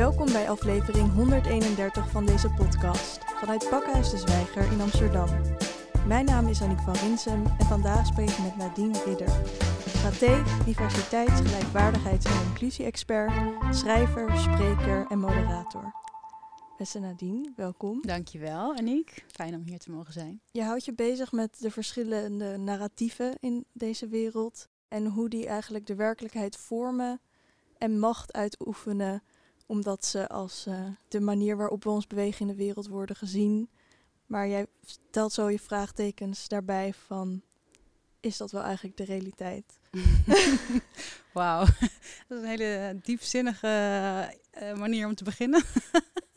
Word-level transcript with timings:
Welkom 0.00 0.32
bij 0.32 0.50
aflevering 0.50 1.12
131 1.12 2.10
van 2.10 2.26
deze 2.26 2.50
podcast 2.50 3.18
vanuit 3.24 3.68
Pakhuis 3.70 4.10
de 4.10 4.18
Zwijger 4.18 4.72
in 4.72 4.80
Amsterdam. 4.80 5.28
Mijn 6.06 6.24
naam 6.24 6.48
is 6.48 6.62
Aniek 6.62 6.80
van 6.80 6.94
Rinsem 6.94 7.46
en 7.58 7.66
vandaag 7.66 8.06
spreek 8.06 8.30
ik 8.30 8.38
met 8.38 8.56
Nadine 8.56 9.02
Ridder. 9.04 9.28
Strateeg, 9.86 10.64
diversiteits-, 10.64 11.40
gelijkwaardigheids- 11.40 12.24
en 12.24 12.46
inclusie-expert, 12.46 13.32
schrijver, 13.70 14.38
spreker 14.38 15.06
en 15.08 15.18
moderator. 15.18 15.92
Beste 16.78 16.98
Nadine, 16.98 17.52
welkom. 17.56 18.02
Dankjewel, 18.02 18.76
Aniek. 18.76 19.24
Fijn 19.28 19.54
om 19.54 19.62
hier 19.62 19.78
te 19.78 19.90
mogen 19.90 20.12
zijn. 20.12 20.40
Je 20.50 20.62
houdt 20.62 20.84
je 20.84 20.94
bezig 20.94 21.32
met 21.32 21.60
de 21.60 21.70
verschillende 21.70 22.56
narratieven 22.56 23.36
in 23.40 23.64
deze 23.72 24.08
wereld 24.08 24.68
en 24.88 25.06
hoe 25.06 25.28
die 25.28 25.46
eigenlijk 25.46 25.86
de 25.86 25.94
werkelijkheid 25.94 26.56
vormen 26.56 27.20
en 27.78 27.98
macht 27.98 28.32
uitoefenen, 28.32 29.22
omdat 29.70 30.04
ze 30.04 30.28
als 30.28 30.66
uh, 30.66 30.86
de 31.08 31.20
manier 31.20 31.56
waarop 31.56 31.84
we 31.84 31.90
ons 31.90 32.06
bewegen 32.06 32.40
in 32.40 32.46
de 32.46 32.64
wereld 32.64 32.88
worden 32.88 33.16
gezien. 33.16 33.70
Maar 34.26 34.48
jij 34.48 34.66
stelt 34.84 35.32
zo 35.32 35.50
je 35.50 35.58
vraagtekens 35.58 36.48
daarbij 36.48 36.94
van, 36.94 37.42
is 38.20 38.36
dat 38.36 38.50
wel 38.50 38.62
eigenlijk 38.62 38.96
de 38.96 39.04
realiteit? 39.04 39.78
Wauw, 41.32 41.64
dat 42.28 42.38
is 42.38 42.42
een 42.42 42.44
hele 42.44 42.98
diepzinnige 43.02 43.68
uh, 44.62 44.74
manier 44.74 45.06
om 45.06 45.14
te 45.14 45.24
beginnen. 45.24 45.62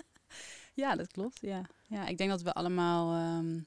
ja, 0.83 0.95
dat 0.95 1.11
klopt. 1.11 1.39
Ja. 1.41 1.61
ja, 1.87 2.07
ik 2.07 2.17
denk 2.17 2.29
dat 2.29 2.41
we 2.41 2.53
allemaal 2.53 3.37
um, 3.37 3.65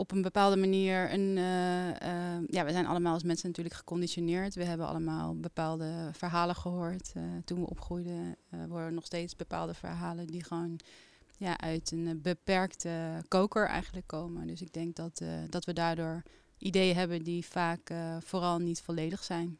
op 0.00 0.12
een 0.12 0.22
bepaalde 0.22 0.56
manier 0.56 1.12
een. 1.12 1.36
Uh, 1.36 1.88
uh, 1.88 2.46
ja, 2.46 2.64
we 2.64 2.70
zijn 2.70 2.86
allemaal 2.86 3.14
als 3.14 3.22
mensen 3.22 3.48
natuurlijk 3.48 3.76
geconditioneerd. 3.76 4.54
We 4.54 4.64
hebben 4.64 4.86
allemaal 4.86 5.36
bepaalde 5.36 6.10
verhalen 6.12 6.54
gehoord 6.54 7.12
uh, 7.16 7.22
toen 7.44 7.60
we 7.60 7.68
opgroeiden. 7.68 8.36
we 8.48 8.66
horen 8.68 8.94
nog 8.94 9.04
steeds 9.04 9.36
bepaalde 9.36 9.74
verhalen 9.74 10.26
die 10.26 10.44
gewoon 10.44 10.78
ja, 11.36 11.58
uit 11.58 11.90
een 11.90 12.20
beperkte 12.22 13.24
koker 13.28 13.66
eigenlijk 13.66 14.06
komen. 14.06 14.46
Dus 14.46 14.60
ik 14.60 14.72
denk 14.72 14.96
dat, 14.96 15.22
dat 15.48 15.64
we 15.64 15.72
daardoor 15.72 16.22
ideeën 16.58 16.96
hebben 16.96 17.22
die 17.22 17.46
vaak 17.46 17.92
vooral 18.20 18.58
niet 18.58 18.80
volledig 18.80 19.24
zijn. 19.24 19.58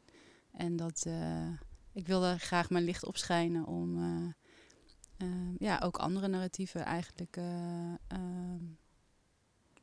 En 0.53 0.77
dat 0.77 1.07
ik 1.93 2.07
wilde 2.07 2.39
graag 2.39 2.71
mijn 2.71 2.85
licht 2.85 3.05
opschijnen 3.05 3.67
om 3.67 3.99
ja, 5.59 5.81
ook 5.85 5.97
andere 5.97 6.29
narratieven 6.29 6.85
eigenlijk 6.85 7.39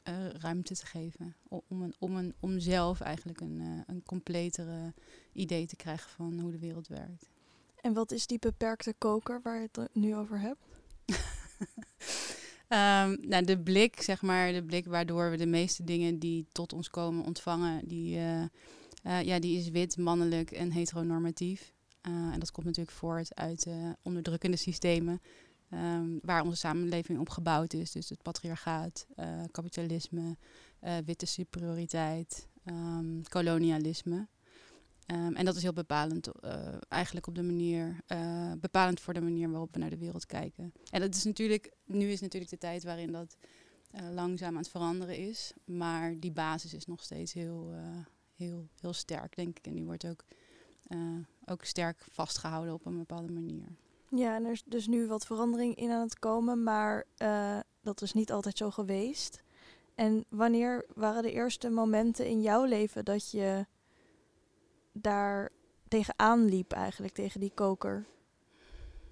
uh, 0.09 0.29
ruimte 0.29 0.75
te 0.75 0.85
geven. 0.85 1.35
Om, 1.47 1.81
een, 1.81 1.95
om, 1.99 2.15
een, 2.15 2.33
om 2.39 2.59
zelf 2.59 2.99
eigenlijk 2.99 3.41
een, 3.41 3.59
uh, 3.61 3.81
een 3.87 4.03
completere 4.05 4.93
idee 5.33 5.65
te 5.65 5.75
krijgen 5.75 6.09
van 6.09 6.39
hoe 6.39 6.51
de 6.51 6.59
wereld 6.59 6.87
werkt. 6.87 7.29
En 7.81 7.93
wat 7.93 8.11
is 8.11 8.27
die 8.27 8.39
beperkte 8.39 8.93
koker 8.97 9.41
waar 9.43 9.61
je 9.61 9.67
het 9.71 9.89
nu 9.93 10.15
over 10.15 10.39
hebt? 10.39 10.59
um, 12.69 13.17
nou, 13.31 13.43
de 13.43 13.59
blik, 13.63 14.01
zeg 14.01 14.21
maar, 14.21 14.53
de 14.53 14.63
blik 14.63 14.85
waardoor 14.85 15.31
we 15.31 15.37
de 15.37 15.45
meeste 15.45 15.83
dingen 15.83 16.19
die 16.19 16.47
tot 16.51 16.73
ons 16.73 16.89
komen 16.89 17.25
ontvangen, 17.25 17.87
die, 17.87 18.17
uh, 18.17 19.23
ja, 19.23 19.39
die 19.39 19.57
is 19.57 19.69
wit, 19.69 19.97
mannelijk 19.97 20.51
en 20.51 20.71
heteronormatief. 20.71 21.73
en 22.01 22.39
dat 22.39 22.51
komt 22.51 22.65
natuurlijk 22.65 22.97
voort 22.97 23.35
uit 23.35 23.67
onderdrukkende 24.01 24.57
systemen 24.57 25.21
Um, 25.73 26.19
waar 26.21 26.43
onze 26.43 26.57
samenleving 26.57 27.19
op 27.19 27.29
gebouwd 27.29 27.73
is. 27.73 27.91
Dus 27.91 28.09
het 28.09 28.21
patriarchaat, 28.21 29.05
uh, 29.15 29.43
kapitalisme, 29.51 30.37
uh, 30.83 30.97
witte 31.05 31.25
superioriteit, 31.25 32.47
um, 32.65 33.21
kolonialisme. 33.29 34.27
Um, 35.11 35.35
en 35.35 35.45
dat 35.45 35.55
is 35.55 35.61
heel 35.61 35.73
bepalend, 35.73 36.29
uh, 36.43 36.75
eigenlijk 36.87 37.27
op 37.27 37.35
de 37.35 37.43
manier, 37.43 38.03
bepalend 38.59 38.99
voor 38.99 39.13
de 39.13 39.21
manier 39.21 39.49
waarop 39.49 39.73
we 39.73 39.79
naar 39.79 39.89
de 39.89 39.97
wereld 39.97 40.25
kijken. 40.25 40.73
En 40.89 41.01
dat 41.01 41.15
is 41.15 41.23
natuurlijk, 41.23 41.71
nu 41.85 42.09
is 42.09 42.21
natuurlijk 42.21 42.51
de 42.51 42.57
tijd 42.57 42.83
waarin 42.83 43.11
dat 43.11 43.37
langzaam 44.11 44.49
aan 44.49 44.61
het 44.61 44.69
veranderen 44.69 45.17
is. 45.17 45.53
Maar 45.65 46.19
die 46.19 46.31
basis 46.31 46.73
is 46.73 46.85
nog 46.85 47.03
steeds 47.03 47.33
heel, 47.33 47.73
heel, 48.35 48.67
heel 48.79 48.93
sterk, 48.93 49.35
denk 49.35 49.57
ik. 49.57 49.67
En 49.67 49.73
die 49.73 49.85
wordt 49.85 50.05
ook, 50.05 50.25
ook 51.45 51.63
sterk 51.63 52.05
vastgehouden 52.09 52.73
op 52.73 52.85
een 52.85 52.97
bepaalde 52.97 53.31
manier. 53.33 53.67
Ja, 54.09 54.35
en 54.35 54.45
er 54.45 54.51
is 54.51 54.63
dus 54.65 54.87
nu 54.87 55.07
wat 55.07 55.25
verandering 55.25 55.75
in 55.75 55.91
aan 55.91 56.01
het 56.01 56.19
komen, 56.19 56.63
maar 56.63 57.05
uh, 57.17 57.59
dat 57.81 58.01
is 58.01 58.13
niet 58.13 58.31
altijd 58.31 58.57
zo 58.57 58.71
geweest. 58.71 59.41
En 59.95 60.25
wanneer 60.29 60.85
waren 60.95 61.23
de 61.23 61.31
eerste 61.31 61.69
momenten 61.69 62.25
in 62.25 62.41
jouw 62.41 62.63
leven 62.63 63.05
dat 63.05 63.31
je 63.31 63.65
daar 64.91 65.51
tegenaan 65.87 66.45
liep 66.45 66.71
eigenlijk, 66.71 67.13
tegen 67.13 67.39
die 67.39 67.51
koker? 67.53 68.05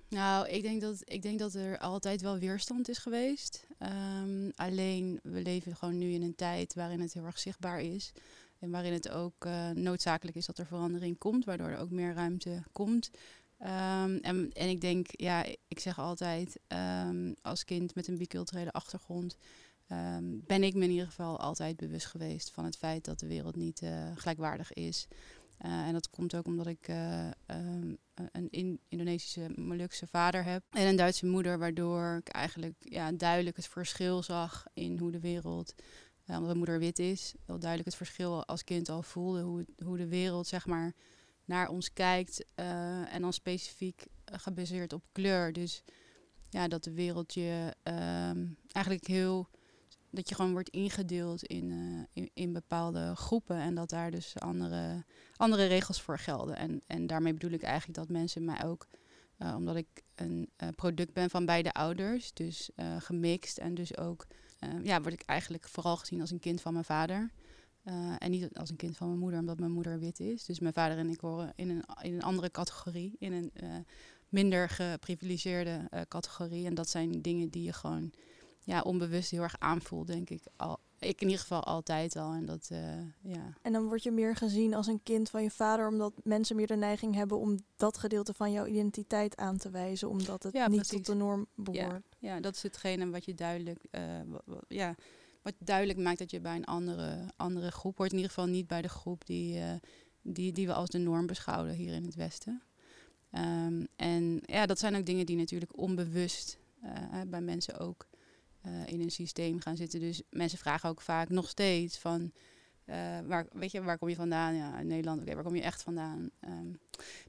Nou, 0.09 0.47
ik 0.47 0.61
denk 0.61 0.81
dat, 0.81 1.01
ik 1.03 1.21
denk 1.21 1.39
dat 1.39 1.53
er 1.53 1.77
altijd 1.77 2.21
wel 2.21 2.37
weerstand 2.37 2.89
is 2.89 2.97
geweest. 2.97 3.67
Um, 3.79 4.51
alleen, 4.55 5.19
we 5.23 5.41
leven 5.41 5.75
gewoon 5.75 5.97
nu 5.97 6.11
in 6.11 6.21
een 6.21 6.35
tijd 6.35 6.73
waarin 6.73 6.99
het 6.99 7.13
heel 7.13 7.25
erg 7.25 7.39
zichtbaar 7.39 7.81
is. 7.81 8.11
En 8.59 8.71
waarin 8.71 8.93
het 8.93 9.09
ook 9.09 9.45
uh, 9.45 9.69
noodzakelijk 9.69 10.37
is 10.37 10.45
dat 10.45 10.57
er 10.57 10.65
verandering 10.65 11.17
komt, 11.17 11.45
waardoor 11.45 11.67
er 11.67 11.79
ook 11.79 11.91
meer 11.91 12.13
ruimte 12.13 12.63
komt. 12.71 13.11
Um, 13.59 14.17
en, 14.17 14.51
en 14.51 14.69
ik 14.69 14.81
denk, 14.81 15.07
ja, 15.11 15.45
ik 15.67 15.79
zeg 15.79 15.99
altijd, 15.99 16.59
um, 17.07 17.35
als 17.41 17.63
kind 17.63 17.95
met 17.95 18.07
een 18.07 18.17
biculturele 18.17 18.71
achtergrond, 18.71 19.37
um, 19.91 20.43
ben 20.45 20.63
ik 20.63 20.73
me 20.73 20.83
in 20.83 20.91
ieder 20.91 21.05
geval 21.05 21.39
altijd 21.39 21.77
bewust 21.77 22.05
geweest 22.05 22.51
van 22.51 22.65
het 22.65 22.77
feit 22.77 23.05
dat 23.05 23.19
de 23.19 23.27
wereld 23.27 23.55
niet 23.55 23.81
uh, 23.81 24.11
gelijkwaardig 24.15 24.73
is. 24.73 25.07
Uh, 25.65 25.87
en 25.87 25.93
dat 25.93 26.09
komt 26.09 26.35
ook 26.35 26.45
omdat 26.45 26.67
ik 26.67 26.87
uh, 26.87 27.27
een 27.45 28.49
in 28.49 28.79
Indonesische 28.87 29.49
Molukse 29.55 30.07
vader 30.07 30.43
heb 30.43 30.63
en 30.69 30.87
een 30.87 30.95
Duitse 30.95 31.25
moeder, 31.25 31.59
waardoor 31.59 32.17
ik 32.19 32.27
eigenlijk 32.27 32.75
ja, 32.79 33.11
duidelijk 33.11 33.55
het 33.55 33.67
verschil 33.67 34.23
zag 34.23 34.65
in 34.73 34.97
hoe 34.97 35.11
de 35.11 35.19
wereld, 35.19 35.75
omdat 36.27 36.43
mijn 36.43 36.57
moeder 36.57 36.79
wit 36.79 36.99
is, 36.99 37.33
wel 37.45 37.59
duidelijk 37.59 37.89
het 37.89 37.97
verschil 37.97 38.45
als 38.45 38.63
kind 38.63 38.89
al 38.89 39.01
voelde, 39.01 39.41
hoe, 39.41 39.65
hoe 39.83 39.97
de 39.97 40.07
wereld, 40.07 40.47
zeg 40.47 40.65
maar, 40.65 40.93
naar 41.45 41.69
ons 41.69 41.93
kijkt 41.93 42.45
uh, 42.55 43.13
en 43.13 43.21
dan 43.21 43.33
specifiek 43.33 44.05
uh, 44.05 44.39
gebaseerd 44.39 44.93
op 44.93 45.03
kleur. 45.11 45.53
Dus 45.53 45.83
ja, 46.49 46.67
dat 46.67 46.83
de 46.83 46.93
wereld 46.93 47.33
je 47.33 47.73
um, 47.83 48.57
eigenlijk 48.71 49.07
heel. 49.07 49.49
dat 50.09 50.29
je 50.29 50.35
gewoon 50.35 50.51
wordt 50.51 50.69
ingedeeld 50.69 51.43
in, 51.43 51.69
uh, 51.69 52.03
in, 52.13 52.29
in, 52.33 52.53
bepaalde 52.53 53.15
groepen 53.15 53.57
en 53.57 53.75
dat 53.75 53.89
daar 53.89 54.11
dus 54.11 54.39
andere, 54.39 55.03
andere 55.35 55.65
regels 55.65 56.01
voor 56.01 56.19
gelden. 56.19 56.55
En, 56.55 56.81
en 56.87 57.07
daarmee 57.07 57.33
bedoel 57.33 57.51
ik 57.51 57.63
eigenlijk 57.63 57.97
dat 57.97 58.09
mensen 58.09 58.45
mij 58.45 58.63
ook. 58.63 58.87
omdat 59.55 59.75
ik 59.75 59.87
een 60.15 60.49
product 60.75 61.13
ben 61.13 61.29
van 61.29 61.45
beide 61.45 61.73
ouders, 61.73 62.33
dus 62.33 62.69
gemixt 62.97 63.57
en 63.57 63.73
dus 63.73 63.97
ook. 63.97 64.27
ja, 64.83 65.01
word 65.01 65.13
ik 65.13 65.21
eigenlijk 65.21 65.67
vooral 65.67 65.97
gezien 65.97 66.21
als 66.21 66.31
een 66.31 66.39
kind 66.39 66.61
van 66.61 66.73
mijn 66.73 66.85
vader. 66.85 67.31
Uh, 67.87 68.15
en 68.17 68.31
niet 68.31 68.53
als 68.53 68.69
een 68.69 68.75
kind 68.75 68.97
van 68.97 69.07
mijn 69.07 69.19
moeder, 69.19 69.39
omdat 69.39 69.59
mijn 69.59 69.71
moeder 69.71 69.99
wit 69.99 70.19
is. 70.19 70.45
Dus 70.45 70.59
mijn 70.59 70.73
vader 70.73 70.97
en 70.97 71.09
ik 71.09 71.19
horen 71.19 71.53
in 71.55 71.69
een, 71.69 71.83
in 72.01 72.13
een 72.13 72.23
andere 72.23 72.51
categorie, 72.51 73.15
in 73.19 73.33
een 73.33 73.51
uh, 73.63 73.75
minder 74.29 74.69
geprivilegeerde 74.69 75.87
uh, 75.93 76.01
categorie. 76.07 76.65
En 76.65 76.73
dat 76.73 76.89
zijn 76.89 77.21
dingen 77.21 77.49
die 77.49 77.63
je 77.63 77.73
gewoon 77.73 78.11
ja, 78.63 78.81
onbewust 78.81 79.31
heel 79.31 79.41
erg 79.41 79.55
aanvoelt, 79.59 80.07
denk 80.07 80.29
ik. 80.29 80.43
Al, 80.55 80.79
ik 80.99 81.21
in 81.21 81.27
ieder 81.27 81.41
geval 81.41 81.63
altijd 81.63 82.15
al. 82.15 82.33
En, 82.33 82.45
dat, 82.45 82.67
ja. 83.21 83.53
en 83.61 83.73
dan 83.73 83.87
word 83.87 84.03
je 84.03 84.11
meer 84.11 84.35
gezien 84.35 84.73
als 84.73 84.87
een 84.87 85.03
kind 85.03 85.29
van 85.29 85.43
je 85.43 85.51
vader, 85.51 85.87
omdat 85.87 86.13
mensen 86.23 86.55
meer 86.55 86.67
de 86.67 86.75
neiging 86.75 87.15
hebben 87.15 87.37
om 87.37 87.59
dat 87.75 87.97
gedeelte 87.97 88.33
van 88.33 88.51
jouw 88.51 88.65
identiteit 88.65 89.37
aan 89.37 89.57
te 89.57 89.69
wijzen, 89.69 90.09
omdat 90.09 90.43
het 90.43 90.53
ja, 90.53 90.67
niet 90.67 90.75
precies. 90.75 90.95
tot 90.95 91.05
de 91.05 91.13
norm 91.13 91.47
behoort. 91.55 92.03
Ja, 92.19 92.33
ja, 92.33 92.39
dat 92.39 92.55
is 92.55 92.63
hetgene 92.63 93.09
wat 93.09 93.25
je 93.25 93.33
duidelijk. 93.33 93.79
ja, 94.67 94.95
wat 95.45 95.53
duidelijk 95.59 95.99
maakt 95.99 96.19
dat 96.19 96.31
je 96.31 96.39
bij 96.39 96.55
een 96.55 96.65
andere, 96.65 97.17
andere 97.35 97.71
groep 97.71 97.97
hoort. 97.97 98.11
In 98.11 98.15
ieder 98.15 98.31
geval 98.31 98.49
niet 98.49 98.67
bij 98.67 98.81
de 98.81 98.89
groep 98.89 99.25
die, 99.25 99.57
uh, 99.57 99.71
die, 100.21 100.51
die 100.51 100.67
we 100.67 100.73
als 100.73 100.89
de 100.89 100.97
norm 100.97 101.25
beschouwen 101.25 101.73
hier 101.73 101.93
in 101.93 102.03
het 102.03 102.15
Westen. 102.15 102.61
Um, 103.31 103.87
en 103.95 104.41
ja, 104.45 104.65
dat 104.65 104.79
zijn 104.79 104.95
ook 104.95 105.05
dingen 105.05 105.25
die 105.25 105.35
natuurlijk 105.35 105.77
onbewust 105.77 106.57
uh, 106.83 107.21
bij 107.27 107.41
mensen 107.41 107.79
ook 107.79 108.07
uh, 108.65 108.87
in 108.87 109.01
een 109.01 109.11
systeem 109.11 109.59
gaan 109.59 109.77
zitten. 109.77 109.99
Dus 109.99 110.21
mensen 110.29 110.57
vragen 110.57 110.89
ook 110.89 111.01
vaak 111.01 111.29
nog 111.29 111.49
steeds 111.49 111.97
van... 111.97 112.31
waar, 113.27 113.47
weet 113.51 113.71
je, 113.71 113.81
waar 113.81 113.97
kom 113.97 114.09
je 114.09 114.15
vandaan? 114.15 114.55
Ja, 114.55 114.79
in 114.79 114.87
Nederland. 114.87 115.21
Oké, 115.21 115.33
waar 115.33 115.43
kom 115.43 115.55
je 115.55 115.61
echt 115.61 115.83
vandaan? 115.83 116.29
Um, 116.47 116.79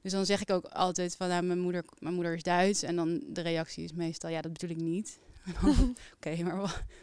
dus 0.01 0.11
dan 0.11 0.25
zeg 0.25 0.41
ik 0.41 0.49
ook 0.49 0.65
altijd 0.65 1.15
van, 1.15 1.27
nou, 1.27 1.43
mijn 1.43 1.59
moeder, 1.59 1.85
mijn 1.99 2.13
moeder 2.13 2.33
is 2.33 2.43
Duits. 2.43 2.83
En 2.83 2.95
dan 2.95 3.23
de 3.27 3.41
reactie 3.41 3.83
is 3.83 3.93
meestal, 3.93 4.29
ja, 4.29 4.41
dat 4.41 4.53
bedoel 4.53 4.77
ik 4.77 4.81
niet. 4.81 5.19
Oké, 6.15 6.43
maar 6.43 6.57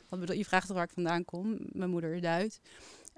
wat, 0.08 0.36
je? 0.36 0.44
vraagt 0.44 0.66
toch 0.66 0.76
waar 0.76 0.86
ik 0.86 0.92
vandaan 0.92 1.24
kom? 1.24 1.58
Mijn 1.72 1.90
moeder 1.90 2.14
is 2.14 2.20
Duits. 2.20 2.60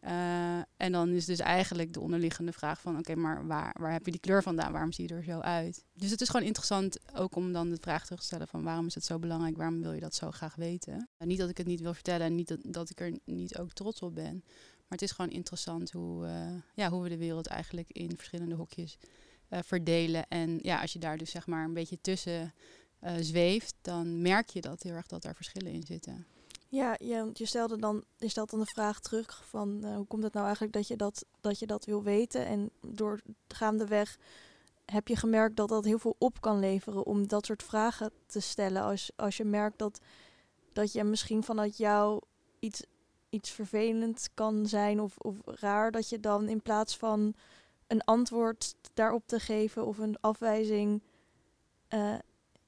Uh, 0.04 0.58
en 0.76 0.92
dan 0.92 1.08
is 1.08 1.24
dus 1.24 1.38
eigenlijk 1.38 1.92
de 1.92 2.00
onderliggende 2.00 2.52
vraag 2.52 2.80
van... 2.80 2.98
oké, 2.98 3.14
maar 3.14 3.46
waar, 3.46 3.76
waar 3.80 3.92
heb 3.92 4.04
je 4.04 4.10
die 4.10 4.20
kleur 4.20 4.42
vandaan? 4.42 4.72
Waarom 4.72 4.92
zie 4.92 5.08
je 5.08 5.14
er 5.14 5.24
zo 5.24 5.40
uit? 5.40 5.84
Dus 5.92 6.10
het 6.10 6.20
is 6.20 6.28
gewoon 6.28 6.46
interessant 6.46 6.98
ook 7.14 7.36
om 7.36 7.52
dan 7.52 7.70
de 7.70 7.78
vraag 7.80 8.04
terug 8.04 8.20
te 8.20 8.26
stellen... 8.26 8.48
van 8.48 8.62
waarom 8.62 8.86
is 8.86 8.94
het 8.94 9.04
zo 9.04 9.18
belangrijk? 9.18 9.56
Waarom 9.56 9.82
wil 9.82 9.92
je 9.92 10.00
dat 10.00 10.14
zo 10.14 10.30
graag 10.30 10.54
weten? 10.54 11.08
Niet 11.18 11.38
dat 11.38 11.48
ik 11.48 11.56
het 11.56 11.66
niet 11.66 11.80
wil 11.80 11.94
vertellen 11.94 12.26
en 12.26 12.34
niet 12.34 12.56
dat, 12.62 12.90
ik 12.90 13.00
er 13.00 13.18
niet 13.24 13.58
ook 13.58 13.72
trots 13.72 14.00
op 14.00 14.14
ben. 14.14 14.42
Maar 14.44 14.98
het 14.98 15.02
is 15.02 15.12
gewoon 15.12 15.30
interessant 15.30 15.92
hoe, 15.92 16.26
uh, 16.26 16.48
ja, 16.74 16.90
hoe 16.90 17.02
we 17.02 17.08
de 17.08 17.16
wereld 17.16 17.46
eigenlijk 17.46 17.90
in 17.90 18.16
verschillende 18.16 18.54
hokjes 18.54 18.98
eh, 19.48 19.58
verdelen. 19.64 20.28
En 20.28 20.58
ja, 20.62 20.80
als 20.80 20.92
je 20.92 20.98
daar 20.98 21.18
dus 21.18 21.30
zeg 21.30 21.46
maar 21.46 21.64
een 21.64 21.74
beetje 21.74 22.00
tussen 22.00 22.54
uh, 23.00 23.12
zweeft, 23.20 23.74
dan 23.80 24.22
merk 24.22 24.48
je 24.48 24.60
dat 24.60 24.82
heel 24.82 24.92
erg 24.92 25.06
dat 25.06 25.24
er 25.24 25.34
verschillen 25.34 25.72
in 25.72 25.82
zitten. 25.82 26.26
Ja, 26.68 26.96
je, 26.98 27.46
stelde 27.46 27.76
dan, 27.76 28.04
je 28.16 28.28
stelt 28.28 28.50
dan 28.50 28.60
de 28.60 28.66
vraag 28.66 29.00
terug 29.00 29.44
van 29.44 29.80
uh, 29.84 29.94
hoe 29.94 30.06
komt 30.06 30.22
het 30.22 30.32
nou 30.32 30.44
eigenlijk 30.44 30.74
dat 30.74 30.88
je 30.88 30.96
dat, 30.96 31.24
dat 31.40 31.58
je 31.58 31.66
dat 31.66 31.84
wil 31.84 32.02
weten? 32.02 32.46
En 32.46 32.70
door 32.80 33.20
gaandeweg 33.48 34.18
heb 34.84 35.08
je 35.08 35.16
gemerkt 35.16 35.56
dat 35.56 35.68
dat 35.68 35.84
heel 35.84 35.98
veel 35.98 36.16
op 36.18 36.40
kan 36.40 36.58
leveren 36.58 37.06
om 37.06 37.28
dat 37.28 37.46
soort 37.46 37.62
vragen 37.62 38.10
te 38.26 38.40
stellen. 38.40 38.82
Als, 38.82 39.10
als 39.16 39.36
je 39.36 39.44
merkt 39.44 39.78
dat, 39.78 40.00
dat 40.72 40.92
je 40.92 41.04
misschien 41.04 41.42
vanuit 41.42 41.76
jou 41.76 42.20
iets, 42.58 42.82
iets 43.30 43.50
vervelend 43.50 44.28
kan 44.34 44.66
zijn 44.66 45.00
of, 45.00 45.18
of 45.18 45.36
raar, 45.44 45.90
dat 45.90 46.08
je 46.08 46.20
dan 46.20 46.48
in 46.48 46.62
plaats 46.62 46.96
van 46.96 47.34
een 47.86 48.04
antwoord 48.04 48.74
daarop 48.94 49.26
te 49.26 49.40
geven 49.40 49.86
of 49.86 49.98
een 49.98 50.20
afwijzing 50.20 51.02
uh, 51.94 52.14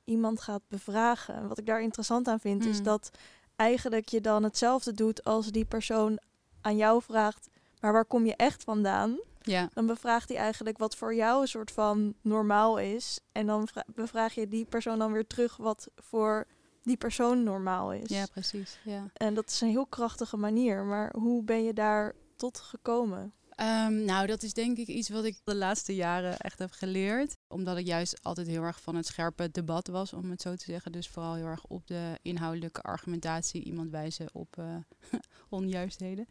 iemand 0.09 0.41
gaat 0.41 0.63
bevragen. 0.69 1.49
Wat 1.49 1.59
ik 1.59 1.67
daar 1.67 1.83
interessant 1.83 2.29
aan 2.29 2.41
vind, 2.41 2.67
is 2.67 2.75
hmm. 2.75 2.85
dat 2.85 3.11
eigenlijk 3.57 4.09
je 4.09 4.21
dan 4.21 4.43
hetzelfde 4.43 4.93
doet 4.93 5.25
als 5.25 5.51
die 5.51 5.65
persoon 5.65 6.19
aan 6.61 6.77
jou 6.77 7.03
vraagt, 7.03 7.49
maar 7.81 7.93
waar 7.93 8.05
kom 8.05 8.27
je 8.27 8.37
echt 8.37 8.65
vandaan? 8.65 9.19
Ja. 9.41 9.69
Dan 9.73 9.87
bevraagt 9.87 10.29
hij 10.29 10.39
eigenlijk 10.39 10.79
wat 10.79 10.97
voor 10.97 11.15
jou 11.15 11.41
een 11.41 11.49
soort 11.49 11.71
van 11.71 12.15
normaal 12.23 12.79
is. 12.79 13.21
En 13.33 13.47
dan 13.47 13.69
bevraag 13.95 14.35
je 14.35 14.49
die 14.49 14.65
persoon 14.65 14.99
dan 14.99 15.13
weer 15.13 15.27
terug 15.27 15.57
wat 15.57 15.89
voor 15.97 16.47
die 16.83 16.97
persoon 16.97 17.43
normaal 17.43 17.93
is. 17.93 18.09
Ja, 18.09 18.27
precies. 18.27 18.79
Ja. 18.85 19.11
En 19.13 19.35
dat 19.35 19.51
is 19.51 19.61
een 19.61 19.69
heel 19.69 19.87
krachtige 19.87 20.37
manier. 20.37 20.85
Maar 20.85 21.13
hoe 21.17 21.43
ben 21.43 21.65
je 21.65 21.73
daar 21.73 22.15
tot 22.37 22.59
gekomen? 22.59 23.33
Um, 23.61 24.05
nou, 24.05 24.27
dat 24.27 24.43
is 24.43 24.53
denk 24.53 24.79
ik 24.79 24.87
iets 24.87 25.09
wat 25.09 25.25
ik 25.25 25.39
de 25.45 25.55
laatste 25.55 25.95
jaren 25.95 26.37
echt 26.37 26.59
heb 26.59 26.73
geleerd. 26.73 27.37
Omdat 27.49 27.77
ik 27.77 27.87
juist 27.87 28.23
altijd 28.23 28.47
heel 28.47 28.63
erg 28.63 28.81
van 28.81 28.97
het 28.97 29.07
scherpe 29.07 29.51
debat 29.51 29.87
was, 29.87 30.13
om 30.13 30.31
het 30.31 30.43
zo 30.43 30.55
te 30.55 30.65
zeggen. 30.65 30.93
Dus 30.93 31.09
vooral 31.09 31.35
heel 31.35 31.47
erg 31.47 31.65
op 31.65 31.87
de 31.87 32.19
inhoudelijke 32.23 32.83
argumentatie, 32.83 33.65
iemand 33.65 33.91
wijzen 33.91 34.29
op 34.33 34.57
uh, 34.59 34.77
onjuistheden. 35.49 36.29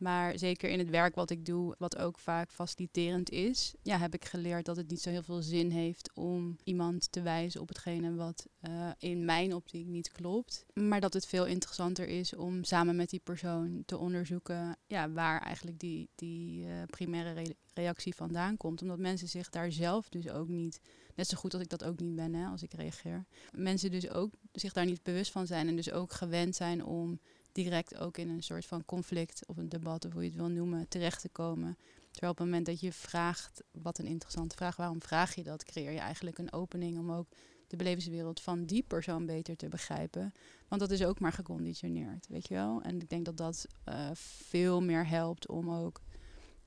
Maar 0.00 0.38
zeker 0.38 0.70
in 0.70 0.78
het 0.78 0.90
werk 0.90 1.14
wat 1.14 1.30
ik 1.30 1.44
doe, 1.46 1.74
wat 1.78 1.98
ook 1.98 2.18
vaak 2.18 2.50
faciliterend 2.52 3.30
is, 3.30 3.74
ja, 3.82 3.98
heb 3.98 4.14
ik 4.14 4.24
geleerd 4.24 4.64
dat 4.64 4.76
het 4.76 4.90
niet 4.90 5.00
zo 5.00 5.10
heel 5.10 5.22
veel 5.22 5.42
zin 5.42 5.70
heeft 5.70 6.10
om 6.14 6.56
iemand 6.64 7.12
te 7.12 7.22
wijzen 7.22 7.60
op 7.60 7.68
hetgene 7.68 8.14
wat 8.14 8.46
uh, 8.68 8.90
in 8.98 9.24
mijn 9.24 9.54
optiek 9.54 9.86
niet 9.86 10.12
klopt. 10.12 10.64
Maar 10.74 11.00
dat 11.00 11.12
het 11.12 11.26
veel 11.26 11.46
interessanter 11.46 12.08
is 12.08 12.34
om 12.34 12.64
samen 12.64 12.96
met 12.96 13.10
die 13.10 13.20
persoon 13.20 13.82
te 13.86 13.98
onderzoeken 13.98 14.76
ja, 14.86 15.10
waar 15.10 15.40
eigenlijk 15.40 15.78
die, 15.78 16.08
die 16.14 16.66
uh, 16.66 16.72
primaire 16.86 17.54
reactie 17.80 18.14
vandaan 18.14 18.56
komt. 18.56 18.82
Omdat 18.82 18.98
mensen 18.98 19.28
zich 19.28 19.50
daar 19.50 19.72
zelf 19.72 20.08
dus 20.08 20.28
ook 20.28 20.48
niet, 20.48 20.80
net 21.14 21.26
zo 21.26 21.36
goed 21.36 21.54
als 21.54 21.62
ik 21.62 21.68
dat 21.68 21.84
ook 21.84 22.00
niet 22.00 22.14
ben 22.14 22.34
hè, 22.34 22.46
als 22.46 22.62
ik 22.62 22.72
reageer, 22.72 23.24
mensen 23.52 23.90
dus 23.90 24.10
ook 24.10 24.32
zich 24.52 24.72
daar 24.72 24.86
niet 24.86 25.02
bewust 25.02 25.30
van 25.30 25.46
zijn 25.46 25.68
en 25.68 25.76
dus 25.76 25.90
ook 25.90 26.12
gewend 26.12 26.56
zijn 26.56 26.84
om 26.84 27.20
direct 27.52 27.96
ook 27.96 28.16
in 28.16 28.28
een 28.28 28.42
soort 28.42 28.66
van 28.66 28.84
conflict 28.84 29.46
of 29.46 29.56
een 29.56 29.68
debat, 29.68 30.04
of 30.04 30.12
hoe 30.12 30.22
je 30.22 30.28
het 30.28 30.38
wil 30.38 30.48
noemen, 30.48 30.88
terecht 30.88 31.20
te 31.20 31.28
komen. 31.28 31.76
Terwijl 32.10 32.32
op 32.32 32.38
het 32.38 32.46
moment 32.46 32.66
dat 32.66 32.80
je 32.80 32.92
vraagt, 32.92 33.62
wat 33.70 33.98
een 33.98 34.06
interessante 34.06 34.56
vraag, 34.56 34.76
waarom 34.76 35.02
vraag 35.02 35.34
je 35.34 35.42
dat, 35.42 35.64
creëer 35.64 35.92
je 35.92 35.98
eigenlijk 35.98 36.38
een 36.38 36.52
opening 36.52 36.98
om 36.98 37.12
ook 37.12 37.28
de 37.66 37.76
belevingswereld 37.76 38.40
van 38.40 38.64
die 38.64 38.82
persoon 38.82 39.26
beter 39.26 39.56
te 39.56 39.68
begrijpen. 39.68 40.34
Want 40.68 40.80
dat 40.80 40.90
is 40.90 41.04
ook 41.04 41.20
maar 41.20 41.32
geconditioneerd, 41.32 42.26
weet 42.28 42.48
je 42.48 42.54
wel. 42.54 42.82
En 42.82 43.00
ik 43.00 43.08
denk 43.08 43.24
dat 43.24 43.36
dat 43.36 43.66
uh, 43.88 44.10
veel 44.14 44.82
meer 44.82 45.06
helpt 45.06 45.48
om 45.48 45.70
ook 45.70 46.00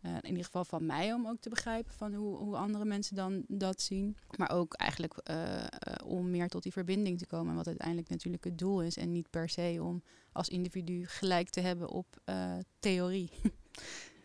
uh, 0.05 0.11
in 0.21 0.29
ieder 0.29 0.45
geval 0.45 0.65
van 0.65 0.85
mij 0.85 1.13
om 1.13 1.27
ook 1.27 1.39
te 1.39 1.49
begrijpen 1.49 1.93
van 1.93 2.13
hoe, 2.13 2.37
hoe 2.37 2.57
andere 2.57 2.85
mensen 2.85 3.15
dan 3.15 3.43
dat 3.47 3.81
zien. 3.81 4.17
Maar 4.37 4.51
ook 4.51 4.73
eigenlijk 4.73 5.13
uh, 5.29 5.63
om 6.05 6.29
meer 6.29 6.49
tot 6.49 6.63
die 6.63 6.71
verbinding 6.71 7.17
te 7.17 7.25
komen. 7.25 7.55
Wat 7.55 7.67
uiteindelijk 7.67 8.09
natuurlijk 8.09 8.43
het 8.43 8.57
doel 8.57 8.81
is. 8.81 8.97
En 8.97 9.11
niet 9.11 9.29
per 9.29 9.49
se 9.49 9.79
om 9.81 10.03
als 10.31 10.49
individu 10.49 11.05
gelijk 11.05 11.49
te 11.49 11.61
hebben 11.61 11.89
op 11.89 12.21
theorie. 12.79 13.29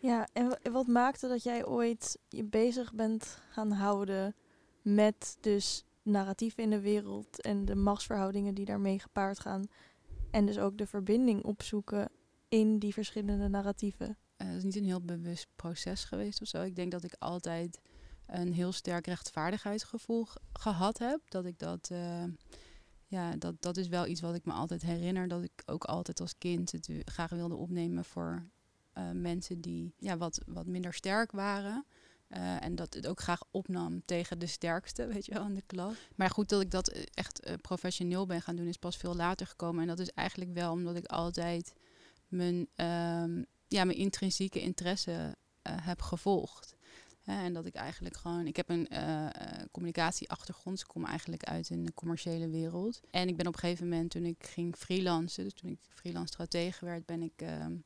Ja, 0.01 0.27
en 0.33 0.59
wat 0.71 0.87
maakte 0.87 1.27
dat 1.27 1.43
jij 1.43 1.65
ooit 1.65 2.19
je 2.27 2.43
bezig 2.43 2.93
bent 2.93 3.41
gaan 3.49 3.71
houden 3.71 4.35
met 4.81 5.37
dus 5.39 5.85
narratieven 6.01 6.63
in 6.63 6.69
de 6.69 6.79
wereld 6.79 7.41
en 7.41 7.65
de 7.65 7.75
machtsverhoudingen 7.75 8.53
die 8.53 8.65
daarmee 8.65 8.99
gepaard 8.99 9.39
gaan. 9.39 9.67
En 10.31 10.45
dus 10.45 10.59
ook 10.59 10.77
de 10.77 10.87
verbinding 10.87 11.43
opzoeken 11.43 12.11
in 12.49 12.79
die 12.79 12.93
verschillende 12.93 13.47
narratieven. 13.47 14.17
Het 14.43 14.57
is 14.57 14.63
niet 14.63 14.75
een 14.75 14.83
heel 14.83 15.01
bewust 15.01 15.47
proces 15.55 16.03
geweest 16.03 16.41
of 16.41 16.47
zo. 16.47 16.61
Ik 16.61 16.75
denk 16.75 16.91
dat 16.91 17.03
ik 17.03 17.15
altijd 17.19 17.79
een 18.25 18.53
heel 18.53 18.71
sterk 18.71 19.07
rechtvaardigheidsgevoel 19.07 20.27
gehad 20.53 20.97
heb. 20.97 21.19
Dat 21.29 21.45
ik 21.45 21.59
dat. 21.59 21.89
Uh, 21.91 22.23
ja, 23.05 23.35
dat, 23.35 23.61
dat 23.61 23.77
is 23.77 23.87
wel 23.87 24.07
iets 24.07 24.21
wat 24.21 24.35
ik 24.35 24.45
me 24.45 24.53
altijd 24.53 24.81
herinner. 24.81 25.27
Dat 25.27 25.43
ik 25.43 25.63
ook 25.65 25.83
altijd 25.83 26.19
als 26.19 26.37
kind 26.37 26.71
het 26.71 26.89
graag 27.05 27.29
wilde 27.29 27.55
opnemen 27.55 28.05
voor 28.05 28.45
uh, 28.97 29.09
mensen 29.11 29.61
die 29.61 29.93
ja, 29.97 30.17
wat, 30.17 30.41
wat 30.45 30.65
minder 30.65 30.93
sterk 30.93 31.31
waren. 31.31 31.85
En 32.59 32.75
dat 32.75 32.93
het 32.93 33.07
ook 33.07 33.19
graag 33.19 33.41
opnam 33.51 34.01
tegen 34.05 34.39
de 34.39 34.45
sterkste, 34.45 35.07
weet 35.13 35.25
je 35.25 35.33
wel, 35.33 35.45
in 35.45 35.55
de 35.55 35.63
klas. 35.65 35.95
Maar 36.15 36.29
goed, 36.29 36.49
dat 36.49 36.61
ik 36.61 36.71
dat 36.71 36.87
echt 37.13 37.61
professioneel 37.61 38.25
ben 38.25 38.41
gaan 38.41 38.55
doen, 38.55 38.67
is 38.67 38.77
pas 38.77 38.97
veel 38.97 39.15
later 39.15 39.47
gekomen. 39.47 39.81
En 39.81 39.87
dat 39.87 39.99
is 39.99 40.11
eigenlijk 40.11 40.53
wel 40.53 40.71
omdat 40.71 40.95
ik 40.95 41.05
altijd 41.05 41.73
mijn 42.27 42.67
um, 42.75 43.45
ja, 43.69 43.83
mijn 43.83 43.97
intrinsieke 43.97 44.61
interesse 44.61 45.11
uh, 45.11 45.73
heb 45.81 46.01
gevolgd. 46.01 46.75
en 47.23 47.53
dat 47.53 47.65
ik 47.65 47.75
eigenlijk 47.75 48.17
gewoon, 48.17 48.47
ik 48.47 48.55
heb 48.55 48.69
een 48.69 48.87
uh, 48.91 49.27
communicatieachtergrond, 49.71 50.75
dus 50.75 50.85
ik 50.85 50.93
kom 50.93 51.05
eigenlijk 51.05 51.43
uit 51.43 51.67
de 51.67 51.93
commerciële 51.93 52.49
wereld. 52.49 52.99
En 53.11 53.27
ik 53.27 53.37
ben 53.37 53.47
op 53.47 53.53
een 53.53 53.59
gegeven 53.59 53.89
moment, 53.89 54.11
toen 54.11 54.25
ik 54.25 54.45
ging 54.45 54.75
freelancen, 54.75 55.43
dus 55.43 55.53
toen 55.53 55.69
ik 55.69 55.79
freelance 55.89 56.33
stratege 56.33 56.85
werd, 56.85 57.05
ben 57.05 57.21
ik 57.21 57.41
um, 57.41 57.83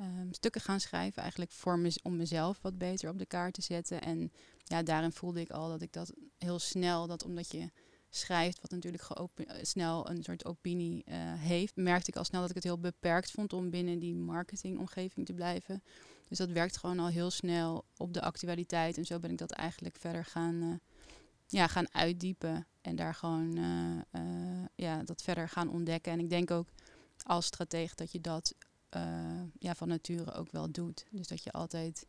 um, 0.00 0.32
stukken 0.32 0.60
gaan 0.60 0.80
schrijven, 0.80 1.22
eigenlijk 1.22 1.52
voor 1.52 1.96
om 2.02 2.16
mezelf 2.16 2.58
wat 2.62 2.78
beter 2.78 3.10
op 3.10 3.18
de 3.18 3.26
kaart 3.26 3.54
te 3.54 3.62
zetten. 3.62 4.02
En 4.02 4.32
ja, 4.64 4.82
daarin 4.82 5.12
voelde 5.12 5.40
ik 5.40 5.50
al 5.50 5.68
dat 5.68 5.82
ik 5.82 5.92
dat 5.92 6.12
heel 6.38 6.58
snel, 6.58 7.06
dat 7.06 7.24
omdat 7.24 7.50
je 7.50 7.70
schrijft, 8.18 8.60
wat 8.60 8.70
natuurlijk 8.70 9.02
eh, 9.02 9.56
snel 9.62 10.10
een 10.10 10.22
soort 10.22 10.44
opinie 10.44 11.04
uh, 11.06 11.14
heeft, 11.36 11.76
merkte 11.76 12.10
ik 12.10 12.16
al 12.16 12.24
snel 12.24 12.40
dat 12.40 12.50
ik 12.50 12.56
het 12.56 12.64
heel 12.64 12.78
beperkt 12.78 13.30
vond 13.30 13.52
om 13.52 13.70
binnen 13.70 13.98
die 13.98 14.14
marketingomgeving 14.14 15.26
te 15.26 15.32
blijven. 15.32 15.82
Dus 16.28 16.38
dat 16.38 16.50
werkt 16.50 16.76
gewoon 16.76 16.98
al 16.98 17.08
heel 17.08 17.30
snel 17.30 17.84
op 17.96 18.12
de 18.12 18.20
actualiteit. 18.20 18.96
En 18.96 19.04
zo 19.04 19.18
ben 19.18 19.30
ik 19.30 19.38
dat 19.38 19.50
eigenlijk 19.50 19.96
verder 19.96 20.24
gaan, 20.24 20.54
uh, 20.54 20.74
ja, 21.46 21.66
gaan 21.66 21.94
uitdiepen. 21.94 22.66
En 22.80 22.96
daar 22.96 23.14
gewoon 23.14 23.52
ja, 24.74 25.02
dat 25.02 25.22
verder 25.22 25.48
gaan 25.48 25.70
ontdekken. 25.70 26.12
En 26.12 26.18
ik 26.18 26.30
denk 26.30 26.50
ook 26.50 26.68
als 27.22 27.46
strateeg 27.46 27.94
dat 27.94 28.12
je 28.12 28.20
dat 28.20 28.54
ja, 29.58 29.74
van 29.74 29.88
nature 29.88 30.32
ook 30.32 30.50
wel 30.50 30.70
doet. 30.70 31.06
Dus 31.10 31.26
dat 31.26 31.42
je 31.42 31.52
altijd 31.52 32.06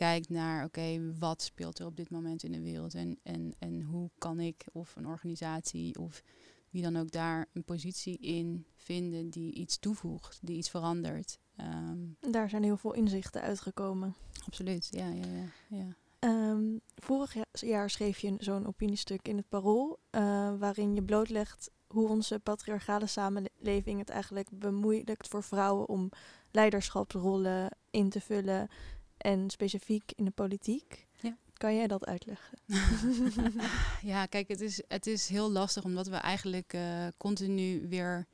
kijkt 0.00 0.28
naar, 0.28 0.64
oké, 0.64 1.14
wat 1.18 1.42
speelt 1.42 1.78
er 1.78 1.86
op 1.86 1.96
dit 1.96 2.10
moment 2.10 2.42
in 2.42 2.52
de 2.52 2.60
wereld 2.60 2.94
en, 2.94 3.18
en, 3.22 3.54
en 3.58 3.82
hoe 3.82 4.10
kan 4.18 4.40
ik 4.40 4.64
of 4.72 4.96
een 4.96 5.06
organisatie 5.06 5.98
of 5.98 6.22
wie 6.70 6.82
dan 6.82 6.96
ook 6.96 7.10
daar 7.10 7.46
een 7.52 7.64
positie 7.64 8.18
in 8.18 8.66
vinden 8.76 9.30
die 9.30 9.52
iets 9.54 9.78
toevoegt, 9.78 10.38
die 10.42 10.56
iets 10.56 10.70
verandert. 10.70 11.38
Um, 11.60 12.16
daar 12.20 12.48
zijn 12.48 12.62
heel 12.62 12.76
veel 12.76 12.94
inzichten 12.94 13.42
uitgekomen. 13.42 14.14
Absoluut, 14.46 14.88
ja. 14.90 15.08
ja, 15.08 15.26
ja, 15.26 15.46
ja. 15.68 15.96
Um, 16.50 16.80
vorig 16.94 17.36
jaar 17.52 17.90
schreef 17.90 18.18
je 18.18 18.34
zo'n 18.38 18.66
opiniestuk 18.66 19.28
in 19.28 19.36
het 19.36 19.48
Parool, 19.48 19.98
uh, 20.10 20.20
waarin 20.58 20.94
je 20.94 21.02
blootlegt 21.02 21.70
hoe 21.86 22.08
onze 22.08 22.38
patriarchale 22.38 23.06
samenleving 23.06 23.98
het 23.98 24.08
eigenlijk 24.08 24.48
bemoeilijkt 24.52 25.28
voor 25.28 25.42
vrouwen 25.42 25.88
om 25.88 26.10
leiderschapsrollen 26.50 27.76
in 27.90 28.08
te 28.08 28.20
vullen 28.20 28.68
en 29.20 29.50
specifiek 29.50 30.12
in 30.16 30.24
de 30.24 30.30
politiek. 30.30 31.06
Ja. 31.20 31.36
Kan 31.52 31.74
jij 31.74 31.86
dat 31.86 32.06
uitleggen? 32.06 32.58
ja, 34.12 34.26
kijk, 34.26 34.48
het 34.48 34.60
is, 34.60 34.82
het 34.88 35.06
is 35.06 35.28
heel 35.28 35.50
lastig 35.50 35.84
omdat 35.84 36.06
we 36.06 36.16
eigenlijk 36.16 36.72
uh, 36.74 37.06
continu 37.16 37.88
weer. 37.88 38.26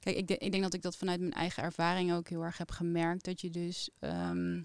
Kijk, 0.00 0.16
ik, 0.16 0.28
de, 0.28 0.38
ik, 0.38 0.50
denk 0.50 0.62
dat 0.62 0.74
ik 0.74 0.82
dat 0.82 0.96
vanuit 0.96 1.20
mijn 1.20 1.32
eigen 1.32 1.62
ervaring 1.62 2.12
ook 2.12 2.28
heel 2.28 2.42
erg 2.42 2.58
heb 2.58 2.70
gemerkt. 2.70 3.24
Dat 3.24 3.40
je 3.40 3.50
dus. 3.50 3.90
Um, 4.00 4.64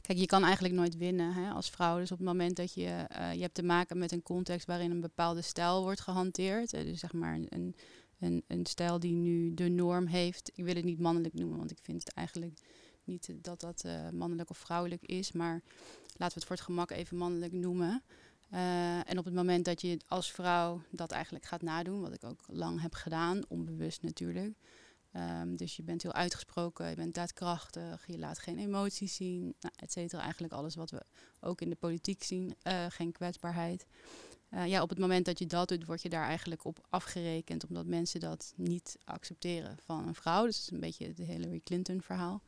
kijk, 0.00 0.18
je 0.18 0.26
kan 0.26 0.42
eigenlijk 0.44 0.74
nooit 0.74 0.96
winnen 0.96 1.32
hè, 1.32 1.50
als 1.50 1.70
vrouw. 1.70 1.98
Dus 1.98 2.12
op 2.12 2.18
het 2.18 2.26
moment 2.26 2.56
dat 2.56 2.74
je. 2.74 3.06
Uh, 3.18 3.34
je 3.34 3.40
hebt 3.40 3.54
te 3.54 3.62
maken 3.62 3.98
met 3.98 4.12
een 4.12 4.22
context 4.22 4.66
waarin 4.66 4.90
een 4.90 5.00
bepaalde 5.00 5.42
stijl 5.42 5.82
wordt 5.82 6.00
gehanteerd. 6.00 6.72
Uh, 6.72 6.80
dus 6.80 7.00
zeg 7.00 7.12
maar 7.12 7.34
een, 7.34 7.74
een, 8.18 8.44
een 8.46 8.66
stijl 8.66 8.98
die 8.98 9.12
nu 9.12 9.54
de 9.54 9.68
norm 9.68 10.06
heeft. 10.06 10.50
Ik 10.54 10.64
wil 10.64 10.74
het 10.74 10.84
niet 10.84 11.00
mannelijk 11.00 11.34
noemen, 11.34 11.58
want 11.58 11.70
ik 11.70 11.78
vind 11.82 12.04
het 12.04 12.12
eigenlijk 12.12 12.58
niet 13.06 13.32
dat 13.34 13.60
dat 13.60 13.82
uh, 13.86 14.10
mannelijk 14.10 14.50
of 14.50 14.58
vrouwelijk 14.58 15.02
is, 15.02 15.32
maar 15.32 15.62
laten 16.06 16.34
we 16.34 16.34
het 16.34 16.44
voor 16.44 16.56
het 16.56 16.64
gemak 16.64 16.90
even 16.90 17.16
mannelijk 17.16 17.52
noemen. 17.52 18.02
Uh, 18.52 19.10
en 19.10 19.18
op 19.18 19.24
het 19.24 19.34
moment 19.34 19.64
dat 19.64 19.80
je 19.80 20.00
als 20.06 20.32
vrouw 20.32 20.82
dat 20.90 21.10
eigenlijk 21.10 21.44
gaat 21.44 21.62
nadoen, 21.62 22.00
wat 22.00 22.14
ik 22.14 22.24
ook 22.24 22.44
lang 22.46 22.80
heb 22.80 22.94
gedaan, 22.94 23.42
onbewust 23.48 24.02
natuurlijk, 24.02 24.56
Ehm, 25.16 25.56
dus 25.56 25.76
je 25.76 25.82
bent 25.82 26.02
heel 26.02 26.12
uitgesproken, 26.12 26.88
je 26.88 26.94
bent 26.94 27.14
daadkrachtig, 27.14 28.06
je 28.06 28.18
laat 28.18 28.38
geen 28.38 28.58
emoties 28.58 29.14
zien, 29.14 29.54
nou, 29.60 29.74
et 29.76 29.92
cetera. 29.92 30.22
Eigenlijk 30.22 30.52
alles 30.52 30.74
wat 30.74 30.90
we 30.90 31.02
ook 31.40 31.60
in 31.60 31.70
de 31.70 31.76
politiek 31.76 32.22
zien, 32.22 32.54
uh, 32.62 32.86
geen 32.88 33.12
kwetsbaarheid. 33.12 33.86
Ja, 34.66 34.82
op 34.82 34.88
het 34.88 34.98
moment 34.98 35.24
dat 35.24 35.38
je 35.38 35.46
dat 35.46 35.68
doet, 35.68 35.86
word 35.86 36.02
je 36.02 36.08
daar 36.08 36.26
eigenlijk 36.26 36.64
op 36.64 36.86
afgerekend, 36.88 37.66
omdat 37.66 37.86
mensen 37.86 38.20
dat 38.20 38.52
niet 38.56 38.98
accepteren 39.04 39.76
van 39.84 40.06
een 40.06 40.14
vrouw. 40.14 40.44
Dus 40.44 40.54
dat 40.54 40.64
is 40.64 40.70
een 40.70 40.80
beetje 40.80 41.06
het 41.06 41.18
Hillary 41.18 41.60
Clinton 41.64 42.02
verhaal. 42.02 42.42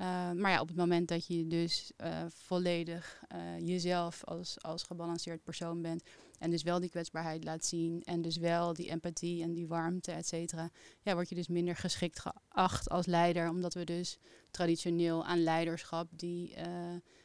Uh, 0.00 0.30
maar 0.32 0.50
ja, 0.50 0.60
op 0.60 0.68
het 0.68 0.76
moment 0.76 1.08
dat 1.08 1.26
je 1.26 1.46
dus 1.46 1.92
volledig 2.28 3.22
jezelf 3.58 4.24
als, 4.24 4.62
als 4.62 4.82
gebalanceerd 4.82 5.42
persoon 5.42 5.82
bent, 5.82 6.02
en 6.38 6.50
dus 6.50 6.62
wel 6.62 6.80
die 6.80 6.90
kwetsbaarheid 6.90 7.44
laat 7.44 7.64
zien. 7.64 8.02
En 8.02 8.22
dus 8.22 8.36
wel 8.36 8.74
die 8.74 8.90
empathie 8.90 9.42
en 9.42 9.52
die 9.52 9.66
warmte, 9.66 10.12
et 10.12 10.26
cetera. 10.26 10.70
Ja, 11.02 11.14
word 11.14 11.28
je 11.28 11.34
dus 11.34 11.48
minder 11.48 11.76
geschikt 11.76 12.20
geacht 12.20 12.88
als 12.88 13.06
leider. 13.06 13.48
Omdat 13.48 13.74
we 13.74 13.84
dus 13.84 14.18
traditioneel 14.50 15.24
aan 15.24 15.42
leiderschap 15.42 16.08
die, 16.10 16.54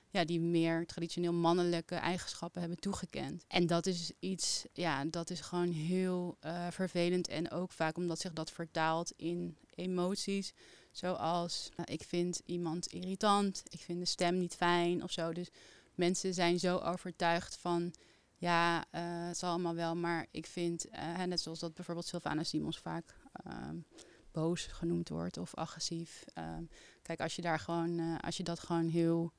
ja, 0.10 0.25
die 0.25 0.41
meer 0.41 0.86
traditioneel 0.86 1.34
mannelijke 1.34 1.96
eigenschappen 1.96 2.62
hebben 2.62 2.79
toegekend. 2.79 3.44
En 3.48 3.67
dat 3.67 3.86
is 3.86 4.12
iets, 4.20 4.65
ja, 4.74 5.05
dat 5.05 5.29
is 5.29 5.41
gewoon 5.41 5.72
heel 5.72 6.38
vervelend. 6.70 7.27
En 7.27 7.51
ook 7.51 7.72
vaak 7.72 7.98
omdat 7.98 8.20
zich 8.20 8.34
dat 8.34 8.51
vertaalt 8.51 9.13
in 9.15 9.58
emoties. 9.75 10.53
Zoals, 10.96 11.70
uh, 11.78 11.86
ik 11.86 12.04
vind 12.04 12.42
iemand 12.46 12.88
irritant, 12.88 13.64
ik 13.70 13.80
vind 13.80 14.00
de 14.00 14.06
stem 14.06 14.38
niet 14.38 14.56
fijn 14.56 15.04
of 15.04 15.12
zo. 15.12 15.34
Dus 15.34 15.50
mensen 15.96 16.34
zijn 16.34 16.60
zo 16.60 16.78
overtuigd 16.78 17.56
van 17.56 17.94
ja, 18.36 18.78
uh, 18.78 19.28
het 19.28 19.38
zal 19.38 19.50
allemaal 19.50 19.75
wel, 19.75 19.96
maar 19.96 20.28
ik 20.32 20.46
vind, 20.46 20.86
uh, 20.94 21.24
net 21.24 21.42
zoals 21.42 21.60
dat 21.60 21.74
bijvoorbeeld 21.74 22.08
Sylvana 22.08 22.44
Simons 22.44 22.80
vaak 22.80 23.16
um, 23.48 23.86
boos 24.32 24.66
genoemd 24.66 25.10
wordt 25.10 25.38
of 25.38 25.56
agressief. 25.56 26.24
Um, 26.38 26.70
kijk, 27.02 27.20
als 27.20 27.36
je 27.36 27.42
daar 27.42 27.60
gewoon, 27.60 28.00
uh, 28.00 28.18
als 28.20 28.38
je 28.38 28.44
dat 28.44 28.60
gewoon 28.60 28.88
heel 28.88 29.32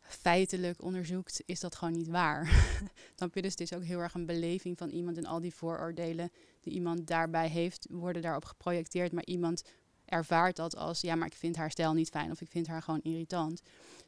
feitelijk 0.00 0.82
onderzoekt, 0.82 1.42
is 1.46 1.60
dat 1.60 1.74
gewoon 1.74 1.94
niet 1.94 2.08
waar. 2.08 2.66
Dan 3.16 3.30
dus 3.32 3.50
het 3.50 3.60
is 3.60 3.72
ook 3.72 3.84
heel 3.84 4.00
erg 4.00 4.14
een 4.14 4.26
beleving 4.26 4.78
van 4.78 4.88
iemand 4.88 5.16
en 5.16 5.26
al 5.26 5.40
die 5.40 5.54
vooroordelen 5.54 6.30
die 6.60 6.72
iemand 6.72 7.06
daarbij 7.06 7.48
heeft, 7.48 7.86
worden 7.90 8.22
daarop 8.22 8.44
geprojecteerd, 8.44 9.12
maar 9.12 9.24
iemand 9.24 9.62
ervaart 10.04 10.56
dat 10.56 10.76
als, 10.76 11.00
ja, 11.00 11.14
maar 11.14 11.26
ik 11.26 11.34
vind 11.34 11.56
haar 11.56 11.70
stijl 11.70 11.92
niet 11.92 12.08
fijn 12.08 12.30
of 12.30 12.40
ik 12.40 12.50
vind 12.50 12.66
haar 12.66 12.82
gewoon 12.82 13.02
irritant. 13.02 13.62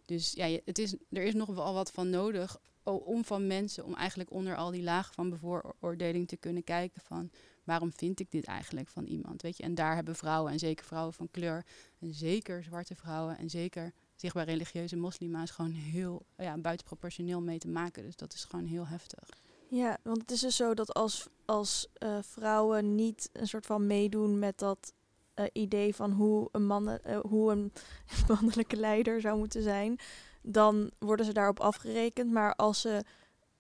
Dus 0.05 0.33
ja, 0.33 0.59
het 0.65 0.79
is, 0.79 0.95
er 1.11 1.23
is 1.23 1.35
nog 1.35 1.49
wel 1.49 1.75
wat 1.75 1.91
van 1.91 2.11
nodig 2.11 2.59
om 2.83 3.25
van 3.25 3.47
mensen, 3.47 3.85
om 3.85 3.95
eigenlijk 3.95 4.31
onder 4.31 4.57
al 4.57 4.71
die 4.71 4.83
lagen 4.83 5.15
van 5.15 5.31
bevooroordeling 5.31 6.29
te 6.29 6.37
kunnen 6.37 6.65
kijken 6.65 7.01
van 7.01 7.31
waarom 7.65 7.93
vind 7.93 8.21
ik 8.21 8.31
dit 8.31 8.45
eigenlijk 8.45 8.89
van 8.89 9.05
iemand, 9.05 9.43
weet 9.43 9.57
je. 9.57 9.63
En 9.63 9.75
daar 9.75 9.95
hebben 9.95 10.17
vrouwen, 10.17 10.53
en 10.53 10.59
zeker 10.59 10.85
vrouwen 10.85 11.15
van 11.15 11.31
kleur, 11.31 11.65
en 11.99 12.15
zeker 12.15 12.63
zwarte 12.63 12.95
vrouwen, 12.95 13.39
en 13.39 13.51
zeker 13.51 13.93
zichtbaar 14.15 14.45
religieuze 14.45 14.97
moslima's 14.97 15.51
gewoon 15.51 15.71
heel 15.71 16.27
ja, 16.37 16.59
buitenproportioneel 16.59 17.41
mee 17.41 17.59
te 17.59 17.69
maken. 17.69 18.03
Dus 18.03 18.17
dat 18.17 18.35
is 18.35 18.45
gewoon 18.45 18.65
heel 18.65 18.87
heftig. 18.87 19.29
Ja, 19.69 19.99
want 20.03 20.21
het 20.21 20.31
is 20.31 20.41
dus 20.41 20.57
zo 20.57 20.75
dat 20.75 20.95
als, 20.95 21.27
als 21.45 21.87
uh, 22.03 22.19
vrouwen 22.23 22.95
niet 22.95 23.31
een 23.33 23.49
soort 23.49 23.67
van 23.67 23.87
meedoen 23.87 24.39
met 24.39 24.59
dat 24.59 24.93
uh, 25.37 25.47
idee 25.53 25.95
van 25.95 26.13
hoe 26.13 26.49
een, 26.53 26.67
man, 26.67 26.89
uh, 26.89 27.19
hoe 27.21 27.53
een 27.53 27.73
mannelijke 28.29 28.77
leider 28.77 29.21
zou 29.21 29.39
moeten 29.39 29.63
zijn, 29.63 29.99
dan 30.43 30.91
worden 30.99 31.27
ze 31.27 31.33
daarop 31.33 31.61
afgerekend. 31.61 32.33
Maar 32.33 32.55
als 32.55 32.81
ze 32.81 33.05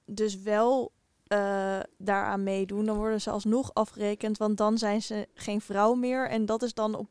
dus 0.04 0.42
wel 0.42 0.92
uh, 1.28 1.80
daaraan 1.98 2.42
meedoen, 2.42 2.86
dan 2.86 2.96
worden 2.96 3.20
ze 3.20 3.30
alsnog 3.30 3.74
afgerekend, 3.74 4.38
want 4.38 4.56
dan 4.56 4.78
zijn 4.78 5.02
ze 5.02 5.28
geen 5.34 5.60
vrouw 5.60 5.94
meer. 5.94 6.28
En 6.28 6.46
dat 6.46 6.62
is 6.62 6.74
dan 6.74 6.94
op 6.94 7.08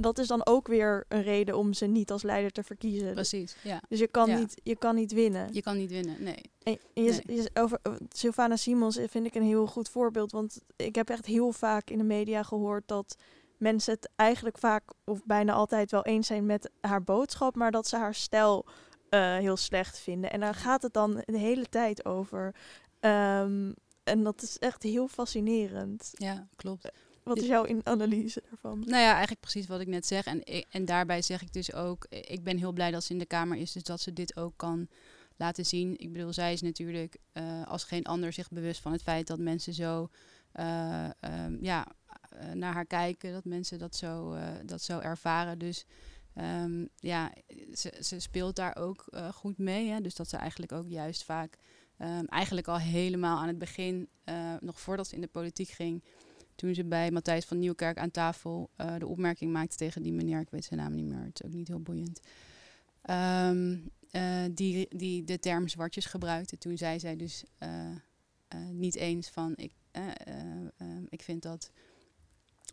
dat 0.00 0.18
is 0.18 0.26
dan 0.26 0.46
ook 0.46 0.66
weer 0.66 1.04
een 1.08 1.22
reden 1.22 1.56
om 1.56 1.72
ze 1.72 1.86
niet 1.86 2.10
als 2.10 2.22
leider 2.22 2.50
te 2.50 2.62
verkiezen. 2.62 3.12
Precies, 3.12 3.56
ja. 3.62 3.82
Dus 3.88 3.98
je 3.98 4.06
kan, 4.06 4.28
ja. 4.28 4.38
niet, 4.38 4.60
je 4.62 4.76
kan 4.76 4.94
niet 4.94 5.12
winnen. 5.12 5.48
Je 5.52 5.62
kan 5.62 5.76
niet 5.76 5.90
winnen, 5.90 6.22
nee. 6.22 6.50
En 6.62 6.78
je, 6.94 7.20
nee. 7.24 7.36
je, 7.36 7.50
over 7.54 7.80
Sylvana 8.08 8.56
Simons 8.56 8.98
vind 9.06 9.26
ik 9.26 9.34
een 9.34 9.42
heel 9.42 9.66
goed 9.66 9.88
voorbeeld. 9.88 10.32
Want 10.32 10.60
ik 10.76 10.94
heb 10.94 11.10
echt 11.10 11.26
heel 11.26 11.52
vaak 11.52 11.90
in 11.90 11.98
de 11.98 12.04
media 12.04 12.42
gehoord 12.42 12.82
dat 12.86 13.16
mensen 13.58 13.94
het 13.94 14.10
eigenlijk 14.16 14.58
vaak 14.58 14.82
of 15.04 15.20
bijna 15.24 15.52
altijd 15.52 15.90
wel 15.90 16.04
eens 16.04 16.26
zijn 16.26 16.46
met 16.46 16.70
haar 16.80 17.04
boodschap, 17.04 17.54
maar 17.54 17.70
dat 17.70 17.88
ze 17.88 17.96
haar 17.96 18.14
stijl 18.14 18.66
uh, 19.10 19.36
heel 19.36 19.56
slecht 19.56 19.98
vinden. 19.98 20.30
En 20.30 20.40
daar 20.40 20.54
gaat 20.54 20.82
het 20.82 20.92
dan 20.92 21.22
de 21.24 21.38
hele 21.38 21.66
tijd 21.66 22.04
over. 22.04 22.54
Um, 23.00 23.74
en 24.04 24.22
dat 24.22 24.42
is 24.42 24.58
echt 24.58 24.82
heel 24.82 25.08
fascinerend. 25.08 26.10
Ja, 26.12 26.48
klopt. 26.56 26.90
Wat 27.22 27.38
is 27.38 27.46
jouw 27.46 27.66
analyse 27.82 28.42
daarvan? 28.48 28.78
Nou 28.78 29.02
ja, 29.02 29.10
eigenlijk 29.10 29.40
precies 29.40 29.66
wat 29.66 29.80
ik 29.80 29.86
net 29.86 30.06
zeg. 30.06 30.24
En, 30.24 30.42
en 30.70 30.84
daarbij 30.84 31.22
zeg 31.22 31.42
ik 31.42 31.52
dus 31.52 31.72
ook, 31.72 32.06
ik 32.08 32.44
ben 32.44 32.56
heel 32.56 32.72
blij 32.72 32.90
dat 32.90 33.04
ze 33.04 33.12
in 33.12 33.18
de 33.18 33.26
Kamer 33.26 33.58
is, 33.58 33.72
dus 33.72 33.82
dat 33.82 34.00
ze 34.00 34.12
dit 34.12 34.36
ook 34.36 34.52
kan 34.56 34.88
laten 35.36 35.66
zien. 35.66 35.98
Ik 35.98 36.12
bedoel, 36.12 36.32
zij 36.32 36.52
is 36.52 36.62
natuurlijk 36.62 37.16
uh, 37.32 37.66
als 37.66 37.84
geen 37.84 38.04
ander 38.04 38.32
zich 38.32 38.48
bewust 38.48 38.80
van 38.80 38.92
het 38.92 39.02
feit 39.02 39.26
dat 39.26 39.38
mensen 39.38 39.72
zo 39.74 40.08
uh, 40.54 41.08
um, 41.20 41.58
ja, 41.60 41.86
uh, 42.32 42.52
naar 42.52 42.72
haar 42.72 42.86
kijken, 42.86 43.32
dat 43.32 43.44
mensen 43.44 43.78
dat 43.78 43.96
zo, 43.96 44.36
dat 44.64 44.82
zo 44.82 44.98
ervaren. 44.98 45.58
Dus 45.58 45.86
um, 46.40 46.88
ja, 46.96 47.32
ze, 47.74 47.98
ze, 48.00 48.20
speelt 48.20 48.56
daar 48.56 48.76
ook 48.76 49.06
uh, 49.10 49.28
goed 49.28 49.58
mee. 49.58 49.88
Hè? 49.88 50.00
Dus 50.00 50.14
dat 50.14 50.28
ze 50.28 50.36
eigenlijk 50.36 50.72
ook 50.72 50.88
juist 50.88 51.24
vaak, 51.24 51.58
um, 51.98 52.26
eigenlijk 52.26 52.68
al 52.68 52.78
helemaal 52.78 53.38
aan 53.38 53.48
het 53.48 53.58
begin, 53.58 54.08
nog 54.60 54.80
voordat 54.80 55.08
ze 55.08 55.14
in 55.14 55.20
de 55.20 55.26
politiek 55.26 55.68
ging, 55.68 56.04
toen 56.54 56.74
ze 56.74 56.84
bij 56.84 57.10
Matthijs 57.10 57.44
van 57.44 57.58
Nieuwkerk 57.58 57.98
aan 57.98 58.10
tafel 58.10 58.70
de 58.98 59.06
opmerking 59.06 59.52
maakte 59.52 59.76
tegen 59.76 60.02
die 60.02 60.12
meneer, 60.12 60.40
ik 60.40 60.50
weet 60.50 60.64
zijn 60.64 60.80
naam 60.80 60.94
niet 60.94 61.04
meer, 61.04 61.24
het 61.24 61.40
is 61.40 61.46
ook 61.46 61.52
niet 61.52 61.68
heel 61.68 61.80
boeiend, 61.80 62.20
um, 63.10 63.90
die, 64.54 64.96
die 64.96 65.24
de 65.24 65.38
term 65.38 65.68
zwartjes 65.68 66.06
gebruikte. 66.06 66.58
Toen 66.58 66.76
zei 66.76 66.98
zij 66.98 67.16
dus 67.16 67.44
niet 68.70 68.96
eens 68.96 69.28
van, 69.28 69.52
ik, 69.56 69.72
ik 71.08 71.22
vind 71.22 71.42
dat 71.42 71.70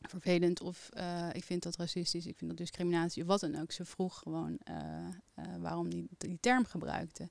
vervelend 0.08 0.62
of 0.62 0.90
uh, 0.98 1.30
ik 1.34 1.44
vind 1.44 1.64
dat 1.64 1.76
racistisch, 1.76 2.26
ik 2.26 2.38
vind 2.38 2.50
dat 2.50 2.60
discriminatie 2.60 3.22
of 3.22 3.28
wat 3.28 3.40
dan 3.40 3.62
ook. 3.62 3.72
Ze 3.72 3.86
vroeg 3.86 4.18
gewoon 4.18 4.60
uh, 4.70 4.76
uh, 5.40 5.46
waarom 5.60 5.90
die, 5.90 6.08
die 6.18 6.38
term 6.40 6.66
gebruikte. 6.66 7.30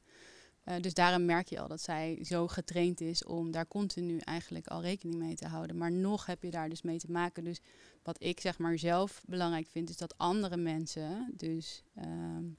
dus 0.81 0.95
daarom 0.95 1.25
merk 1.25 1.49
je 1.49 1.61
al 1.61 1.69
dat 1.69 1.81
zij 1.81 2.19
zo 2.23 2.49
getraind 2.49 3.01
is 3.01 3.25
om 3.25 3.51
daar 3.51 3.67
continu 3.67 4.19
eigenlijk 4.19 4.67
al 4.67 4.83
rekening 4.83 5.19
mee 5.19 5.35
te 5.35 5.47
houden. 5.47 5.77
Maar 5.77 5.93
nog 5.93 6.27
heb 6.27 6.43
je 6.43 6.51
daar 6.51 6.69
dus 6.69 6.83
mee 6.83 6.99
te 6.99 7.11
maken. 7.11 7.45
Dus 7.45 7.61
wat 8.03 8.23
ik 8.23 8.41
zeg 8.41 8.59
maar 8.59 8.79
zelf 8.79 9.23
belangrijk 9.27 9.69
vind, 9.69 9.91
is 9.91 9.97
dat 9.97 10.19
andere 10.19 10.57
mensen, 10.57 11.33
dus 11.37 11.83
um, 11.99 12.59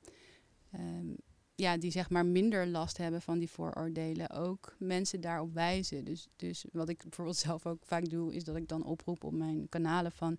um, 0.74 1.16
ja, 1.56 1.78
die 1.78 1.92
zeg 1.92 2.10
maar 2.10 2.26
minder 2.26 2.68
last 2.68 2.98
hebben 2.98 3.22
van 3.22 3.40
die 3.40 3.50
vooroordelen, 3.50 4.30
ook 4.30 4.76
mensen 4.80 5.22
daarop 5.22 5.54
wijzen. 5.54 6.06
Dus, 6.06 6.28
dus 6.36 6.66
wat 6.72 6.90
ik 6.90 7.02
bijvoorbeeld 7.02 7.38
zelf 7.48 7.66
ook 7.66 7.86
vaak 7.86 8.10
doe, 8.10 8.34
is 8.34 8.44
dat 8.44 8.56
ik 8.56 8.68
dan 8.68 8.84
oproep 8.84 9.24
op 9.24 9.34
mijn 9.34 9.70
kanalen 9.70 10.12
van, 10.12 10.38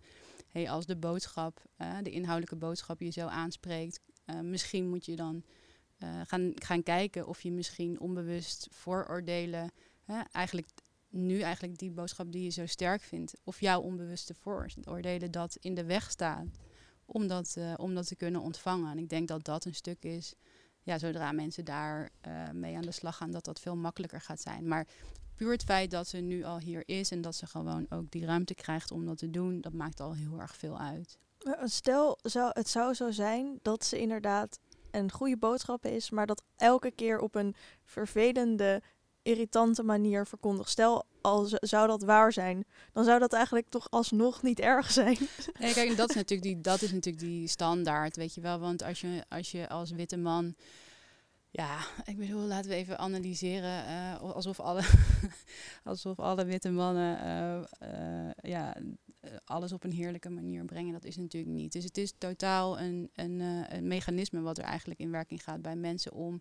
hey, 0.48 0.70
als 0.70 0.86
de 0.86 0.96
boodschap, 0.96 1.62
uh, 1.78 1.96
de 2.02 2.10
inhoudelijke 2.10 2.56
boodschap 2.56 3.00
je 3.00 3.10
zo 3.10 3.26
aanspreekt, 3.26 4.00
uh, 4.26 4.40
misschien 4.40 4.88
moet 4.88 5.04
je 5.04 5.16
dan 5.16 5.42
uh, 5.98 6.20
gaan, 6.26 6.52
gaan 6.54 6.82
kijken 6.82 7.26
of 7.26 7.42
je 7.42 7.52
misschien 7.52 8.00
onbewust 8.00 8.68
vooroordelen, 8.70 9.70
eigenlijk 10.32 10.68
nu 11.08 11.40
eigenlijk 11.40 11.78
die 11.78 11.90
boodschap 11.90 12.32
die 12.32 12.42
je 12.42 12.50
zo 12.50 12.66
sterk 12.66 13.02
vindt, 13.02 13.34
of 13.44 13.60
jouw 13.60 13.80
onbewuste 13.80 14.34
vooroordelen 14.34 15.30
dat 15.30 15.56
in 15.60 15.74
de 15.74 15.84
weg 15.84 16.10
staat 16.10 16.46
om 17.04 17.26
dat, 17.26 17.56
om 17.76 17.94
dat 17.94 18.06
te 18.06 18.16
kunnen 18.16 18.40
ontvangen. 18.40 18.90
En 18.90 18.98
ik 18.98 19.08
denk 19.08 19.28
dat 19.28 19.44
dat 19.44 19.64
een 19.64 19.74
stuk 19.74 20.04
is 20.04 20.34
ja, 20.86 20.98
zodra 20.98 21.32
mensen 21.32 21.64
daar 21.64 22.10
uh, 22.26 22.50
mee 22.50 22.76
aan 22.76 22.82
de 22.82 22.92
slag 22.92 23.16
gaan, 23.16 23.30
dat 23.30 23.44
dat 23.44 23.60
veel 23.60 23.76
makkelijker 23.76 24.20
gaat 24.20 24.40
zijn. 24.40 24.68
Maar 24.68 24.86
puur 25.34 25.52
het 25.52 25.64
feit 25.64 25.90
dat 25.90 26.08
ze 26.08 26.16
nu 26.16 26.44
al 26.44 26.58
hier 26.58 26.82
is 26.86 27.10
en 27.10 27.20
dat 27.20 27.34
ze 27.34 27.46
gewoon 27.46 27.86
ook 27.90 28.10
die 28.10 28.24
ruimte 28.24 28.54
krijgt 28.54 28.90
om 28.90 29.06
dat 29.06 29.18
te 29.18 29.30
doen, 29.30 29.60
dat 29.60 29.72
maakt 29.72 30.00
al 30.00 30.14
heel 30.14 30.40
erg 30.40 30.56
veel 30.56 30.78
uit. 30.78 31.18
Stel, 31.64 32.18
zou, 32.22 32.50
het 32.52 32.68
zou 32.68 32.94
zo 32.94 33.10
zijn 33.10 33.58
dat 33.62 33.84
ze 33.84 33.98
inderdaad 33.98 34.58
een 34.90 35.12
goede 35.12 35.36
boodschap 35.36 35.84
is, 35.84 36.10
maar 36.10 36.26
dat 36.26 36.42
elke 36.56 36.90
keer 36.90 37.18
op 37.18 37.34
een 37.34 37.54
vervelende, 37.84 38.82
irritante 39.26 39.82
manier 39.82 40.26
verkondigt. 40.26 40.70
Stel, 40.70 41.04
al 41.20 41.48
zou 41.60 41.86
dat 41.86 42.02
waar 42.02 42.32
zijn, 42.32 42.64
dan 42.92 43.04
zou 43.04 43.18
dat 43.18 43.32
eigenlijk 43.32 43.68
toch 43.68 43.90
alsnog 43.90 44.42
niet 44.42 44.60
erg 44.60 44.90
zijn. 44.90 45.18
Nee, 45.60 45.72
kijk, 45.72 45.96
dat 45.96 46.08
is 46.08 46.14
natuurlijk 46.14 46.42
die, 46.42 46.60
dat 46.60 46.82
is 46.82 46.92
natuurlijk 46.92 47.24
die 47.24 47.48
standaard, 47.48 48.16
weet 48.16 48.34
je 48.34 48.40
wel. 48.40 48.58
Want 48.58 48.82
als 48.82 49.00
je 49.00 49.24
als, 49.28 49.50
je 49.50 49.68
als 49.68 49.90
witte 49.90 50.16
man 50.16 50.54
ja, 51.56 51.78
ik 52.04 52.16
bedoel, 52.16 52.40
laten 52.40 52.70
we 52.70 52.76
even 52.76 52.98
analyseren 52.98 53.84
uh, 53.88 54.20
alsof, 54.20 54.60
alle 54.60 54.82
alsof 55.84 56.18
alle 56.18 56.44
witte 56.44 56.70
mannen 56.70 57.18
uh, 57.82 57.88
uh, 57.92 58.30
ja, 58.42 58.76
alles 59.44 59.72
op 59.72 59.84
een 59.84 59.92
heerlijke 59.92 60.30
manier 60.30 60.64
brengen. 60.64 60.92
Dat 60.92 61.04
is 61.04 61.16
natuurlijk 61.16 61.54
niet. 61.54 61.72
Dus 61.72 61.84
het 61.84 61.98
is 61.98 62.12
totaal 62.18 62.80
een, 62.80 63.10
een, 63.14 63.40
een 63.68 63.86
mechanisme 63.86 64.40
wat 64.40 64.58
er 64.58 64.64
eigenlijk 64.64 65.00
in 65.00 65.10
werking 65.10 65.42
gaat 65.42 65.62
bij 65.62 65.76
mensen 65.76 66.12
om 66.12 66.40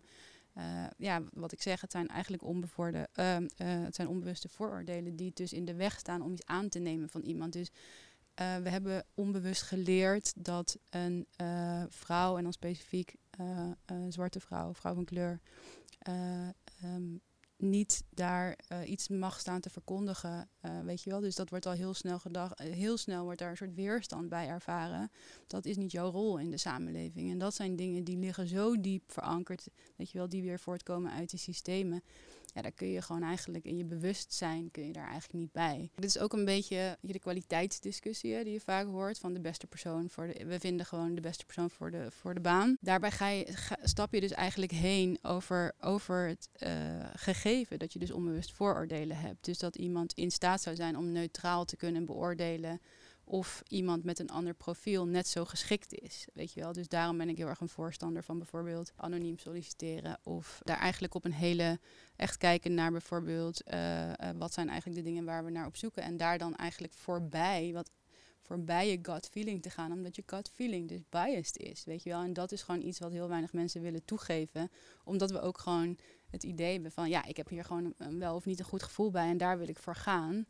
uh, 0.58 0.86
ja, 0.96 1.22
wat 1.32 1.52
ik 1.52 1.62
zeg, 1.62 1.80
het 1.80 1.90
zijn 1.92 2.08
eigenlijk 2.08 2.42
onbevoorde, 2.42 3.08
uh, 3.14 3.36
uh, 3.40 3.46
het 3.58 3.94
zijn 3.94 4.08
onbewuste 4.08 4.48
vooroordelen 4.48 5.16
die 5.16 5.30
dus 5.34 5.52
in 5.52 5.64
de 5.64 5.74
weg 5.74 5.98
staan 5.98 6.22
om 6.22 6.32
iets 6.32 6.46
aan 6.46 6.68
te 6.68 6.78
nemen 6.78 7.08
van 7.08 7.20
iemand. 7.20 7.52
Dus 7.52 7.70
eh, 8.34 8.56
we 8.56 8.68
hebben 8.68 9.04
onbewust 9.14 9.62
geleerd 9.62 10.32
dat 10.44 10.78
een 10.90 11.26
vrouw, 11.88 12.36
en 12.36 12.42
dan 12.42 12.52
specifiek 12.52 13.14
een 13.86 14.12
zwarte 14.12 14.40
vrouw, 14.40 14.74
vrouw 14.74 14.94
van 14.94 15.04
kleur, 15.04 15.40
um, 16.84 17.20
niet 17.56 18.04
daar 18.10 18.58
iets 18.84 19.08
mag 19.08 19.40
staan 19.40 19.60
te 19.60 19.70
verkondigen, 19.70 20.48
weet 20.84 21.02
je 21.02 21.10
wel. 21.10 21.20
Dus 21.20 21.34
dat 21.34 21.50
wordt 21.50 21.66
al 21.66 21.72
heel 21.72 21.94
snel 21.94 22.18
gedacht, 22.18 22.58
heel 22.58 22.96
snel 22.96 23.24
wordt 23.24 23.38
daar 23.38 23.50
een 23.50 23.56
soort 23.56 23.74
weerstand 23.74 24.28
bij 24.28 24.48
ervaren. 24.48 25.10
Dat 25.46 25.64
is 25.64 25.76
niet 25.76 25.92
jouw 25.92 26.10
rol 26.10 26.38
in 26.38 26.50
de 26.50 26.58
samenleving. 26.58 27.30
En 27.30 27.38
dat 27.38 27.54
zijn 27.54 27.76
dingen 27.76 28.04
die 28.04 28.18
liggen 28.18 28.48
zo 28.48 28.80
diep 28.80 29.12
verankerd, 29.12 29.68
weet 29.96 30.10
je 30.10 30.18
wel, 30.18 30.28
die 30.28 30.42
weer 30.42 30.60
voortkomen 30.60 31.12
uit 31.12 31.30
die 31.30 31.38
systemen 31.38 32.02
ja, 32.56 32.62
daar 32.62 32.72
kun 32.72 32.90
je 32.90 33.02
gewoon 33.02 33.22
eigenlijk 33.22 33.64
in 33.64 33.76
je 33.76 33.84
bewustzijn 33.84 34.70
kun 34.70 34.86
je 34.86 34.92
daar 34.92 35.08
eigenlijk 35.08 35.32
niet 35.32 35.52
bij. 35.52 35.90
Dit 35.94 36.04
is 36.04 36.18
ook 36.18 36.32
een 36.32 36.44
beetje 36.44 36.98
de 37.00 37.18
kwaliteitsdiscussie 37.18 38.44
die 38.44 38.52
je 38.52 38.60
vaak 38.60 38.86
hoort 38.86 39.18
van 39.18 39.32
de 39.32 39.40
beste 39.40 39.66
persoon 39.66 40.10
voor 40.10 40.26
de. 40.26 40.44
We 40.44 40.60
vinden 40.60 40.86
gewoon 40.86 41.14
de 41.14 41.20
beste 41.20 41.44
persoon 41.44 41.70
voor 41.70 41.90
de, 41.90 42.10
voor 42.10 42.34
de 42.34 42.40
baan. 42.40 42.76
Daarbij 42.80 43.10
ga 43.10 43.28
je, 43.28 43.54
stap 43.82 44.14
je 44.14 44.20
dus 44.20 44.30
eigenlijk 44.30 44.72
heen 44.72 45.18
over, 45.22 45.72
over 45.80 46.28
het 46.28 46.48
uh, 46.58 46.70
gegeven 47.14 47.78
dat 47.78 47.92
je 47.92 47.98
dus 47.98 48.10
onbewust 48.10 48.52
vooroordelen 48.52 49.16
hebt. 49.16 49.44
Dus 49.44 49.58
dat 49.58 49.76
iemand 49.76 50.12
in 50.12 50.30
staat 50.30 50.62
zou 50.62 50.76
zijn 50.76 50.96
om 50.96 51.12
neutraal 51.12 51.64
te 51.64 51.76
kunnen 51.76 52.04
beoordelen 52.04 52.80
of 53.28 53.62
iemand 53.68 54.04
met 54.04 54.18
een 54.18 54.30
ander 54.30 54.54
profiel 54.54 55.06
net 55.06 55.28
zo 55.28 55.44
geschikt 55.44 55.94
is. 55.94 56.26
Weet 56.34 56.52
je 56.52 56.60
wel? 56.60 56.72
Dus 56.72 56.88
daarom 56.88 57.18
ben 57.18 57.28
ik 57.28 57.36
heel 57.36 57.46
erg 57.46 57.60
een 57.60 57.68
voorstander 57.68 58.24
van 58.24 58.38
bijvoorbeeld 58.38 58.92
anoniem 58.96 59.38
solliciteren. 59.38 60.18
Of 60.22 60.60
daar 60.62 60.78
eigenlijk 60.78 61.14
op 61.14 61.24
een 61.24 61.32
hele 61.32 61.78
echt 62.16 62.36
kijken 62.36 62.74
naar 62.74 62.90
bijvoorbeeld 62.90 63.62
uh, 63.72 64.08
uh, 64.08 64.12
wat 64.38 64.52
zijn 64.52 64.68
eigenlijk 64.68 64.98
de 64.98 65.04
dingen 65.04 65.24
waar 65.24 65.44
we 65.44 65.50
naar 65.50 65.66
op 65.66 65.76
zoeken. 65.76 66.02
En 66.02 66.16
daar 66.16 66.38
dan 66.38 66.56
eigenlijk 66.56 66.92
voorbij, 66.92 67.70
wat 67.72 67.90
voorbij 68.40 68.90
je 68.90 68.98
gut 69.02 69.26
feeling 69.26 69.62
te 69.62 69.70
gaan, 69.70 69.92
omdat 69.92 70.16
je 70.16 70.22
gut 70.26 70.50
feeling 70.54 70.88
dus 70.88 71.00
biased 71.08 71.56
is, 71.56 71.84
weet 71.84 72.02
je 72.02 72.10
wel. 72.10 72.22
En 72.22 72.32
dat 72.32 72.52
is 72.52 72.62
gewoon 72.62 72.82
iets 72.82 72.98
wat 72.98 73.12
heel 73.12 73.28
weinig 73.28 73.52
mensen 73.52 73.82
willen 73.82 74.04
toegeven, 74.04 74.70
omdat 75.04 75.30
we 75.30 75.40
ook 75.40 75.58
gewoon 75.58 75.98
het 76.30 76.42
idee 76.42 76.72
hebben 76.72 76.92
van, 76.92 77.08
ja, 77.08 77.24
ik 77.24 77.36
heb 77.36 77.48
hier 77.48 77.64
gewoon 77.64 77.94
een, 77.96 78.18
wel 78.18 78.34
of 78.34 78.44
niet 78.44 78.58
een 78.58 78.64
goed 78.64 78.82
gevoel 78.82 79.10
bij 79.10 79.28
en 79.28 79.36
daar 79.36 79.58
wil 79.58 79.68
ik 79.68 79.78
voor 79.78 79.96
gaan. 79.96 80.46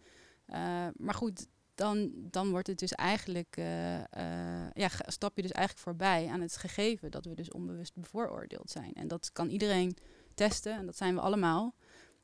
Maar 0.97 1.15
goed, 1.15 1.47
dan, 1.77 2.11
dan 2.15 2.51
wordt 2.51 2.67
het 2.67 2.79
dus 2.79 2.93
eigenlijk, 2.93 3.57
uh, 3.59 3.95
uh, 3.95 4.71
ja, 4.73 4.89
stap 5.07 5.37
je 5.37 5.43
dus 5.43 5.53
eigenlijk 5.53 5.87
voorbij 5.87 6.29
aan 6.29 6.41
het 6.41 6.57
gegeven 6.57 7.11
dat 7.11 7.25
we 7.25 7.35
dus 7.35 7.51
onbewust 7.51 7.95
bevooroordeeld 7.95 8.71
zijn. 8.71 8.93
En 8.95 9.09
dat 9.09 9.33
kan 9.33 9.49
iedereen 9.49 9.97
testen 10.35 10.73
en 10.73 10.87
dat 10.87 10.97
zijn 10.97 11.15
we 11.15 11.21
allemaal. 11.21 11.75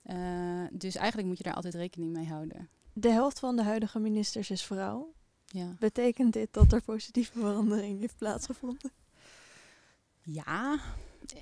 Uh, 0.05 0.65
dus 0.73 0.97
eigenlijk 0.97 1.29
moet 1.29 1.39
je 1.39 1.45
daar 1.45 1.55
altijd 1.55 1.75
rekening 1.75 2.13
mee 2.13 2.27
houden. 2.27 2.69
De 2.93 3.11
helft 3.11 3.39
van 3.39 3.57
de 3.57 3.63
huidige 3.63 3.99
ministers 3.99 4.51
is 4.51 4.63
vrouw. 4.63 5.13
Ja. 5.45 5.77
Betekent 5.79 6.33
dit 6.33 6.53
dat 6.53 6.73
er 6.73 6.83
positieve 6.83 7.39
verandering 7.39 8.01
heeft 8.01 8.17
plaatsgevonden? 8.17 8.93
Ja, 10.23 10.81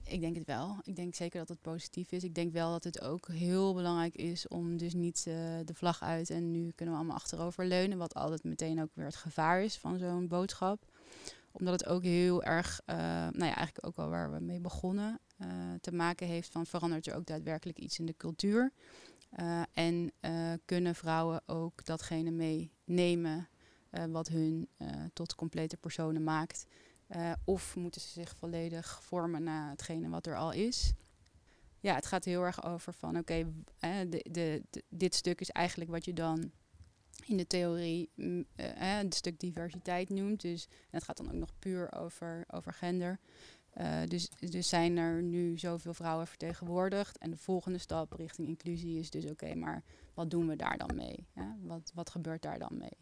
ik 0.04 0.20
denk 0.20 0.36
het 0.36 0.46
wel. 0.46 0.76
Ik 0.82 0.96
denk 0.96 1.14
zeker 1.14 1.38
dat 1.38 1.48
het 1.48 1.60
positief 1.60 2.12
is. 2.12 2.24
Ik 2.24 2.34
denk 2.34 2.52
wel 2.52 2.70
dat 2.70 2.84
het 2.84 3.00
ook 3.00 3.28
heel 3.28 3.74
belangrijk 3.74 4.14
is 4.14 4.48
om 4.48 4.76
dus 4.76 4.94
niet 4.94 5.24
uh, 5.28 5.34
de 5.64 5.74
vlag 5.74 6.02
uit 6.02 6.30
en 6.30 6.50
nu 6.50 6.70
kunnen 6.74 6.94
we 6.94 7.00
allemaal 7.00 7.16
achterover 7.16 7.66
leunen. 7.66 7.98
Wat 7.98 8.14
altijd 8.14 8.44
meteen 8.44 8.82
ook 8.82 8.90
weer 8.94 9.04
het 9.04 9.16
gevaar 9.16 9.62
is 9.62 9.76
van 9.76 9.98
zo'n 9.98 10.28
boodschap. 10.28 10.84
Omdat 11.52 11.80
het 11.80 11.88
ook 11.88 12.02
heel 12.02 12.42
erg, 12.42 12.80
uh, 12.86 12.96
nou 12.96 13.44
ja, 13.44 13.54
eigenlijk 13.54 13.86
ook 13.86 13.96
al 13.96 14.08
waar 14.08 14.32
we 14.32 14.40
mee 14.40 14.60
begonnen, 14.60 15.20
uh, 15.38 15.48
te 15.80 15.92
maken 15.92 16.26
heeft 16.26 16.50
van 16.50 16.66
verandert 16.66 17.06
er 17.06 17.14
ook 17.14 17.26
daadwerkelijk 17.26 17.78
iets 17.78 17.98
in 17.98 18.06
de 18.06 18.16
cultuur. 18.16 18.72
en 19.72 20.12
kunnen 20.64 20.94
vrouwen 20.94 21.42
ook 21.46 21.84
datgene 21.84 22.30
meenemen 22.30 23.48
wat 24.10 24.28
hun 24.28 24.68
tot 25.12 25.34
complete 25.34 25.76
personen 25.76 26.24
maakt. 26.24 26.66
Uh, 27.16 27.32
of 27.44 27.76
moeten 27.76 28.00
ze 28.00 28.08
zich 28.08 28.36
volledig 28.36 29.02
vormen 29.02 29.42
naar 29.42 29.70
hetgene 29.70 30.08
wat 30.08 30.26
er 30.26 30.36
al 30.36 30.52
is. 30.52 30.92
Ja, 31.80 31.94
het 31.94 32.06
gaat 32.06 32.24
heel 32.24 32.42
erg 32.42 32.64
over 32.64 32.92
van 32.92 33.18
oké, 33.18 33.52
de, 34.30 34.62
dit 34.88 35.14
stuk 35.14 35.40
is 35.40 35.50
eigenlijk 35.50 35.90
wat 35.90 36.04
je 36.04 36.12
dan 36.12 36.50
in 37.26 37.36
de 37.36 37.46
theorie 37.46 38.10
uh, 38.16 38.40
een 39.00 39.12
stuk 39.12 39.40
diversiteit 39.40 40.08
noemt. 40.08 40.40
Dus 40.40 40.68
het 40.90 41.04
gaat 41.04 41.16
dan 41.16 41.26
ook 41.26 41.38
nog 41.38 41.58
puur 41.58 41.92
over, 41.92 42.44
over 42.50 42.72
gender. 42.72 43.18
Dus, 44.08 44.30
dus 44.38 44.68
zijn 44.68 44.96
er 44.96 45.22
nu 45.22 45.58
zoveel 45.58 45.94
vrouwen 45.94 46.26
vertegenwoordigd. 46.26 47.18
En 47.18 47.30
de 47.30 47.36
volgende 47.36 47.78
stap 47.78 48.12
richting 48.12 48.48
inclusie 48.48 48.98
is 48.98 49.10
dus 49.10 49.24
oké, 49.24 49.54
maar 49.54 49.82
wat 50.14 50.30
doen 50.30 50.48
we 50.48 50.56
daar 50.56 50.78
dan 50.78 50.96
mee? 50.96 51.26
Wat, 51.60 51.90
wat 51.94 52.10
gebeurt 52.10 52.42
daar 52.42 52.58
dan 52.58 52.76
mee? 52.78 52.96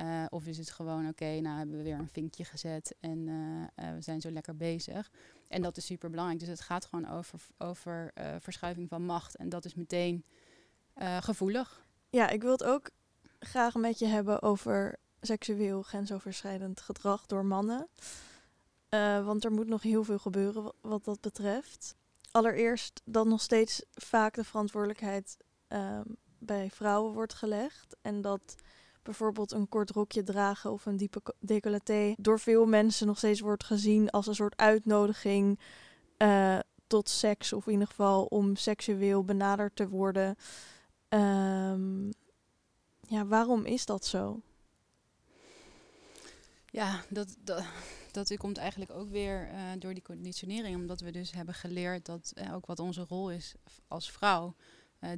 Uh, 0.00 0.24
of 0.28 0.46
is 0.46 0.58
het 0.58 0.70
gewoon, 0.70 1.08
oké, 1.08 1.40
nou 1.40 1.58
hebben 1.58 1.76
we 1.76 1.82
weer 1.82 1.98
een 1.98 2.08
vinkje 2.08 2.44
gezet 2.44 2.94
en 3.00 3.18
uh, 3.18 3.86
uh, 3.86 3.94
we 3.94 4.00
zijn 4.00 4.20
zo 4.20 4.30
lekker 4.30 4.56
bezig. 4.56 5.10
En 5.48 5.62
dat 5.62 5.76
is 5.76 5.86
super 5.86 6.10
belangrijk. 6.10 6.40
Dus 6.40 6.48
het 6.48 6.60
gaat 6.60 6.84
gewoon 6.84 7.10
over, 7.10 7.40
over 7.58 8.12
verschuiving 8.38 8.88
van 8.88 9.04
macht. 9.04 9.36
En 9.36 9.48
dat 9.48 9.64
is 9.64 9.74
meteen 9.74 10.24
gevoelig. 11.20 11.84
Ja, 12.10 12.28
ik 12.28 12.42
wil 12.42 12.52
het 12.52 12.64
ook 12.64 12.90
graag 13.38 13.74
met 13.74 13.98
je 13.98 14.06
hebben 14.06 14.42
over 14.42 14.98
seksueel 15.20 15.82
grensoverschrijdend 15.82 16.80
gedrag 16.80 17.26
door 17.26 17.44
mannen. 17.44 17.88
want 19.24 19.44
er 19.44 19.52
moet 19.52 19.68
nog 19.68 19.82
heel 19.82 20.04
veel 20.04 20.18
gebeuren 20.18 20.72
wat 20.80 21.04
dat 21.04 21.20
betreft. 21.20 21.94
Allereerst 22.30 23.00
dat 23.04 23.26
nog 23.26 23.40
steeds 23.40 23.84
vaak 23.94 24.34
de 24.34 24.44
verantwoordelijkheid 24.44 25.36
ehm, 25.68 26.04
bij 26.38 26.70
vrouwen 26.70 27.12
wordt 27.12 27.34
gelegd. 27.34 27.96
En 28.02 28.20
dat 28.20 28.54
bijvoorbeeld 29.04 29.52
een 29.52 29.68
kort 29.68 29.90
rokje 29.90 30.22
dragen 30.22 30.72
of 30.72 30.86
een 30.86 30.96
diepe 30.96 31.22
decolleté 31.38 32.14
door 32.16 32.40
veel 32.40 32.66
mensen 32.66 33.06
nog 33.06 33.16
steeds 33.18 33.40
wordt 33.40 33.64
gezien 33.64 34.10
als 34.10 34.26
een 34.26 34.34
soort 34.34 34.56
uitnodiging 34.56 35.58
uh, 36.18 36.58
tot 36.86 37.08
seks 37.08 37.52
of 37.52 37.66
in 37.66 37.72
ieder 37.72 37.86
geval 37.86 38.24
om 38.24 38.56
seksueel 38.56 39.24
benaderd 39.24 39.76
te 39.76 39.88
worden. 39.88 40.36
Um, 41.08 42.10
ja, 43.00 43.26
waarom 43.26 43.64
is 43.64 43.86
dat 43.86 44.06
zo? 44.06 44.40
Ja, 46.66 47.04
dat, 47.08 47.36
dat, 47.40 47.64
dat 48.12 48.36
komt 48.36 48.56
eigenlijk 48.56 48.90
ook 48.90 49.10
weer 49.10 49.50
uh, 49.52 49.60
door 49.78 49.94
die 49.94 50.02
conditionering, 50.02 50.76
omdat 50.76 51.00
we 51.00 51.10
dus 51.10 51.32
hebben 51.32 51.54
geleerd 51.54 52.06
dat 52.06 52.32
uh, 52.34 52.54
ook 52.54 52.66
wat 52.66 52.78
onze 52.78 53.04
rol 53.08 53.30
is 53.30 53.54
als 53.88 54.10
vrouw, 54.10 54.54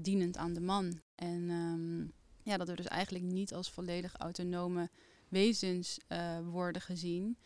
dienend 0.01 0.37
aan 0.37 0.53
de 0.53 0.61
man. 0.61 1.01
En 1.15 1.51
um, 1.51 2.13
ja, 2.47 2.57
dat 2.57 2.69
we 2.69 2.75
dus 2.75 2.87
eigenlijk 2.87 3.25
niet 3.25 3.55
als 3.55 3.71
volledig 3.71 4.17
autonome 4.17 4.91
wezens 5.29 5.99
uh, 6.09 6.39
worden 6.49 6.83
gezien. 6.83 7.39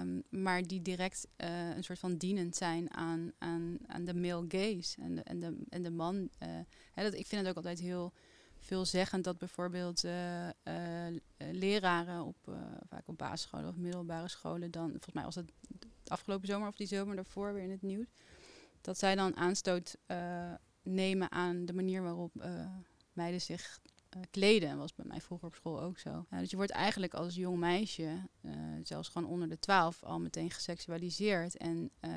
Um, 0.00 0.22
maar 0.28 0.62
die 0.62 0.82
direct 0.82 1.28
uh, 1.36 1.76
een 1.76 1.84
soort 1.84 1.98
van 1.98 2.16
dienend 2.16 2.56
zijn 2.56 2.94
aan, 2.94 3.32
aan, 3.38 3.78
aan 3.86 4.04
de 4.04 4.14
male 4.14 4.44
gaze 4.48 5.00
en 5.00 5.14
de, 5.14 5.22
en 5.22 5.40
de, 5.40 5.56
en 5.68 5.82
de 5.82 5.90
man. 5.90 6.16
Uh, 6.16 6.48
hè, 6.92 7.02
dat, 7.02 7.14
ik 7.14 7.26
vind 7.26 7.40
het 7.40 7.50
ook 7.50 7.56
altijd 7.56 7.80
heel 7.80 8.12
veelzeggend 8.58 9.24
dat 9.24 9.38
bijvoorbeeld 9.38 10.04
leraren 11.36 12.24
op, 12.24 12.36
vaak 12.88 13.08
op 13.08 13.18
basisscholen 13.18 13.68
of 13.68 13.76
middelbare 13.76 14.28
scholen 14.28 14.70
dan, 14.70 14.90
volgens 14.90 15.14
mij 15.14 15.24
was 15.24 15.34
het 15.34 15.52
afgelopen 16.06 16.46
zomer 16.46 16.68
of 16.68 16.76
die 16.76 16.86
zomer 16.86 17.16
daarvoor 17.16 17.54
weer 17.54 17.62
in 17.62 17.70
het 17.70 17.82
nieuws, 17.82 18.06
dat 18.80 18.98
zij 18.98 19.14
dan 19.14 19.36
aanstoot 19.36 19.96
nemen 20.82 21.30
aan 21.30 21.64
de 21.64 21.72
manier 21.72 22.02
waarop 22.02 22.32
meiden 23.12 23.40
zich 23.40 23.80
uh, 24.16 24.22
kleden. 24.30 24.78
Was 24.78 24.94
bij 24.94 25.04
mij 25.08 25.20
vroeger 25.20 25.48
op 25.48 25.54
school 25.54 25.80
ook 25.80 25.98
zo. 25.98 26.26
dus 26.30 26.50
je 26.50 26.56
wordt 26.56 26.72
eigenlijk 26.72 27.14
als 27.14 27.34
jong 27.34 27.58
meisje, 27.58 28.28
uh, 28.40 28.52
zelfs 28.82 29.08
gewoon 29.08 29.28
onder 29.28 29.48
de 29.48 29.58
twaalf, 29.58 30.02
al 30.02 30.20
meteen 30.20 30.50
geseksualiseerd. 30.50 31.56
En 31.56 31.90
uh, 32.00 32.12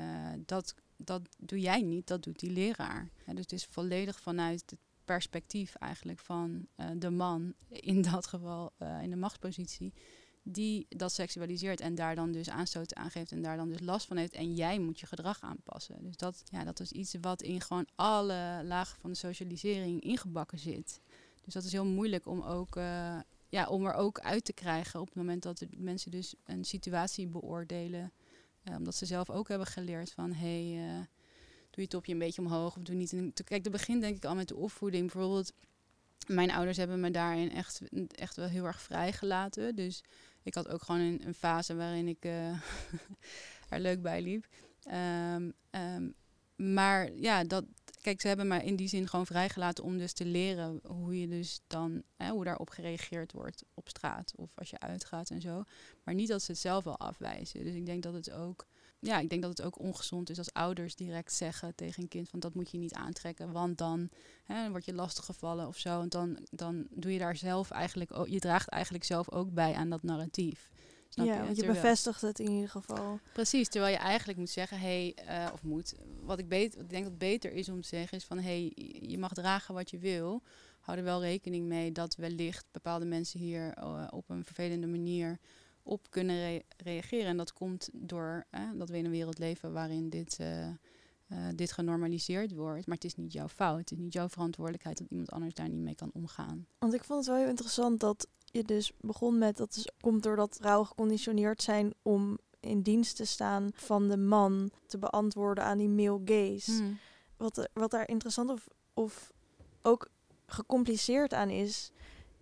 dat, 0.46 0.74
dat 0.96 1.22
doe 1.38 1.60
jij 1.60 1.82
niet, 1.82 2.06
dat 2.06 2.22
doet 2.22 2.38
die 2.38 2.50
leraar. 2.50 3.10
dus 3.24 3.38
het 3.38 3.52
is 3.52 3.64
volledig 3.64 4.20
vanuit 4.20 4.62
het 4.66 4.78
perspectief 5.04 5.74
eigenlijk 5.74 6.18
van 6.18 6.66
de 6.96 7.10
man, 7.10 7.54
in 7.68 8.02
dat 8.02 8.26
geval 8.26 8.72
in 9.02 9.10
de 9.10 9.16
machtspositie, 9.16 9.92
die 10.48 10.86
dat 10.88 11.12
seksualiseert 11.12 11.80
en 11.80 11.94
daar 11.94 12.14
dan 12.14 12.32
dus 12.32 12.50
aanstoot 12.50 12.94
aan 12.94 13.10
geeft 13.10 13.32
en 13.32 13.42
daar 13.42 13.56
dan 13.56 13.68
dus 13.68 13.80
last 13.80 14.06
van 14.06 14.16
heeft. 14.16 14.32
En 14.32 14.54
jij 14.54 14.78
moet 14.78 15.00
je 15.00 15.06
gedrag 15.06 15.40
aanpassen. 15.40 16.02
Dus 16.02 16.16
dat, 16.16 16.42
ja, 16.44 16.64
dat 16.64 16.80
is 16.80 16.92
iets 16.92 17.14
wat 17.20 17.42
in 17.42 17.60
gewoon 17.60 17.86
alle 17.94 18.60
lagen 18.64 18.98
van 18.98 19.10
de 19.10 19.16
socialisering 19.16 20.00
ingebakken 20.00 20.58
zit. 20.58 21.00
Dus 21.46 21.54
dat 21.54 21.64
is 21.64 21.72
heel 21.72 21.86
moeilijk 21.86 22.26
om, 22.26 22.42
ook, 22.42 22.76
uh, 22.76 23.18
ja, 23.48 23.66
om 23.66 23.86
er 23.86 23.94
ook 23.94 24.20
uit 24.20 24.44
te 24.44 24.52
krijgen 24.52 25.00
op 25.00 25.06
het 25.06 25.16
moment 25.16 25.42
dat 25.42 25.58
de 25.58 25.68
mensen 25.76 26.10
dus 26.10 26.34
een 26.44 26.64
situatie 26.64 27.26
beoordelen. 27.26 28.12
Uh, 28.64 28.76
omdat 28.76 28.94
ze 28.94 29.06
zelf 29.06 29.30
ook 29.30 29.48
hebben 29.48 29.66
geleerd 29.66 30.12
van 30.12 30.32
hé, 30.32 30.72
hey, 30.72 30.86
uh, 30.86 31.00
doe 31.70 31.84
je 31.84 31.86
topje 31.86 32.12
een 32.12 32.18
beetje 32.18 32.42
omhoog 32.42 32.76
of 32.76 32.82
doe 32.82 32.94
niet. 32.94 33.42
Kijk, 33.44 33.62
dat 33.62 33.72
begint 33.72 34.00
denk 34.00 34.16
ik 34.16 34.24
al 34.24 34.34
met 34.34 34.48
de 34.48 34.56
opvoeding. 34.56 35.12
Bijvoorbeeld, 35.12 35.52
mijn 36.26 36.50
ouders 36.50 36.76
hebben 36.76 37.00
me 37.00 37.10
daarin 37.10 37.52
echt, 37.52 37.80
echt 38.08 38.36
wel 38.36 38.48
heel 38.48 38.64
erg 38.64 38.82
vrijgelaten. 38.82 39.74
Dus 39.74 40.02
ik 40.42 40.54
had 40.54 40.68
ook 40.68 40.82
gewoon 40.82 41.00
een, 41.00 41.26
een 41.26 41.34
fase 41.34 41.74
waarin 41.74 42.08
ik 42.08 42.24
er 43.68 43.80
leuk 43.80 44.02
bij 44.02 44.22
liep. 44.22 44.46
Um, 45.34 45.52
um, 45.70 46.14
maar 46.56 47.12
ja, 47.12 47.44
dat, 47.44 47.64
kijk, 48.06 48.20
ze 48.20 48.28
hebben 48.28 48.46
mij 48.46 48.64
in 48.64 48.76
die 48.76 48.88
zin 48.88 49.08
gewoon 49.08 49.26
vrijgelaten 49.26 49.84
om 49.84 49.98
dus 49.98 50.12
te 50.12 50.24
leren 50.24 50.80
hoe 50.84 51.20
je 51.20 51.28
dus 51.28 51.60
dan, 51.66 52.02
hè, 52.16 52.30
hoe 52.30 52.44
daarop 52.44 52.70
gereageerd 52.70 53.32
wordt 53.32 53.64
op 53.74 53.88
straat 53.88 54.32
of 54.36 54.50
als 54.54 54.70
je 54.70 54.78
uitgaat 54.78 55.30
en 55.30 55.40
zo. 55.40 55.64
Maar 56.04 56.14
niet 56.14 56.28
dat 56.28 56.42
ze 56.42 56.50
het 56.50 56.60
zelf 56.60 56.84
wel 56.84 56.98
afwijzen. 56.98 57.64
Dus 57.64 57.74
ik 57.74 57.86
denk 57.86 58.02
dat 58.02 58.14
het 58.14 58.30
ook, 58.30 58.66
ja, 58.98 59.18
ik 59.18 59.28
denk 59.28 59.42
dat 59.42 59.56
het 59.56 59.66
ook 59.66 59.78
ongezond 59.78 60.30
is 60.30 60.38
als 60.38 60.52
ouders 60.52 60.94
direct 60.94 61.32
zeggen 61.32 61.74
tegen 61.74 62.02
een 62.02 62.08
kind 62.08 62.28
van 62.28 62.40
dat 62.40 62.54
moet 62.54 62.70
je 62.70 62.78
niet 62.78 62.94
aantrekken, 62.94 63.52
want 63.52 63.78
dan 63.78 64.08
hè, 64.44 64.70
word 64.70 64.84
je 64.84 64.94
lastiggevallen 64.94 65.66
of 65.66 65.78
zo. 65.78 66.00
En 66.00 66.08
dan, 66.08 66.38
dan 66.50 66.86
doe 66.90 67.12
je 67.12 67.18
daar 67.18 67.36
zelf 67.36 67.70
eigenlijk, 67.70 68.16
ook, 68.18 68.28
je 68.28 68.38
draagt 68.38 68.68
eigenlijk 68.68 69.04
zelf 69.04 69.30
ook 69.30 69.52
bij 69.52 69.74
aan 69.74 69.90
dat 69.90 70.02
narratief. 70.02 70.70
Snap 71.16 71.28
ja, 71.28 71.34
je? 71.34 71.44
want 71.44 71.56
je 71.56 71.66
bevestigt 71.66 72.20
het 72.20 72.38
in 72.38 72.50
ieder 72.50 72.68
geval. 72.68 73.20
Precies, 73.32 73.68
terwijl 73.68 73.92
je 73.92 73.98
eigenlijk 73.98 74.38
moet 74.38 74.50
zeggen, 74.50 74.78
hey, 74.78 75.16
uh, 75.28 75.46
of 75.52 75.62
moet, 75.62 75.94
wat 76.22 76.38
ik, 76.38 76.48
beter, 76.48 76.80
ik 76.80 76.90
denk 76.90 77.04
dat 77.04 77.18
beter 77.18 77.52
is 77.52 77.68
om 77.68 77.80
te 77.80 77.88
zeggen, 77.88 78.18
is 78.18 78.24
van 78.24 78.38
hey, 78.38 78.72
je 79.00 79.18
mag 79.18 79.32
dragen 79.32 79.74
wat 79.74 79.90
je 79.90 79.98
wil. 79.98 80.42
Hou 80.80 80.98
er 80.98 81.04
wel 81.04 81.22
rekening 81.22 81.66
mee 81.66 81.92
dat 81.92 82.16
wellicht 82.16 82.66
bepaalde 82.70 83.04
mensen 83.04 83.40
hier 83.40 83.78
uh, 83.78 84.06
op 84.10 84.28
een 84.28 84.44
vervelende 84.44 84.86
manier 84.86 85.38
op 85.82 86.10
kunnen 86.10 86.36
re 86.36 86.64
reageren. 86.76 87.26
En 87.26 87.36
dat 87.36 87.52
komt 87.52 87.88
door 87.92 88.46
uh, 88.50 88.60
dat 88.74 88.88
we 88.88 88.96
in 88.96 89.04
een 89.04 89.10
wereld 89.10 89.38
leven 89.38 89.72
waarin 89.72 90.10
dit, 90.10 90.38
dit 91.54 91.72
genormaliseerd 91.72 92.52
wordt. 92.52 92.86
Maar 92.86 92.96
het 92.96 93.04
is 93.04 93.14
niet 93.14 93.32
jouw 93.32 93.48
fout, 93.48 93.78
het 93.78 93.90
is 93.90 93.98
niet 93.98 94.12
jouw 94.12 94.28
verantwoordelijkheid 94.28 94.98
dat 94.98 95.10
iemand 95.10 95.30
anders 95.30 95.54
daar 95.54 95.68
niet 95.68 95.80
mee 95.80 95.94
kan 95.94 96.10
omgaan. 96.12 96.66
Want 96.78 96.94
ik 96.94 97.04
vond 97.04 97.18
het 97.18 97.28
wel 97.28 97.38
heel 97.38 97.48
interessant 97.48 98.00
dat 98.00 98.28
je 98.56 98.64
dus 98.64 98.92
begon 99.00 99.38
met, 99.38 99.56
dat 99.56 99.76
is, 99.76 99.88
komt 100.00 100.22
doordat 100.22 100.56
vrouwen 100.60 100.86
geconditioneerd 100.86 101.62
zijn 101.62 101.94
om 102.02 102.38
in 102.60 102.82
dienst 102.82 103.16
te 103.16 103.24
staan 103.24 103.70
van 103.74 104.08
de 104.08 104.16
man, 104.16 104.70
te 104.86 104.98
beantwoorden 104.98 105.64
aan 105.64 105.78
die 105.78 105.88
male 105.88 106.20
gaze. 106.24 106.72
Hmm. 106.72 106.98
Wat, 107.36 107.68
wat 107.72 107.90
daar 107.90 108.08
interessant 108.08 108.50
of, 108.50 108.68
of 108.94 109.32
ook 109.82 110.08
gecompliceerd 110.46 111.32
aan 111.32 111.50
is, 111.50 111.90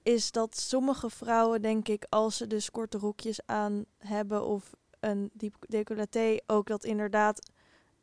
is 0.03 0.31
dat 0.31 0.57
sommige 0.57 1.11
vrouwen, 1.11 1.63
denk 1.63 1.89
ik, 1.89 2.07
als 2.09 2.37
ze 2.37 2.47
dus 2.47 2.71
korte 2.71 2.99
rokjes 2.99 3.41
aan 3.47 3.85
hebben 3.99 4.45
of 4.45 4.75
een 5.01 5.31
diep 5.33 5.57
decolleté, 5.69 6.37
ook 6.47 6.67
dat 6.67 6.85
inderdaad 6.85 7.51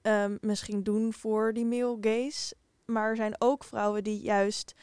um, 0.02 0.38
misschien 0.42 0.84
doen 0.84 1.14
voor 1.14 1.54
die 1.54 1.66
male 1.66 1.98
gaze. 2.02 2.56
Maar 2.86 3.10
er 3.10 3.16
zijn 3.16 3.36
ook 3.38 3.64
vrouwen 3.64 4.04
die 4.04 4.22
juist 4.22 4.74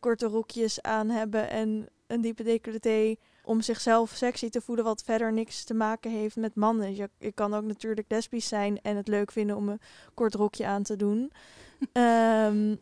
korte 0.00 0.26
rokjes 0.26 0.82
aan 0.82 1.08
hebben 1.08 1.50
en 1.50 1.88
een 2.10 2.20
diepe 2.20 2.42
decolleté 2.42 3.16
om 3.44 3.60
zichzelf 3.60 4.10
sexy 4.10 4.48
te 4.48 4.60
voelen, 4.60 4.84
wat 4.84 5.02
verder 5.02 5.32
niks 5.32 5.64
te 5.64 5.74
maken 5.74 6.10
heeft 6.10 6.36
met 6.36 6.54
mannen. 6.54 6.96
Je, 6.96 7.10
je 7.18 7.32
kan 7.32 7.54
ook 7.54 7.64
natuurlijk 7.64 8.10
lesbisch 8.10 8.48
zijn 8.48 8.80
en 8.82 8.96
het 8.96 9.08
leuk 9.08 9.32
vinden 9.32 9.56
om 9.56 9.68
een 9.68 9.80
kort 10.14 10.34
rokje 10.34 10.66
aan 10.66 10.82
te 10.82 10.96
doen. 10.96 11.32
um, 11.92 12.80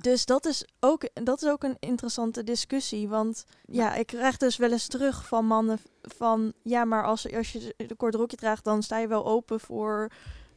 Dus 0.00 0.24
dat 0.24 0.46
is, 0.46 0.64
ook, 0.80 1.08
dat 1.12 1.42
is 1.42 1.48
ook 1.48 1.62
een 1.62 1.76
interessante 1.78 2.44
discussie. 2.44 3.08
Want 3.08 3.44
ja, 3.66 3.94
ik 3.94 4.06
krijg 4.06 4.36
dus 4.36 4.56
wel 4.56 4.72
eens 4.72 4.86
terug 4.86 5.26
van 5.26 5.46
mannen 5.46 5.78
van... 6.02 6.52
ja, 6.62 6.84
maar 6.84 7.04
als, 7.04 7.32
als 7.34 7.52
je 7.52 7.74
een 7.76 7.96
kort 7.96 8.14
rokje 8.14 8.36
draagt, 8.36 8.64
dan 8.64 8.82
sta 8.82 8.98
je 8.98 9.08
wel 9.08 9.26
open 9.26 9.60
voor 9.60 10.10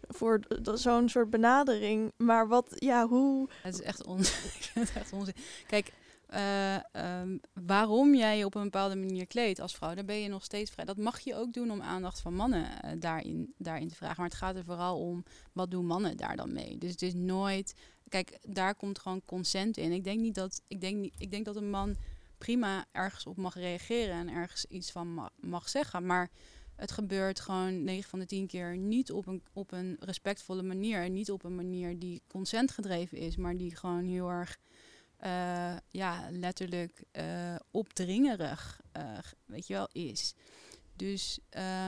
voor 0.10 0.40
zo'n 0.74 1.10
soort 1.10 1.30
benadering. 1.30 2.12
Maar 2.18 2.48
wat, 2.48 2.66
ja, 2.76 3.08
hoe... 3.08 3.48
Het 3.62 3.74
is 3.74 3.82
echt, 3.82 4.06
onzin. 4.06 4.36
echt 4.96 5.14
onzin. 5.14 5.36
Kijk, 5.68 5.92
uh, 6.34 6.76
um, 7.22 7.39
waarom 7.54 8.15
jij 8.15 8.38
je 8.38 8.46
op 8.46 8.56
een 8.56 8.63
bepaalde 8.63 8.96
manier 8.96 9.28
kleedt 9.28 9.60
als 9.60 9.76
vrouw, 9.76 9.94
daar 9.96 10.06
ben 10.06 10.22
je 10.22 10.28
nog 10.28 10.44
steeds 10.44 10.72
vrij. 10.72 10.86
Dat 10.86 10.98
mag 10.98 11.20
je 11.20 11.36
ook 11.36 11.54
doen 11.54 11.72
om 11.72 11.82
aandacht 11.82 12.20
van 12.20 12.34
mannen 12.34 12.65
uh, 12.86 12.92
daarin, 13.00 13.54
daarin 13.58 13.88
te 13.88 13.96
vragen. 13.96 14.15
Maar 14.18 14.30
het 14.30 14.38
gaat 14.38 14.56
er 14.56 14.63
vooral 14.63 15.00
om, 15.00 15.24
wat 15.54 15.72
doen 15.72 15.86
mannen 15.86 16.18
daar 16.18 16.36
dan 16.36 16.54
mee? 16.54 16.78
Dus 16.78 16.92
het 16.92 17.02
is 17.02 17.13
nooit... 17.13 17.74
Kijk, 18.10 18.38
daar 18.42 18.76
komt 18.76 19.00
gewoon 19.00 19.22
consent 19.26 19.78
in. 19.78 19.92
Ik 19.92 20.04
denk, 20.04 20.20
niet 20.20 20.36
dat, 20.36 20.62
ik 20.68 20.82
denk, 20.82 20.98
niet, 20.98 21.13
ik 21.18 21.32
denk 21.32 21.46
dat 21.46 21.56
een 21.56 21.70
man 21.70 21.96
prima 22.38 22.86
ergens 22.92 23.26
op 23.26 23.38
mag 23.38 23.56
reageren 23.56 24.15
en 24.15 24.30
ergens 24.30 24.65
iets 24.65 24.92
van 24.92 25.13
mag, 25.13 25.30
mag 25.39 25.70
zeggen. 25.70 26.06
Maar 26.06 26.30
het 26.76 26.92
gebeurt 26.92 27.39
gewoon 27.39 27.84
9 27.84 28.10
van 28.10 28.20
de 28.20 28.26
10 28.26 28.48
keer 28.48 28.78
niet 28.78 29.12
op 29.12 29.28
een, 29.28 29.44
op 29.54 29.72
een 29.72 29.98
respectvolle 30.00 30.63
manier. 30.63 31.04
En 31.04 31.13
niet 31.13 31.32
op 31.32 31.44
een 31.44 31.56
manier 31.56 32.00
die 32.00 32.22
consent 32.28 32.72
gedreven 32.72 33.18
is, 33.18 33.36
maar 33.36 33.58
die 33.58 33.76
gewoon 33.76 34.04
heel 34.04 34.30
erg 34.30 34.58
uh, 35.25 35.75
ja, 35.89 36.27
letterlijk 36.32 37.03
uh, 37.12 37.55
opdringerig, 37.71 38.82
uh, 38.97 39.17
weet 39.45 39.67
je 39.67 39.73
wel, 39.73 39.89
is. 39.91 40.34
Dus 40.95 41.39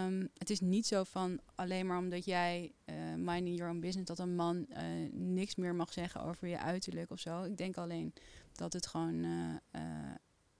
um, 0.05 0.29
het 0.37 0.49
is 0.49 0.59
niet 0.59 0.87
zo 0.87 1.03
van 1.03 1.39
alleen 1.55 1.87
maar 1.87 1.97
omdat 1.97 2.25
jij 2.25 2.71
minding 3.15 3.57
your 3.57 3.71
own 3.71 3.79
business, 3.79 4.07
dat 4.07 4.19
een 4.19 4.35
man 4.35 4.67
niks 5.11 5.55
meer 5.55 5.75
mag 5.75 5.93
zeggen 5.93 6.23
over 6.23 6.47
je 6.47 6.59
uiterlijk 6.59 7.11
of 7.11 7.19
zo. 7.19 7.43
Ik 7.43 7.57
denk 7.57 7.77
alleen 7.77 8.13
dat 8.51 8.73
het 8.73 8.87
gewoon, 8.87 9.25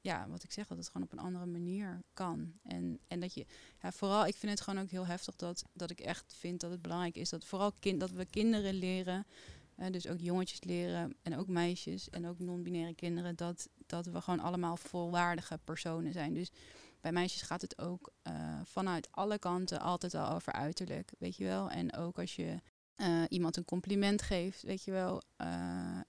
ja, 0.02 0.28
wat 0.30 0.44
ik 0.44 0.52
zeg, 0.52 0.68
dat 0.68 0.78
het 0.78 0.90
gewoon 0.90 1.04
op 1.04 1.12
een 1.12 1.24
andere 1.24 1.46
manier 1.46 2.02
kan. 2.14 2.54
En, 2.64 3.00
en 3.08 3.20
dat 3.20 3.34
je, 3.34 3.46
ja, 3.82 3.92
vooral, 3.92 4.26
ik 4.26 4.36
vind 4.36 4.52
het 4.52 4.62
gewoon 4.62 4.84
ook 4.84 4.90
heel 4.90 5.06
heftig 5.06 5.36
dat, 5.36 5.64
dat 5.74 5.92
ik 5.92 6.00
echt 6.00 6.34
vind 6.38 6.60
dat 6.60 6.72
het 6.72 6.82
belangrijk 6.82 7.16
is 7.16 7.30
dat 7.30 7.46
vooral 7.46 7.72
kind, 7.80 8.00
dat 8.00 8.12
we 8.12 8.26
kinderen 8.26 8.74
leren 8.74 9.26
dus 9.90 10.08
ook 10.08 10.20
jongetjes 10.20 10.64
leren 10.64 11.16
en 11.22 11.38
ook 11.38 11.48
meisjes 11.48 12.10
en 12.10 12.28
ook 12.28 12.40
non-binaire 12.40 12.96
kinderen, 12.96 13.36
dat, 13.36 13.70
dat 13.86 14.06
we 14.06 14.22
gewoon 14.22 14.40
allemaal 14.40 14.78
volwaardige 14.78 15.60
personen 15.64 16.14
zijn. 16.14 16.34
Dus 16.34 16.52
bij 17.02 17.12
meisjes 17.12 17.42
gaat 17.42 17.62
het 17.62 17.80
ook 17.80 18.12
uh, 18.28 18.60
vanuit 18.64 19.08
alle 19.12 19.40
kanten 19.40 19.80
altijd 19.80 20.14
al 20.14 20.34
over 20.36 20.54
uiterlijk, 20.54 21.12
weet 21.20 21.36
je 21.36 21.44
wel. 21.44 21.70
En 21.70 21.96
ook 21.96 22.20
als 22.20 22.36
je 22.36 22.58
uh, 22.98 23.24
iemand 23.30 23.58
een 23.58 23.66
compliment 23.66 24.22
geeft, 24.22 24.62
weet 24.62 24.84
je 24.84 24.92
wel. 24.92 25.22
Uh, 25.42 26.00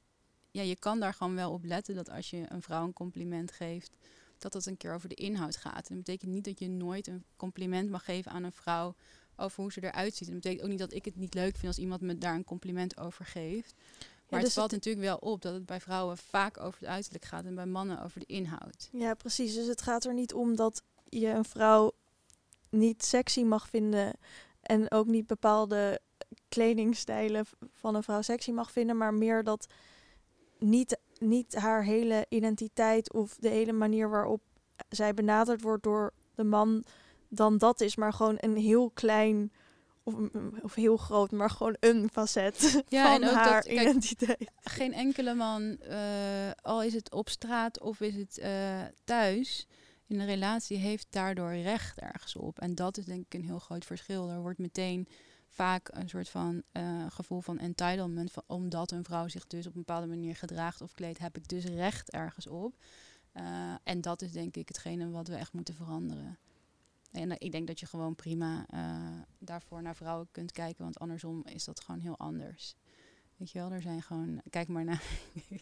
ja, 0.50 0.62
je 0.62 0.76
kan 0.76 1.00
daar 1.00 1.14
gewoon 1.14 1.34
wel 1.34 1.52
op 1.52 1.64
letten 1.64 1.94
dat 1.94 2.10
als 2.10 2.30
je 2.30 2.44
een 2.48 2.62
vrouw 2.62 2.84
een 2.84 2.92
compliment 2.92 3.52
geeft, 3.52 3.96
dat 4.38 4.52
dat 4.52 4.66
een 4.66 4.76
keer 4.76 4.94
over 4.94 5.08
de 5.08 5.14
inhoud 5.14 5.56
gaat. 5.56 5.88
En 5.88 5.94
dat 5.94 6.04
betekent 6.04 6.30
niet 6.30 6.44
dat 6.44 6.58
je 6.58 6.68
nooit 6.68 7.06
een 7.06 7.24
compliment 7.36 7.90
mag 7.90 8.04
geven 8.04 8.32
aan 8.32 8.44
een 8.44 8.52
vrouw 8.52 8.94
over 9.42 9.62
hoe 9.62 9.72
ze 9.72 9.84
eruit 9.84 10.14
ziet. 10.14 10.28
En 10.28 10.34
dat 10.34 10.42
betekent 10.42 10.64
ook 10.64 10.70
niet 10.70 10.78
dat 10.78 10.92
ik 10.92 11.04
het 11.04 11.16
niet 11.16 11.34
leuk 11.34 11.52
vind 11.52 11.66
als 11.66 11.78
iemand 11.78 12.00
me 12.00 12.18
daar 12.18 12.34
een 12.34 12.44
compliment 12.44 12.98
over 12.98 13.24
geeft. 13.24 13.74
Maar 14.28 14.40
het 14.40 14.48
dus 14.48 14.58
valt 14.58 14.70
natuurlijk 14.70 15.06
wel 15.06 15.16
op 15.16 15.42
dat 15.42 15.54
het 15.54 15.66
bij 15.66 15.80
vrouwen 15.80 16.16
vaak 16.16 16.60
over 16.60 16.80
het 16.80 16.88
uiterlijk 16.88 17.24
gaat 17.24 17.44
en 17.44 17.54
bij 17.54 17.66
mannen 17.66 18.02
over 18.02 18.20
de 18.20 18.26
inhoud. 18.26 18.88
Ja, 18.92 19.14
precies. 19.14 19.54
Dus 19.54 19.66
het 19.66 19.82
gaat 19.82 20.04
er 20.04 20.14
niet 20.14 20.34
om 20.34 20.56
dat 20.56 20.82
je 21.08 21.28
een 21.28 21.44
vrouw 21.44 21.92
niet 22.68 23.04
sexy 23.04 23.42
mag 23.42 23.68
vinden 23.68 24.12
en 24.60 24.90
ook 24.90 25.06
niet 25.06 25.26
bepaalde 25.26 26.00
kledingstijlen 26.48 27.46
van 27.72 27.94
een 27.94 28.02
vrouw 28.02 28.22
sexy 28.22 28.50
mag 28.50 28.72
vinden, 28.72 28.96
maar 28.96 29.14
meer 29.14 29.44
dat 29.44 29.66
niet, 30.58 30.98
niet 31.18 31.54
haar 31.54 31.84
hele 31.84 32.26
identiteit 32.28 33.12
of 33.12 33.36
de 33.36 33.48
hele 33.48 33.72
manier 33.72 34.10
waarop 34.10 34.42
zij 34.88 35.14
benaderd 35.14 35.62
wordt 35.62 35.82
door 35.82 36.12
de 36.34 36.44
man 36.44 36.84
dan 37.34 37.58
dat 37.58 37.80
is, 37.80 37.96
maar 37.96 38.12
gewoon 38.12 38.36
een 38.40 38.56
heel 38.56 38.90
klein 38.90 39.52
of, 40.02 40.14
of 40.62 40.74
heel 40.74 40.96
groot, 40.96 41.30
maar 41.30 41.50
gewoon 41.50 41.76
een 41.80 42.08
facet 42.12 42.82
ja, 42.88 43.02
van 43.04 43.22
en 43.22 43.28
ook 43.28 43.34
haar 43.34 43.62
dat, 43.62 43.72
identiteit. 43.72 44.50
geen 44.60 44.92
enkele 44.92 45.34
man, 45.34 45.76
uh, 45.82 46.50
al 46.62 46.82
is 46.82 46.94
het 46.94 47.12
op 47.12 47.28
straat 47.28 47.80
of 47.80 48.00
is 48.00 48.14
het 48.14 48.38
uh, 48.38 48.80
thuis, 49.04 49.66
in 50.06 50.20
een 50.20 50.26
relatie 50.26 50.76
heeft 50.76 51.06
daardoor 51.10 51.54
recht 51.54 51.98
ergens 51.98 52.36
op. 52.36 52.58
En 52.58 52.74
dat 52.74 52.96
is 52.96 53.04
denk 53.04 53.24
ik 53.24 53.34
een 53.34 53.46
heel 53.46 53.58
groot 53.58 53.84
verschil. 53.84 54.30
Er 54.30 54.40
wordt 54.40 54.58
meteen 54.58 55.08
vaak 55.48 55.88
een 55.92 56.08
soort 56.08 56.28
van 56.28 56.62
uh, 56.72 57.06
gevoel 57.08 57.40
van 57.40 57.58
entitlement, 57.58 58.32
van, 58.32 58.42
omdat 58.46 58.90
een 58.90 59.04
vrouw 59.04 59.28
zich 59.28 59.46
dus 59.46 59.66
op 59.66 59.74
een 59.74 59.84
bepaalde 59.84 60.06
manier 60.06 60.36
gedraagt 60.36 60.80
of 60.80 60.94
kleedt, 60.94 61.18
heb 61.18 61.36
ik 61.36 61.48
dus 61.48 61.64
recht 61.64 62.10
ergens 62.10 62.46
op. 62.46 62.74
en 63.82 64.00
dat 64.00 64.22
is 64.22 64.32
denk 64.32 64.56
ik 64.56 64.68
hetgene 64.68 65.10
wat 65.10 65.28
we 65.28 65.34
echt 65.34 65.52
moeten 65.52 65.74
veranderen. 65.74 66.38
En 67.12 67.30
eh, 67.30 67.36
ik 67.38 67.52
denk 67.52 67.66
dat 67.66 67.80
je 67.80 67.86
gewoon 67.86 68.14
prima 68.14 68.66
uh, 68.74 69.20
daarvoor 69.38 69.82
naar 69.82 69.96
vrouwen 69.96 70.28
kunt 70.30 70.52
kijken, 70.52 70.84
want 70.84 70.98
andersom 70.98 71.42
is 71.44 71.64
dat 71.64 71.80
gewoon 71.80 72.00
heel 72.00 72.18
anders. 72.18 72.74
Weet 73.36 73.50
je 73.50 73.58
wel, 73.58 73.72
er 73.72 73.82
zijn 73.82 74.02
gewoon, 74.02 74.42
kijk 74.50 74.68
maar 74.68 74.84
naar 74.84 75.02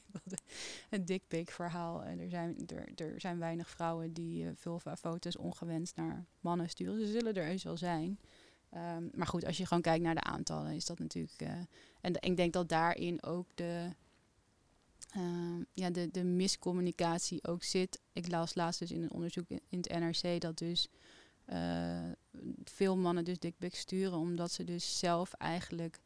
het 0.91 1.07
dickpic 1.07 1.51
verhaal. 1.51 2.05
Er 2.05 2.29
zijn, 2.29 2.57
er, 2.67 2.89
er 2.95 3.21
zijn 3.21 3.39
weinig 3.39 3.69
vrouwen 3.69 4.13
die 4.13 4.45
uh, 4.45 4.51
vulva-foto's 4.55 5.37
ongewenst 5.37 5.97
naar 5.97 6.25
mannen 6.41 6.69
sturen. 6.69 7.07
Ze 7.07 7.13
zullen 7.13 7.35
er 7.35 7.47
eens 7.47 7.63
wel 7.63 7.77
zijn. 7.77 8.19
Um, 8.75 9.11
maar 9.15 9.27
goed, 9.27 9.45
als 9.45 9.57
je 9.57 9.67
gewoon 9.67 9.83
kijkt 9.83 10.05
naar 10.05 10.15
de 10.15 10.23
aantallen, 10.23 10.75
is 10.75 10.85
dat 10.85 10.99
natuurlijk. 10.99 11.41
En 12.01 12.15
ik 12.21 12.37
denk 12.37 12.53
dat 12.53 12.69
daarin 12.69 13.23
ook 13.23 13.47
de, 13.55 13.91
uh, 15.17 15.65
ja, 15.75 15.91
de, 15.91 16.11
de 16.11 16.25
miscommunicatie 16.25 17.45
ook 17.45 17.63
zit. 17.63 18.01
Ik 18.13 18.29
las 18.29 18.55
laatst 18.55 18.81
dus 18.81 18.91
in 18.91 19.03
een 19.03 19.13
onderzoek 19.13 19.49
in, 19.49 19.61
het 19.71 19.89
NRC 19.89 20.41
dat 20.41 20.59
dus 20.59 20.89
veel 22.65 22.97
mannen 22.97 23.25
dus 23.25 23.39
dikbek 23.39 23.75
sturen, 23.75 24.19
omdat 24.19 24.53
ze 24.53 24.65
dus 24.65 24.99
zelf 24.99 25.33
eigenlijk 25.33 26.01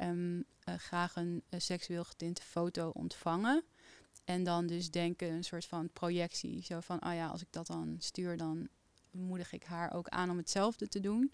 um, 0.00 0.36
uh, 0.68 0.74
graag 0.74 1.16
een, 1.16 1.42
een, 1.48 1.60
seksueel 1.60 2.04
getinte 2.04 2.42
foto 2.42 2.88
ontvangen. 2.88 3.64
En 4.24 4.44
dan 4.44 4.66
dus 4.66 4.90
denken 4.90 5.32
een 5.32 5.44
soort 5.44 5.64
van 5.64 5.90
projectie. 5.92 6.62
Zo 6.62 6.80
van, 6.80 7.06
oh 7.06 7.14
ja, 7.14 7.26
als 7.26 7.42
ik 7.42 7.48
dat 7.50 7.66
dan 7.66 7.96
stuur, 7.98 8.36
dan 8.36 8.68
moedig 9.10 9.52
ik 9.52 9.64
haar 9.64 9.92
ook 9.92 10.08
aan 10.08 10.30
om 10.30 10.36
hetzelfde 10.36 10.88
te 10.88 11.00
doen. 11.00 11.32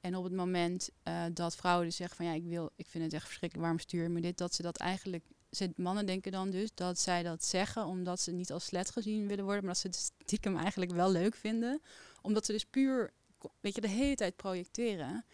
En 0.00 0.16
op 0.16 0.24
het 0.24 0.32
moment 0.32 0.90
dat 1.32 1.56
vrouwen 1.56 1.86
dus 1.86 1.96
zeggen 1.96 2.16
van 2.16 2.26
ja, 2.26 2.32
ik 2.32 2.44
wil, 2.44 2.70
ik 2.76 2.86
vind 2.86 3.04
het 3.04 3.12
echt 3.12 3.24
verschrikkelijk, 3.24 3.68
waarom 3.68 3.86
stuur 3.86 4.02
je 4.02 4.08
me 4.08 4.20
dit? 4.20 4.38
Dat 4.38 4.54
ze 4.54 4.62
dat 4.62 4.76
eigenlijk, 4.76 5.24
ze, 5.52 5.72
mannen 5.76 6.06
denken 6.06 6.32
dan 6.32 6.50
dus 6.50 6.70
dat 6.74 6.98
zij 6.98 7.22
dat 7.22 7.44
zeggen 7.44 7.86
omdat 7.86 8.20
ze 8.20 8.32
niet 8.32 8.52
als 8.52 8.64
slet 8.64 8.90
gezien 8.90 9.26
willen 9.26 9.44
worden, 9.44 9.64
maar 9.64 9.72
dat 9.72 9.82
ze 9.82 9.86
het 9.86 10.12
stiekem 10.22 10.56
eigenlijk 10.56 10.92
wel 10.92 11.10
leuk 11.10 11.34
vinden. 11.34 11.82
Omdat 12.22 12.46
ze 12.46 12.52
dus 12.52 12.64
puur, 12.64 13.12
weet 13.60 13.74
je, 13.74 13.80
de 13.80 13.88
hele 13.88 14.14
tijd 14.14 14.36
projecteren. 14.36 15.24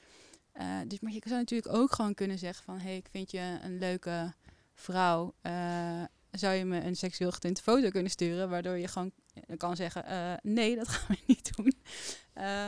Uh, 0.54 0.78
dus 0.86 1.00
maar 1.00 1.12
je 1.12 1.22
zou 1.24 1.38
natuurlijk 1.38 1.74
ook 1.74 1.92
gewoon 1.92 2.14
kunnen 2.14 2.38
zeggen 2.38 2.64
van 2.64 2.78
hé, 2.78 2.88
hey, 2.88 2.96
ik 2.96 3.08
vind 3.10 3.30
je 3.30 3.58
een 3.62 3.78
leuke 3.78 4.34
vrouw. 4.74 5.34
Uh, 5.42 6.02
zou 6.30 6.54
je 6.54 6.64
me 6.64 6.80
een 6.80 6.96
seksueel 6.96 7.32
getinte 7.32 7.62
foto 7.62 7.88
kunnen 7.88 8.10
sturen, 8.10 8.50
waardoor 8.50 8.76
je 8.76 8.88
gewoon 8.88 9.12
kan 9.56 9.76
zeggen, 9.76 10.38
nee, 10.42 10.76
dat 10.76 10.88
gaan 10.88 11.16
we 11.16 11.22
niet 11.32 11.56
doen. 11.56 11.72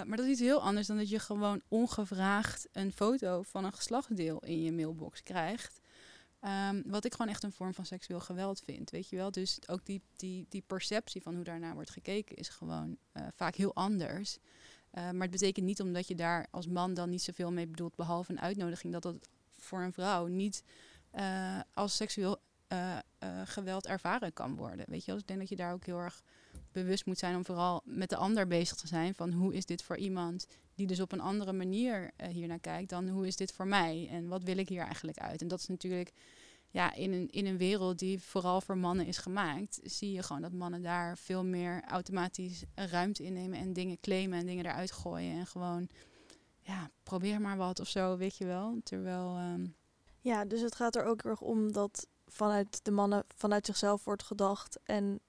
Maar 0.07 0.17
dat 0.17 0.27
is 0.27 0.31
iets 0.31 0.41
heel 0.41 0.63
anders 0.63 0.87
dan 0.87 0.97
dat 0.97 1.09
je 1.09 1.19
gewoon 1.19 1.63
ongevraagd 1.69 2.69
een 2.73 2.93
foto 2.93 3.43
van 3.43 3.65
een 3.65 3.73
geslachtsdeel 3.73 4.39
in 4.45 4.63
je 4.63 4.73
mailbox 4.73 5.23
krijgt. 5.23 5.80
Um, 6.45 6.83
wat 6.87 7.05
ik 7.05 7.13
gewoon 7.13 7.33
echt 7.33 7.43
een 7.43 7.53
vorm 7.53 7.75
van 7.75 7.87
seksueel 7.87 8.21
geweld 8.21 8.61
vind, 8.61 8.91
weet 8.91 9.09
je 9.09 9.17
wel. 9.17 9.31
Dus 9.31 9.59
ook 9.69 9.87
die, 9.87 10.03
die, 10.17 10.47
die 10.49 10.63
perceptie 10.67 11.23
van 11.23 11.35
hoe 11.35 11.45
daarnaar 11.45 11.75
wordt 11.75 11.91
gekeken 11.91 12.37
is 12.37 12.49
gewoon 12.49 12.97
uh, 13.13 13.27
vaak 13.35 13.55
heel 13.55 13.75
anders. 13.75 14.39
maar 14.91 15.21
het 15.21 15.31
betekent 15.31 15.67
niet 15.67 15.81
omdat 15.81 16.09
je 16.09 16.15
daar 16.15 16.47
als 16.51 16.67
man 16.67 16.95
dan 16.95 17.11
niet 17.11 17.23
zoveel 17.23 17.53
mee 17.53 17.67
bedoelt, 17.67 17.97
behalve 17.97 18.33
een 18.33 18.41
uitnodiging, 18.41 18.93
dat 18.93 19.03
dat 19.03 19.29
voor 19.59 19.81
een 19.81 19.93
vrouw 19.93 20.27
niet 20.27 20.65
als 21.75 21.97
seksueel 21.97 22.39
geweld 23.45 23.87
ervaren 23.87 24.33
kan 24.33 24.57
worden. 24.57 24.85
Weet 24.89 25.01
je 25.01 25.07
wel? 25.07 25.15
Dus 25.15 25.23
ik 25.23 25.29
denk 25.29 25.41
dat 25.41 25.49
je 25.49 25.57
daar 25.57 25.73
ook 25.73 25.85
heel 25.85 25.99
erg 25.99 26.23
bewust 26.73 27.07
moet 27.07 27.19
zijn 27.19 27.37
om 27.37 27.45
vooral 27.45 27.83
met 27.85 28.09
de 28.09 28.17
ander 28.17 28.47
bezig 28.47 28.77
te 28.77 28.87
zijn. 28.87 29.15
Van 29.15 29.33
hoe 29.33 29.55
is 29.55 29.67
dit 29.67 29.83
voor 29.83 29.97
iemand 29.97 30.47
die 30.75 30.87
dus 30.87 31.01
op 31.01 31.13
een 31.13 31.21
andere 31.21 31.53
manier 31.53 32.11
uh, 32.17 32.29
hier 32.29 32.47
naar 32.47 32.61
kijkt 32.61 32.91
dan 32.91 33.09
hoe 33.09 33.27
is 33.27 33.37
dit 33.37 33.53
voor 33.53 33.67
mij? 33.67 34.09
En 34.11 34.29
wat 34.29 34.43
wil 34.43 34.57
ik 34.57 34.69
hier 34.69 34.83
eigenlijk 34.83 35.19
uit? 35.19 35.43
En 35.43 35.49
dat 35.49 35.61
is 35.61 35.67
natuurlijk 35.67 36.13
ja, 36.71 36.95
in, 36.95 37.13
een, 37.13 37.31
in 37.31 37.47
een 37.47 37.57
wereld 37.57 37.99
die 37.99 38.21
vooral 38.21 38.61
voor 38.61 38.79
mannen 38.79 39.07
is 39.07 39.19
gemaakt, 39.19 39.81
zie 39.83 40.13
je 40.13 40.23
gewoon 40.23 40.43
dat 40.43 40.53
mannen 40.53 40.83
daar 40.83 41.19
veel 41.19 41.45
meer 41.45 41.83
automatisch 41.89 42.65
ruimte 42.75 43.23
innemen 43.23 43.59
en 43.59 43.73
dingen 43.73 44.01
claimen 44.01 44.39
en 44.39 44.47
dingen 44.47 44.67
eruit 44.67 44.93
gooien. 44.93 45.39
En 45.39 45.47
gewoon, 45.47 45.89
ja, 46.61 46.91
probeer 47.03 47.41
maar 47.41 47.57
wat 47.57 47.81
of 47.81 47.89
zo, 47.89 48.17
weet 48.17 48.37
je 48.37 48.45
wel. 48.45 48.81
Terwijl. 48.85 49.39
Um... 49.39 49.75
Ja, 50.21 50.45
dus 50.45 50.61
het 50.61 50.75
gaat 50.75 50.97
er 50.97 51.05
ook 51.05 51.23
erg 51.23 51.41
om 51.41 51.73
dat 51.73 52.07
vanuit 52.27 52.85
de 52.85 52.91
mannen 52.91 53.25
vanuit 53.37 53.67
zichzelf 53.67 54.05
wordt 54.05 54.23
gedacht 54.23 54.79
en 54.83 55.21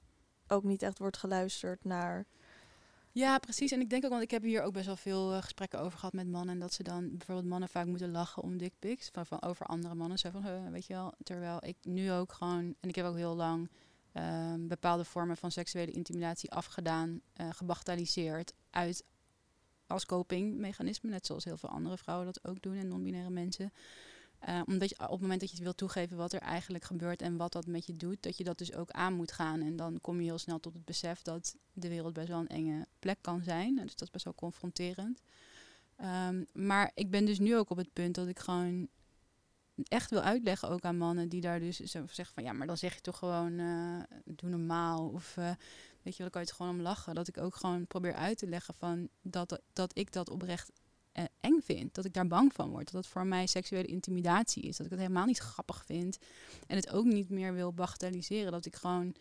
ook 0.51 0.63
niet 0.63 0.81
echt 0.81 0.99
wordt 0.99 1.17
geluisterd 1.17 1.83
naar. 1.83 2.25
Ja, 3.11 3.37
precies. 3.37 3.71
En 3.71 3.81
ik 3.81 3.89
denk 3.89 4.03
ook, 4.03 4.09
want 4.09 4.23
ik 4.23 4.31
heb 4.31 4.43
hier 4.43 4.61
ook 4.61 4.73
best 4.73 4.85
wel 4.85 4.95
veel 4.95 5.33
uh, 5.33 5.41
gesprekken 5.41 5.79
over 5.79 5.99
gehad 5.99 6.13
met 6.13 6.27
mannen. 6.27 6.53
En 6.53 6.59
dat 6.59 6.73
ze 6.73 6.83
dan 6.83 7.17
bijvoorbeeld 7.17 7.47
mannen 7.47 7.69
vaak 7.69 7.85
moeten 7.85 8.11
lachen 8.11 8.43
om 8.43 8.57
dickpics. 8.57 9.09
Van, 9.11 9.25
van 9.25 9.41
over 9.41 9.65
andere 9.65 9.95
mannen. 9.95 10.19
Zo 10.19 10.29
van, 10.29 10.45
uh, 10.45 10.69
weet 10.69 10.85
je 10.85 10.93
wel. 10.93 11.13
Terwijl 11.23 11.65
ik 11.65 11.77
nu 11.81 12.11
ook 12.11 12.33
gewoon, 12.33 12.75
en 12.79 12.89
ik 12.89 12.95
heb 12.95 13.05
ook 13.05 13.15
heel 13.15 13.35
lang 13.35 13.69
uh, 14.13 14.53
bepaalde 14.59 15.05
vormen 15.05 15.37
van 15.37 15.51
seksuele 15.51 15.91
intimidatie 15.91 16.51
afgedaan, 16.51 17.21
uh, 17.41 17.47
gebagatelliseerd 17.51 18.53
uit 18.69 19.03
als 19.87 20.05
copingmechanisme. 20.05 21.09
Net 21.09 21.25
zoals 21.25 21.43
heel 21.43 21.57
veel 21.57 21.69
andere 21.69 21.97
vrouwen 21.97 22.25
dat 22.25 22.47
ook 22.47 22.61
doen 22.61 22.75
en 22.75 22.87
non-binaire 22.87 23.29
mensen. 23.29 23.73
Uh, 24.49 24.61
omdat 24.65 24.89
je 24.89 24.95
op 24.99 25.11
het 25.11 25.21
moment 25.21 25.39
dat 25.39 25.49
je 25.49 25.55
het 25.55 25.63
wil 25.63 25.75
toegeven 25.75 26.17
wat 26.17 26.33
er 26.33 26.39
eigenlijk 26.39 26.83
gebeurt 26.83 27.21
en 27.21 27.37
wat 27.37 27.51
dat 27.51 27.67
met 27.67 27.85
je 27.85 27.95
doet, 27.95 28.23
dat 28.23 28.37
je 28.37 28.43
dat 28.43 28.57
dus 28.57 28.73
ook 28.73 28.91
aan 28.91 29.13
moet 29.13 29.31
gaan. 29.31 29.61
En 29.61 29.75
dan 29.75 30.01
kom 30.01 30.17
je 30.19 30.23
heel 30.23 30.37
snel 30.37 30.59
tot 30.59 30.73
het 30.73 30.85
besef 30.85 31.21
dat 31.21 31.55
de 31.73 31.89
wereld 31.89 32.13
best 32.13 32.27
wel 32.27 32.39
een 32.39 32.47
enge 32.47 32.87
plek 32.99 33.17
kan 33.21 33.43
zijn. 33.43 33.75
Dus 33.75 33.95
dat 33.95 34.01
is 34.01 34.09
best 34.09 34.23
wel 34.23 34.35
confronterend. 34.35 35.21
Um, 36.27 36.45
maar 36.53 36.91
ik 36.93 37.09
ben 37.09 37.25
dus 37.25 37.39
nu 37.39 37.57
ook 37.57 37.69
op 37.69 37.77
het 37.77 37.93
punt 37.93 38.15
dat 38.15 38.27
ik 38.27 38.39
gewoon 38.39 38.87
echt 39.87 40.09
wil 40.09 40.21
uitleggen 40.21 40.69
ook 40.69 40.81
aan 40.81 40.97
mannen 40.97 41.29
die 41.29 41.41
daar 41.41 41.59
dus 41.59 41.77
zeggen 41.77 42.25
van 42.25 42.43
ja, 42.43 42.53
maar 42.53 42.67
dan 42.67 42.77
zeg 42.77 42.93
je 42.93 43.01
toch 43.01 43.17
gewoon 43.17 43.51
uh, 43.59 44.03
doe 44.25 44.49
normaal. 44.49 45.09
Of 45.09 45.37
uh, 45.37 45.51
weet 46.01 46.15
je, 46.15 46.21
dan 46.21 46.31
kan 46.31 46.41
je 46.41 46.47
het 46.47 46.55
gewoon 46.55 46.71
om 46.71 46.81
lachen. 46.81 47.15
Dat 47.15 47.27
ik 47.27 47.37
ook 47.37 47.55
gewoon 47.55 47.87
probeer 47.87 48.13
uit 48.13 48.37
te 48.37 48.47
leggen 48.47 48.73
van 48.77 49.09
dat, 49.21 49.61
dat 49.73 49.97
ik 49.97 50.11
dat 50.11 50.29
oprecht 50.29 50.71
uh, 51.13 51.23
eng 51.39 51.59
vind. 51.63 51.93
Dat 51.93 52.05
ik 52.05 52.13
daar 52.13 52.27
bang 52.27 52.53
van 52.53 52.69
word. 52.69 52.91
Dat 52.91 53.03
het 53.03 53.11
voor 53.11 53.25
mij 53.25 53.47
seksuele 53.47 53.87
intimidatie 53.87 54.63
is. 54.63 54.77
Dat 54.77 54.85
ik 54.85 54.91
het 54.91 55.01
helemaal 55.01 55.25
niet 55.25 55.37
grappig 55.37 55.85
vind. 55.85 56.17
En 56.67 56.75
het 56.75 56.89
ook 56.89 57.05
niet 57.05 57.29
meer 57.29 57.53
wil 57.53 57.73
bagatelliseren. 57.73 58.51
Dat 58.51 58.65
ik 58.65 58.75
gewoon 58.75 59.15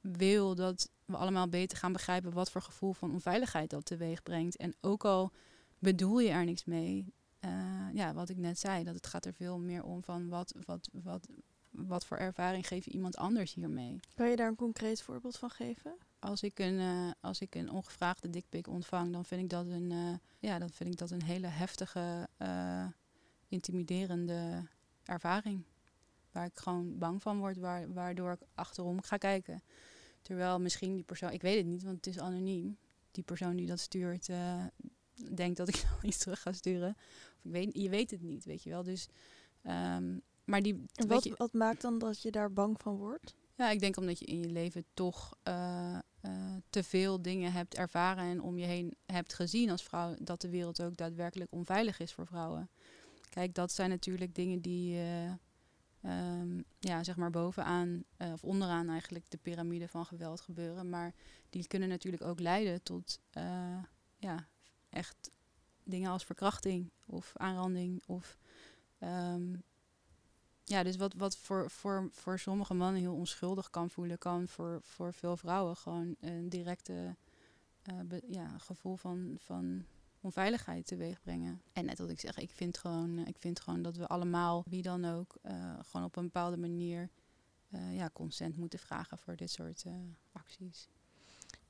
wil 0.00 0.54
dat 0.54 0.90
we 1.04 1.16
allemaal 1.16 1.48
beter 1.48 1.78
gaan 1.78 1.92
begrijpen 1.92 2.32
wat 2.32 2.50
voor 2.50 2.62
gevoel 2.62 2.92
van 2.92 3.12
onveiligheid 3.12 3.70
dat 3.70 3.84
teweeg 3.84 4.22
brengt. 4.22 4.56
En 4.56 4.74
ook 4.80 5.04
al 5.04 5.32
bedoel 5.78 6.18
je 6.18 6.30
er 6.30 6.44
niks 6.44 6.64
mee. 6.64 7.14
Uh, 7.40 7.50
ja, 7.92 8.14
wat 8.14 8.28
ik 8.28 8.36
net 8.36 8.58
zei, 8.58 8.84
dat 8.84 8.94
het 8.94 9.06
gaat 9.06 9.24
er 9.24 9.34
veel 9.34 9.58
meer 9.58 9.84
om 9.84 10.02
van 10.02 10.28
wat, 10.28 10.54
wat, 10.64 10.88
wat, 10.92 11.28
wat 11.70 12.06
voor 12.06 12.16
ervaring 12.16 12.66
geef 12.66 12.84
je 12.84 12.90
iemand 12.90 13.16
anders 13.16 13.54
hiermee. 13.54 14.00
Kan 14.14 14.28
je 14.28 14.36
daar 14.36 14.48
een 14.48 14.56
concreet 14.56 15.02
voorbeeld 15.02 15.36
van 15.36 15.50
geven? 15.50 15.96
Als 16.26 16.42
ik 16.42 16.58
een, 16.58 16.78
uh, 16.78 17.10
als 17.20 17.40
ik 17.40 17.54
een 17.54 17.70
ongevraagde 17.70 18.30
dikpik 18.30 18.68
ontvang, 18.68 19.12
dan 19.12 19.24
vind 19.24 19.42
ik 19.42 19.48
dat 19.48 19.66
een, 19.66 19.90
uh, 19.90 20.14
ja, 20.38 20.58
dan 20.58 20.70
vind 20.70 20.90
ik 20.90 20.98
dat 20.98 21.10
een 21.10 21.22
hele 21.22 21.46
heftige, 21.46 22.28
uh, 22.42 22.86
intimiderende 23.48 24.68
ervaring. 25.04 25.64
Waar 26.32 26.46
ik 26.46 26.58
gewoon 26.58 26.98
bang 26.98 27.22
van 27.22 27.38
word, 27.38 27.56
waar, 27.56 27.92
waardoor 27.92 28.32
ik 28.32 28.48
achterom 28.54 29.02
ga 29.02 29.16
kijken. 29.16 29.62
Terwijl 30.22 30.60
misschien 30.60 30.94
die 30.94 31.04
persoon, 31.04 31.30
ik 31.30 31.42
weet 31.42 31.56
het 31.56 31.66
niet, 31.66 31.82
want 31.82 31.96
het 31.96 32.06
is 32.06 32.18
anoniem. 32.18 32.78
Die 33.10 33.24
persoon 33.24 33.56
die 33.56 33.66
dat 33.66 33.80
stuurt, 33.80 34.26
denkt 35.34 35.56
dat 35.56 35.68
ik 35.68 35.82
dan 35.90 35.98
iets 36.02 36.18
terug 36.18 36.42
ga 36.42 36.52
sturen. 36.52 36.96
Of 37.36 37.44
ik 37.44 37.50
weet, 37.50 37.70
je 37.72 37.88
weet 37.88 38.10
het 38.10 38.22
niet, 38.22 38.44
weet 38.44 38.62
je 38.62 38.70
wel. 38.70 38.82
Dus, 38.82 39.08
um, 39.62 40.22
maar 40.44 40.62
die, 40.62 40.84
wat, 41.06 41.24
je, 41.24 41.34
wat 41.36 41.52
maakt 41.52 41.80
dan 41.80 41.98
dat 41.98 42.22
je 42.22 42.30
daar 42.30 42.52
bang 42.52 42.80
van 42.80 42.96
wordt? 42.96 43.34
Ja, 43.56 43.70
ik 43.70 43.80
denk 43.80 43.96
omdat 43.96 44.18
je 44.18 44.24
in 44.24 44.38
je 44.38 44.48
leven 44.48 44.84
toch 44.94 45.36
uh, 45.48 45.98
uh, 46.26 46.56
te 46.70 46.82
veel 46.82 47.22
dingen 47.22 47.52
hebt 47.52 47.74
ervaren 47.74 48.24
en 48.24 48.42
om 48.42 48.58
je 48.58 48.64
heen 48.64 48.96
hebt 49.06 49.34
gezien 49.34 49.70
als 49.70 49.82
vrouw 49.82 50.14
dat 50.18 50.40
de 50.40 50.48
wereld 50.48 50.82
ook 50.82 50.96
daadwerkelijk 50.96 51.52
onveilig 51.52 51.98
is 51.98 52.12
voor 52.12 52.26
vrouwen. 52.26 52.70
Kijk, 53.28 53.54
dat 53.54 53.72
zijn 53.72 53.90
natuurlijk 53.90 54.34
dingen 54.34 54.60
die 54.60 54.96
uh, 54.96 55.32
um, 56.40 56.64
ja, 56.78 57.04
zeg 57.04 57.16
maar 57.16 57.30
bovenaan 57.30 58.04
of 58.32 58.44
onderaan 58.44 58.88
eigenlijk 58.88 59.30
de 59.30 59.38
piramide 59.38 59.88
van 59.88 60.06
geweld 60.06 60.40
gebeuren. 60.40 60.88
Maar 60.88 61.14
die 61.50 61.66
kunnen 61.66 61.88
natuurlijk 61.88 62.22
ook 62.22 62.40
leiden 62.40 62.82
tot 62.82 63.20
ja, 64.18 64.48
echt 64.88 65.30
dingen 65.84 66.10
als 66.10 66.24
verkrachting 66.24 66.90
of 67.06 67.32
aanranding 67.36 68.02
of 68.06 68.38
um, 69.00 69.62
ja, 70.68 70.82
dus 70.82 70.96
wat, 70.96 71.14
wat 71.14 71.36
voor, 71.36 71.70
voor, 71.70 72.08
voor 72.12 72.38
sommige 72.38 72.74
mannen 72.74 73.00
heel 73.00 73.14
onschuldig 73.14 73.70
kan 73.70 73.90
voelen, 73.90 74.18
kan 74.18 74.48
voor, 74.48 74.80
voor 74.82 75.12
veel 75.12 75.36
vrouwen 75.36 75.76
gewoon 75.76 76.16
een 76.20 76.48
directe 76.48 77.16
be, 78.04 78.22
ja, 78.26 78.58
gevoel 78.58 78.96
van, 78.96 79.36
van 79.38 79.84
onveiligheid 80.20 80.86
teweeg 80.86 81.22
brengen. 81.22 81.62
En 81.72 81.84
net 81.84 81.98
wat 81.98 82.10
ik 82.10 82.20
zeg, 82.20 82.38
ik 82.38 82.50
vind 82.50 82.78
gewoon, 82.78 83.18
uh, 83.18 83.26
ik 83.26 83.38
vind 83.38 83.60
gewoon 83.60 83.82
dat 83.82 83.96
we 83.96 84.06
allemaal, 84.06 84.64
wie 84.68 84.82
dan 84.82 85.04
ook, 85.04 85.36
uh, 85.42 85.74
gewoon 85.82 86.06
op 86.06 86.16
een 86.16 86.24
bepaalde 86.24 86.56
manier 86.56 87.10
ja, 87.90 88.10
consent 88.12 88.56
moeten 88.56 88.78
vragen 88.78 89.18
voor 89.18 89.36
dit 89.36 89.50
soort 89.50 89.84
acties. 90.32 90.88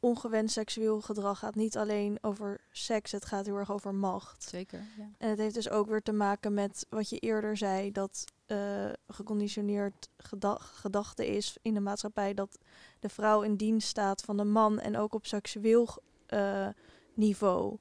Ongewenst 0.00 0.54
seksueel 0.54 1.00
gedrag 1.00 1.38
gaat 1.38 1.54
niet 1.54 1.76
alleen 1.76 2.18
over 2.20 2.60
seks, 2.70 3.12
het 3.12 3.24
gaat 3.24 3.46
heel 3.46 3.56
erg 3.56 3.72
over 3.72 3.94
macht. 3.94 4.42
Zeker. 4.42 4.82
Ja. 4.98 5.10
En 5.18 5.30
het 5.30 5.38
heeft 5.38 5.54
dus 5.54 5.70
ook 5.70 5.88
weer 5.88 6.02
te 6.02 6.12
maken 6.12 6.54
met 6.54 6.86
wat 6.88 7.08
je 7.08 7.18
eerder 7.18 7.56
zei, 7.56 7.92
dat 7.92 8.24
uh, 8.46 8.90
geconditioneerd 9.08 10.08
geda 10.16 10.56
gedachte 10.60 11.26
is 11.26 11.56
in 11.62 11.74
de 11.74 11.80
maatschappij 11.80 12.34
dat 12.34 12.58
de 13.00 13.08
vrouw 13.08 13.42
in 13.42 13.56
dienst 13.56 13.88
staat 13.88 14.22
van 14.22 14.36
de 14.36 14.44
man 14.44 14.80
en 14.80 14.96
ook 14.96 15.14
op 15.14 15.26
seksueel 15.26 15.88
uh, 16.28 16.68
niveau. 17.14 17.76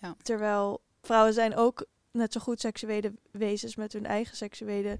Ja. 0.00 0.16
Terwijl 0.22 0.80
vrouwen 1.02 1.32
zijn 1.32 1.56
ook 1.56 1.86
net 2.10 2.32
zo 2.32 2.40
goed 2.40 2.60
seksuele 2.60 3.12
wezens 3.30 3.76
met 3.76 3.92
hun 3.92 4.06
eigen 4.06 4.36
seksuele 4.36 4.98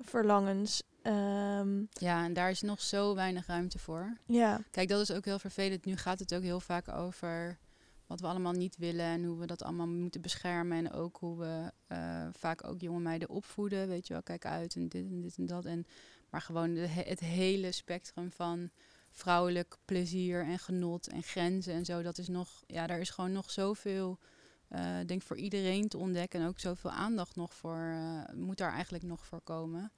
verlangens. 0.00 0.82
Um, 1.06 1.88
ja, 1.92 2.24
en 2.24 2.32
daar 2.32 2.50
is 2.50 2.60
nog 2.60 2.80
zo 2.80 3.14
weinig 3.14 3.46
ruimte 3.46 3.78
voor. 3.78 4.16
Ja. 4.26 4.60
Kijk, 4.70 4.88
dat 4.88 5.00
is 5.00 5.10
ook 5.10 5.24
heel 5.24 5.38
vervelend. 5.38 5.84
Nu 5.84 5.96
gaat 5.96 6.18
het 6.18 6.34
ook 6.34 6.42
heel 6.42 6.60
vaak 6.60 6.88
over 6.88 7.58
wat 8.06 8.20
we 8.20 8.26
allemaal 8.26 8.52
niet 8.52 8.76
willen 8.76 9.04
en 9.04 9.24
hoe 9.24 9.38
we 9.38 9.46
dat 9.46 9.62
allemaal 9.62 9.86
moeten 9.86 10.20
beschermen. 10.20 10.78
En 10.78 10.92
ook 10.92 11.16
hoe 11.16 11.38
we 11.38 11.72
uh, 11.88 12.26
vaak 12.32 12.66
ook 12.66 12.80
jonge 12.80 13.00
meiden 13.00 13.28
opvoeden. 13.28 13.88
Weet 13.88 14.06
je 14.06 14.12
wel, 14.12 14.22
kijk 14.22 14.46
uit 14.46 14.74
en 14.74 14.88
dit 14.88 15.06
en 15.06 15.20
dit 15.20 15.36
en 15.36 15.46
dat. 15.46 15.64
En, 15.64 15.86
maar 16.30 16.42
gewoon 16.42 16.74
de, 16.74 16.86
het 16.86 17.20
hele 17.20 17.72
spectrum 17.72 18.30
van 18.30 18.70
vrouwelijk 19.10 19.76
plezier 19.84 20.44
en 20.44 20.58
genot 20.58 21.08
en 21.08 21.22
grenzen 21.22 21.74
en 21.74 21.84
zo. 21.84 22.02
Dat 22.02 22.18
is 22.18 22.28
nog, 22.28 22.62
ja, 22.66 22.86
daar 22.86 23.00
is 23.00 23.10
gewoon 23.10 23.32
nog 23.32 23.50
zoveel, 23.50 24.18
uh, 24.70 24.96
denk 25.06 25.22
voor 25.22 25.36
iedereen 25.36 25.88
te 25.88 25.98
ontdekken. 25.98 26.40
En 26.40 26.46
ook 26.46 26.58
zoveel 26.58 26.90
aandacht 26.90 27.36
nog 27.36 27.54
voor, 27.54 27.92
uh, 27.94 28.22
moet 28.34 28.58
daar 28.58 28.72
eigenlijk 28.72 29.04
nog 29.04 29.26
voor 29.26 29.40
komen. 29.40 29.92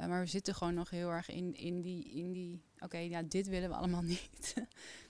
Uh, 0.00 0.06
maar 0.06 0.20
we 0.20 0.26
zitten 0.26 0.54
gewoon 0.54 0.74
nog 0.74 0.90
heel 0.90 1.10
erg 1.10 1.30
in, 1.30 1.54
in 1.54 1.80
die, 1.80 2.04
in 2.04 2.32
die 2.32 2.62
oké, 2.78 2.98
ja, 2.98 3.22
dit 3.22 3.48
willen 3.48 3.68
we 3.68 3.74
allemaal 3.74 4.02
niet. 4.14 4.54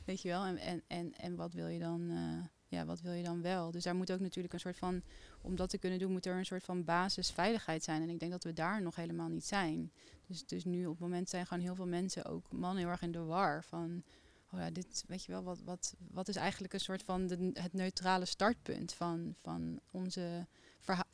Weet 0.05 0.23
je 0.23 0.29
wel? 0.29 0.45
En, 0.45 0.59
en, 0.59 0.83
en, 0.87 1.15
en 1.15 1.37
wat 1.37 1.53
wil 1.53 1.67
je 1.67 1.79
dan, 1.79 2.01
uh, 2.01 2.45
ja, 2.69 2.85
wat 2.85 3.01
wil 3.01 3.13
je 3.13 3.23
dan 3.23 3.43
wel? 3.43 3.71
Dus 3.71 3.85
daar 3.85 3.97
moet 3.97 4.13
ook 4.13 4.21
natuurlijk 4.21 4.55
een 4.55 4.61
soort 4.61 4.77
van, 4.77 5.03
om 5.41 5.57
dat 5.57 5.71
te 5.71 5.79
kunnen 5.79 5.99
doen, 5.99 6.13
moet 6.13 6.27
er 6.27 6.37
een 6.37 6.47
soort 6.47 6.65
van 6.65 6.85
basisveiligheid 6.85 7.85
zijn. 7.85 8.03
En 8.03 8.09
ik 8.09 8.19
denk 8.19 8.33
dat 8.33 8.45
we 8.45 8.53
daar 8.53 8.83
nog 8.83 8.97
helemaal 8.97 9.29
niet 9.29 9.47
zijn. 9.47 9.93
Dus, 10.27 10.47
dus 10.47 10.65
nu 10.65 10.87
op 10.87 10.93
het 10.93 11.01
moment 11.01 11.29
zijn 11.29 11.47
gewoon 11.47 11.63
heel 11.63 11.75
veel 11.75 11.87
mensen, 11.87 12.25
ook 12.25 12.53
mannen, 12.53 12.83
heel 12.83 12.91
erg 12.91 13.03
in 13.03 13.13
de 13.13 13.25
war 13.25 13.65
van, 13.65 14.03
oh 14.53 14.61
ja, 14.61 14.71
dit, 14.71 15.05
weet 15.07 15.25
je 15.25 15.33
wel, 15.33 15.43
wat, 15.43 15.61
wat, 15.65 15.95
wat 16.11 16.29
is 16.29 16.37
eigenlijk 16.37 16.73
een 16.73 16.81
soort 16.81 17.03
van 17.03 17.27
de, 17.27 17.51
het 17.53 17.73
neutrale 17.73 18.25
startpunt 18.25 18.93
van, 18.93 19.35
van 19.43 19.81
onze, 19.91 20.47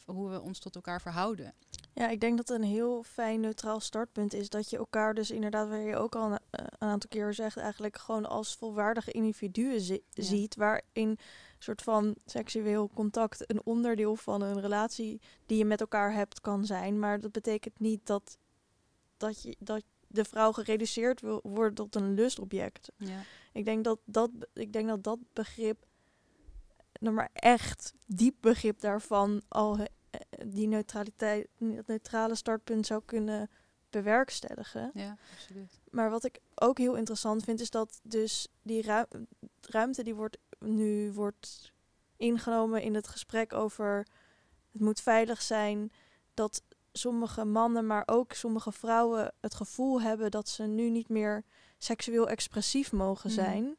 hoe 0.04 0.30
we 0.30 0.40
ons 0.40 0.58
tot 0.58 0.74
elkaar 0.74 1.00
verhouden. 1.00 1.54
Ja, 1.92 2.08
ik 2.08 2.20
denk 2.20 2.36
dat 2.36 2.50
een 2.50 2.62
heel 2.62 3.02
fijn 3.02 3.40
neutraal 3.40 3.80
startpunt 3.80 4.34
is 4.34 4.48
dat 4.48 4.70
je 4.70 4.76
elkaar 4.76 5.14
dus 5.14 5.30
inderdaad, 5.30 5.68
waar 5.68 5.80
je 5.80 5.96
ook 5.96 6.14
al 6.14 6.32
een, 6.32 6.38
eh, 6.50 6.64
een 6.78 6.88
aantal 6.88 7.10
keer 7.10 7.34
zegt, 7.34 7.56
eigenlijk 7.56 7.98
gewoon 7.98 8.26
als 8.26 8.54
volwaardige 8.54 9.10
individuen 9.10 10.00
ziet, 10.14 10.56
waarin 10.56 10.82
een 10.92 11.18
soort 11.58 11.82
van 11.82 12.14
seksueel 12.26 12.90
contact 12.94 13.50
een 13.50 13.60
onderdeel 13.64 14.16
van 14.16 14.42
een 14.42 14.60
relatie 14.60 15.20
die 15.46 15.58
je 15.58 15.64
met 15.64 15.80
elkaar 15.80 16.12
hebt 16.12 16.40
kan 16.40 16.66
zijn. 16.66 16.98
Maar 16.98 17.20
dat 17.20 17.32
betekent 17.32 17.80
niet 17.80 18.06
dat, 18.06 18.38
dat, 19.16 19.42
je, 19.42 19.56
dat 19.58 19.82
de 20.14 20.24
vrouw 20.24 20.52
gereduceerd 20.52 21.20
wil 21.20 21.40
worden 21.42 21.74
tot 21.74 21.94
een 21.94 22.14
lustobject. 22.14 22.92
Ja. 22.96 23.22
Ik, 23.52 23.64
denk 23.64 23.84
dat 23.84 23.98
dat, 24.04 24.30
ik 24.52 24.72
denk 24.72 24.88
dat 24.88 25.04
dat 25.04 25.18
begrip, 25.32 25.84
nou 27.04 27.16
maar 27.16 27.30
echt 27.32 27.92
diep 28.06 28.34
begrip 28.40 28.80
daarvan, 28.80 29.42
al 29.48 29.78
eh, 29.78 29.86
die 30.46 30.68
neutraliteit, 30.68 31.48
neutrale 31.86 32.34
startpunt 32.34 32.86
zou 32.86 33.02
kunnen 33.04 33.50
bewerkstelligen. 33.90 34.90
Ja, 34.94 35.16
absoluut. 35.32 35.80
Maar 35.90 36.10
wat 36.10 36.24
ik 36.24 36.40
ook 36.54 36.78
heel 36.78 36.94
interessant 36.94 37.44
vind, 37.44 37.60
is 37.60 37.70
dat 37.70 38.00
dus 38.02 38.48
die 38.62 38.84
ruimte 39.60 40.02
die 40.02 40.14
wordt 40.14 40.38
nu 40.58 41.12
wordt 41.12 41.72
ingenomen 42.16 42.82
in 42.82 42.94
het 42.94 43.08
gesprek 43.08 43.52
over 43.52 44.06
het 44.72 44.80
moet 44.80 45.00
veilig 45.00 45.42
zijn, 45.42 45.92
dat 46.34 46.62
sommige 46.92 47.44
mannen, 47.44 47.86
maar 47.86 48.02
ook 48.06 48.32
sommige 48.32 48.72
vrouwen 48.72 49.32
het 49.40 49.54
gevoel 49.54 50.00
hebben 50.00 50.30
dat 50.30 50.48
ze 50.48 50.62
nu 50.62 50.90
niet 50.90 51.08
meer 51.08 51.44
seksueel 51.85 52.29
expressief 52.29 52.92
mogen 52.92 53.31
mhm. 53.31 53.40
zijn. 53.40 53.77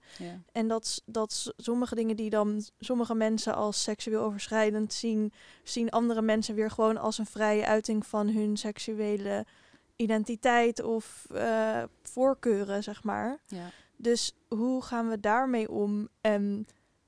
En 0.51 0.67
dat, 0.67 1.01
dat 1.05 1.53
sommige 1.57 1.95
dingen 1.95 2.15
die 2.15 2.29
dan 2.29 2.63
sommige 2.79 3.15
mensen 3.15 3.55
als 3.55 3.83
seksueel 3.83 4.21
overschrijdend 4.21 4.93
zien, 4.93 5.33
zien 5.63 5.89
andere 5.89 6.21
mensen 6.21 6.55
weer 6.55 6.71
gewoon 6.71 6.97
als 6.97 7.17
een 7.17 7.25
vrije 7.25 7.65
uiting 7.65 8.05
van 8.05 8.27
hun 8.27 8.57
seksuele 8.57 9.45
identiteit 9.95 10.83
of 10.83 11.25
uh, 11.31 11.83
voorkeuren, 12.01 12.83
zeg 12.83 13.03
maar. 13.03 13.39
Ja. 13.47 13.69
Dus 13.97 14.33
hoe 14.47 14.83
gaan 14.83 15.09
we 15.09 15.19
daarmee 15.19 15.71
om? 15.71 16.09
En 16.21 16.65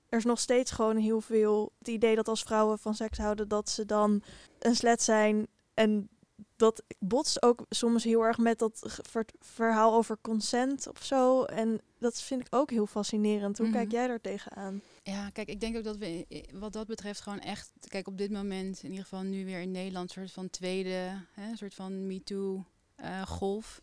er 0.10 0.18
is 0.18 0.26
nog 0.26 0.40
steeds 0.40 0.72
gewoon 0.72 0.98
heel 0.98 1.22
veel 1.22 1.72
het 1.80 1.88
idee 1.88 2.16
dat 2.16 2.28
als 2.28 2.44
vrouwen 2.44 2.80
van 2.80 2.96
seks 2.96 3.18
houden, 3.18 3.48
dat 3.48 3.70
ze 3.70 3.86
dan 3.86 4.22
een 4.60 4.76
slet 4.76 5.02
zijn 5.02 5.48
en 5.74 6.10
dat 6.58 6.84
botst 7.00 7.41
ook 7.41 7.65
soms 7.70 8.04
heel 8.04 8.22
erg 8.22 8.38
met 8.38 8.60
dat 8.60 9.02
verhaal 9.39 9.93
over 9.93 10.17
consent 10.22 10.88
of 10.88 11.04
zo. 11.04 11.43
En 11.43 11.82
dat 11.98 12.22
vind 12.22 12.41
ik 12.41 12.48
ook 12.50 12.70
heel 12.70 12.88
fascinerend. 12.88 13.58
Hoe 13.58 13.70
kijk 13.70 13.88
mhm. 13.88 13.96
jij 13.96 14.08
daar 14.08 14.22
tegenaan? 14.22 14.82
Ja, 15.04 15.30
kijk, 15.30 15.48
ik 15.48 15.60
denk 15.60 15.78
ook 15.78 15.84
dat 15.84 15.98
we 15.98 16.26
wat 16.54 16.74
dat 16.74 16.88
betreft 16.88 17.22
gewoon 17.22 17.39
echt, 17.39 17.72
kijk, 17.88 18.08
op 18.08 18.17
dit 18.17 18.32
moment, 18.32 18.84
in 18.84 18.89
ieder 18.89 19.04
geval 19.04 19.24
nu 19.24 19.46
weer 19.46 19.60
in 19.60 19.72
Nederland, 19.72 20.12
soort 20.12 20.32
van 20.32 20.50
tweede, 20.50 21.22
hè, 21.32 21.56
soort 21.56 21.74
van 21.74 22.08
MeToo-golf. 22.08 23.82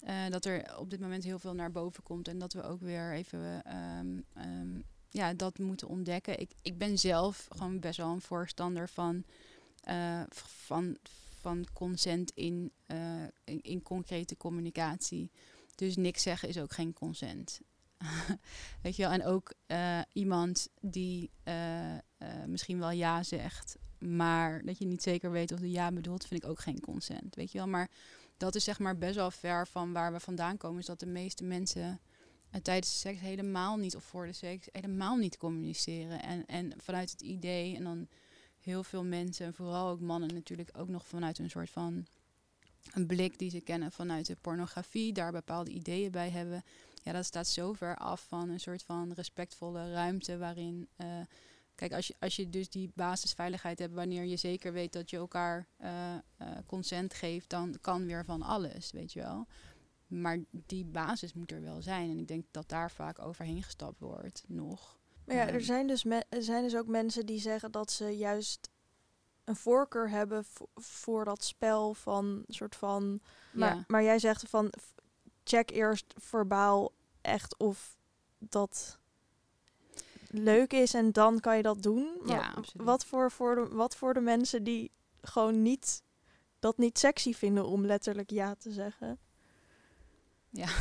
Eh, 0.00 0.24
uh, 0.24 0.30
dat 0.30 0.44
er 0.44 0.78
op 0.78 0.90
dit 0.90 1.00
moment 1.00 1.24
heel 1.24 1.38
veel 1.38 1.54
naar 1.54 1.72
boven 1.72 2.02
komt 2.02 2.28
en 2.28 2.38
dat 2.38 2.52
we 2.52 2.62
ook 2.62 2.80
weer 2.80 3.12
even 3.12 3.62
um, 3.98 4.24
um, 4.36 4.84
ja, 5.10 5.34
dat 5.34 5.58
moeten 5.58 5.88
ontdekken. 5.88 6.40
Ik, 6.40 6.50
ik 6.62 6.78
ben 6.78 6.98
zelf 6.98 7.46
gewoon 7.48 7.80
best 7.80 7.96
wel 7.96 8.10
een 8.10 8.20
voorstander 8.20 8.88
van, 8.88 9.24
uh, 9.88 10.22
van 10.30 10.96
van 11.46 11.66
consent 11.72 12.30
in, 12.34 12.72
uh, 12.86 13.22
in, 13.44 13.60
in, 13.62 13.82
concrete 13.82 14.36
communicatie. 14.36 15.30
Dus 15.74 15.96
niks 15.96 16.22
zeggen 16.22 16.48
is 16.48 16.58
ook 16.58 16.72
geen 16.72 16.92
consent. 16.92 17.60
Weet 18.82 18.96
je 18.96 19.02
wel? 19.02 19.12
En 19.12 19.24
ook 19.24 19.54
uh, 19.66 20.00
iemand 20.12 20.68
die 20.80 21.30
uh, 21.44 21.96
misschien 22.46 22.78
wel 22.78 22.90
ja 22.90 23.22
zegt, 23.22 23.76
maar 23.98 24.64
dat 24.64 24.78
je 24.78 24.86
niet 24.86 25.02
zeker 25.02 25.30
weet 25.30 25.52
of 25.52 25.60
de 25.60 25.70
ja 25.70 25.92
bedoelt, 25.92 26.26
vind 26.26 26.42
ik 26.42 26.50
ook 26.50 26.60
geen 26.60 26.80
consent. 26.80 27.34
Weet 27.34 27.52
je 27.52 27.58
wel? 27.58 27.68
Maar 27.68 27.90
dat 28.36 28.54
is 28.54 28.64
zeg 28.64 28.78
maar 28.78 28.98
best 28.98 29.14
wel 29.14 29.30
ver 29.30 29.66
van 29.66 29.92
waar 29.92 30.12
we 30.12 30.20
vandaan 30.20 30.56
komen. 30.56 30.80
Is 30.80 30.86
dat 30.86 31.00
de 31.00 31.06
meeste 31.06 31.44
mensen 31.44 32.00
tijdens 32.62 32.92
de 32.92 32.98
seks 32.98 33.20
helemaal 33.20 33.76
niet, 33.76 33.96
of 33.96 34.04
voor 34.04 34.26
de 34.26 34.32
seks, 34.32 34.68
helemaal 34.72 35.16
niet 35.16 35.36
communiceren. 35.36 36.22
En, 36.22 36.46
en 36.46 36.72
vanuit 36.76 37.10
het 37.10 37.20
idee, 37.20 37.76
en 37.76 37.84
dan 37.84 38.08
heel 38.66 38.84
veel 38.84 39.04
mensen, 39.04 39.54
vooral 39.54 39.88
ook 39.88 40.00
mannen 40.00 40.34
natuurlijk, 40.34 40.70
ook 40.76 40.88
nog 40.88 41.06
vanuit 41.06 41.38
een 41.38 41.50
soort 41.50 41.70
van 41.70 42.06
een 42.92 43.06
blik 43.06 43.38
die 43.38 43.50
ze 43.50 43.60
kennen 43.60 43.92
vanuit 43.92 44.26
de 44.26 44.36
pornografie, 44.40 45.12
daar 45.12 45.32
bepaalde 45.32 45.70
ideeën 45.70 46.10
bij 46.10 46.30
hebben. 46.30 46.62
Ja, 47.02 47.12
dat 47.12 47.24
staat 47.24 47.46
zo 47.46 47.72
ver 47.72 47.96
af 47.96 48.26
van 48.28 48.48
een 48.48 48.60
soort 48.60 48.82
van 48.82 49.12
respectvolle 49.12 49.92
ruimte 49.92 50.38
waarin. 50.38 50.88
Uh, 50.96 51.20
kijk, 51.74 51.92
als 51.92 52.06
je, 52.06 52.14
als 52.18 52.36
je 52.36 52.48
dus 52.48 52.68
die 52.68 52.90
basisveiligheid 52.94 53.78
hebt, 53.78 53.94
wanneer 53.94 54.24
je 54.24 54.36
zeker 54.36 54.72
weet 54.72 54.92
dat 54.92 55.10
je 55.10 55.16
elkaar 55.16 55.68
uh, 55.80 56.14
consent 56.66 57.14
geeft, 57.14 57.48
dan 57.48 57.76
kan 57.80 58.06
weer 58.06 58.24
van 58.24 58.42
alles, 58.42 58.92
weet 58.92 59.12
je 59.12 59.20
wel. 59.20 59.46
Maar 60.06 60.38
die 60.50 60.84
basis 60.84 61.32
moet 61.32 61.52
er 61.52 61.62
wel 61.62 61.82
zijn. 61.82 62.10
En 62.10 62.18
ik 62.18 62.28
denk 62.28 62.44
dat 62.50 62.68
daar 62.68 62.90
vaak 62.90 63.18
overheen 63.18 63.62
gestapt 63.62 64.00
wordt, 64.00 64.44
nog. 64.46 64.95
Maar 65.26 65.36
ja, 65.36 65.46
er 65.46 65.60
zijn, 65.60 65.86
dus 65.86 66.04
er 66.04 66.42
zijn 66.42 66.62
dus 66.62 66.76
ook 66.76 66.86
mensen 66.86 67.26
die 67.26 67.40
zeggen 67.40 67.70
dat 67.70 67.90
ze 67.90 68.16
juist 68.16 68.68
een 69.44 69.56
voorkeur 69.56 70.10
hebben 70.10 70.44
voor 70.74 71.24
dat 71.24 71.44
spel 71.44 71.94
van 71.94 72.44
soort 72.48 72.76
van. 72.76 73.20
Maar, 73.52 73.84
maar 73.86 74.02
jij 74.02 74.18
zegt 74.18 74.48
van 74.48 74.72
check 75.44 75.70
eerst 75.70 76.14
verbaal 76.16 76.92
echt 77.20 77.56
of 77.58 77.96
dat 78.38 78.98
leuk 80.28 80.72
is 80.72 80.94
en 80.94 81.12
dan 81.12 81.40
kan 81.40 81.56
je 81.56 81.62
dat 81.62 81.82
doen. 81.82 82.16
Maar 82.22 82.36
ja, 82.36 82.54
wat 82.72 83.04
voor, 83.04 83.30
voor 83.30 83.54
de, 83.54 83.74
wat 83.74 83.96
voor 83.96 84.14
de 84.14 84.20
mensen 84.20 84.64
die 84.64 84.90
gewoon 85.20 85.62
niet 85.62 86.02
dat 86.58 86.78
niet 86.78 86.98
sexy 86.98 87.32
vinden 87.32 87.66
om 87.66 87.86
letterlijk 87.86 88.30
ja 88.30 88.54
te 88.54 88.72
zeggen. 88.72 89.18
Ja. 90.50 90.68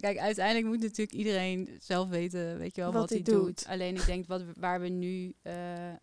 Kijk, 0.00 0.18
uiteindelijk 0.18 0.66
moet 0.66 0.80
natuurlijk 0.80 1.12
iedereen 1.12 1.76
zelf 1.80 2.08
weten, 2.08 2.58
weet 2.58 2.74
je 2.74 2.80
wel, 2.80 2.92
wat, 2.92 3.10
hij 3.10 3.22
doet. 3.22 3.66
Alleen 3.66 3.94
ik 3.94 4.06
denk 4.06 4.26
wat, 4.26 4.42
waar 4.54 4.80
we 4.80 4.88
nu, 4.88 5.34
uh, 5.42 5.52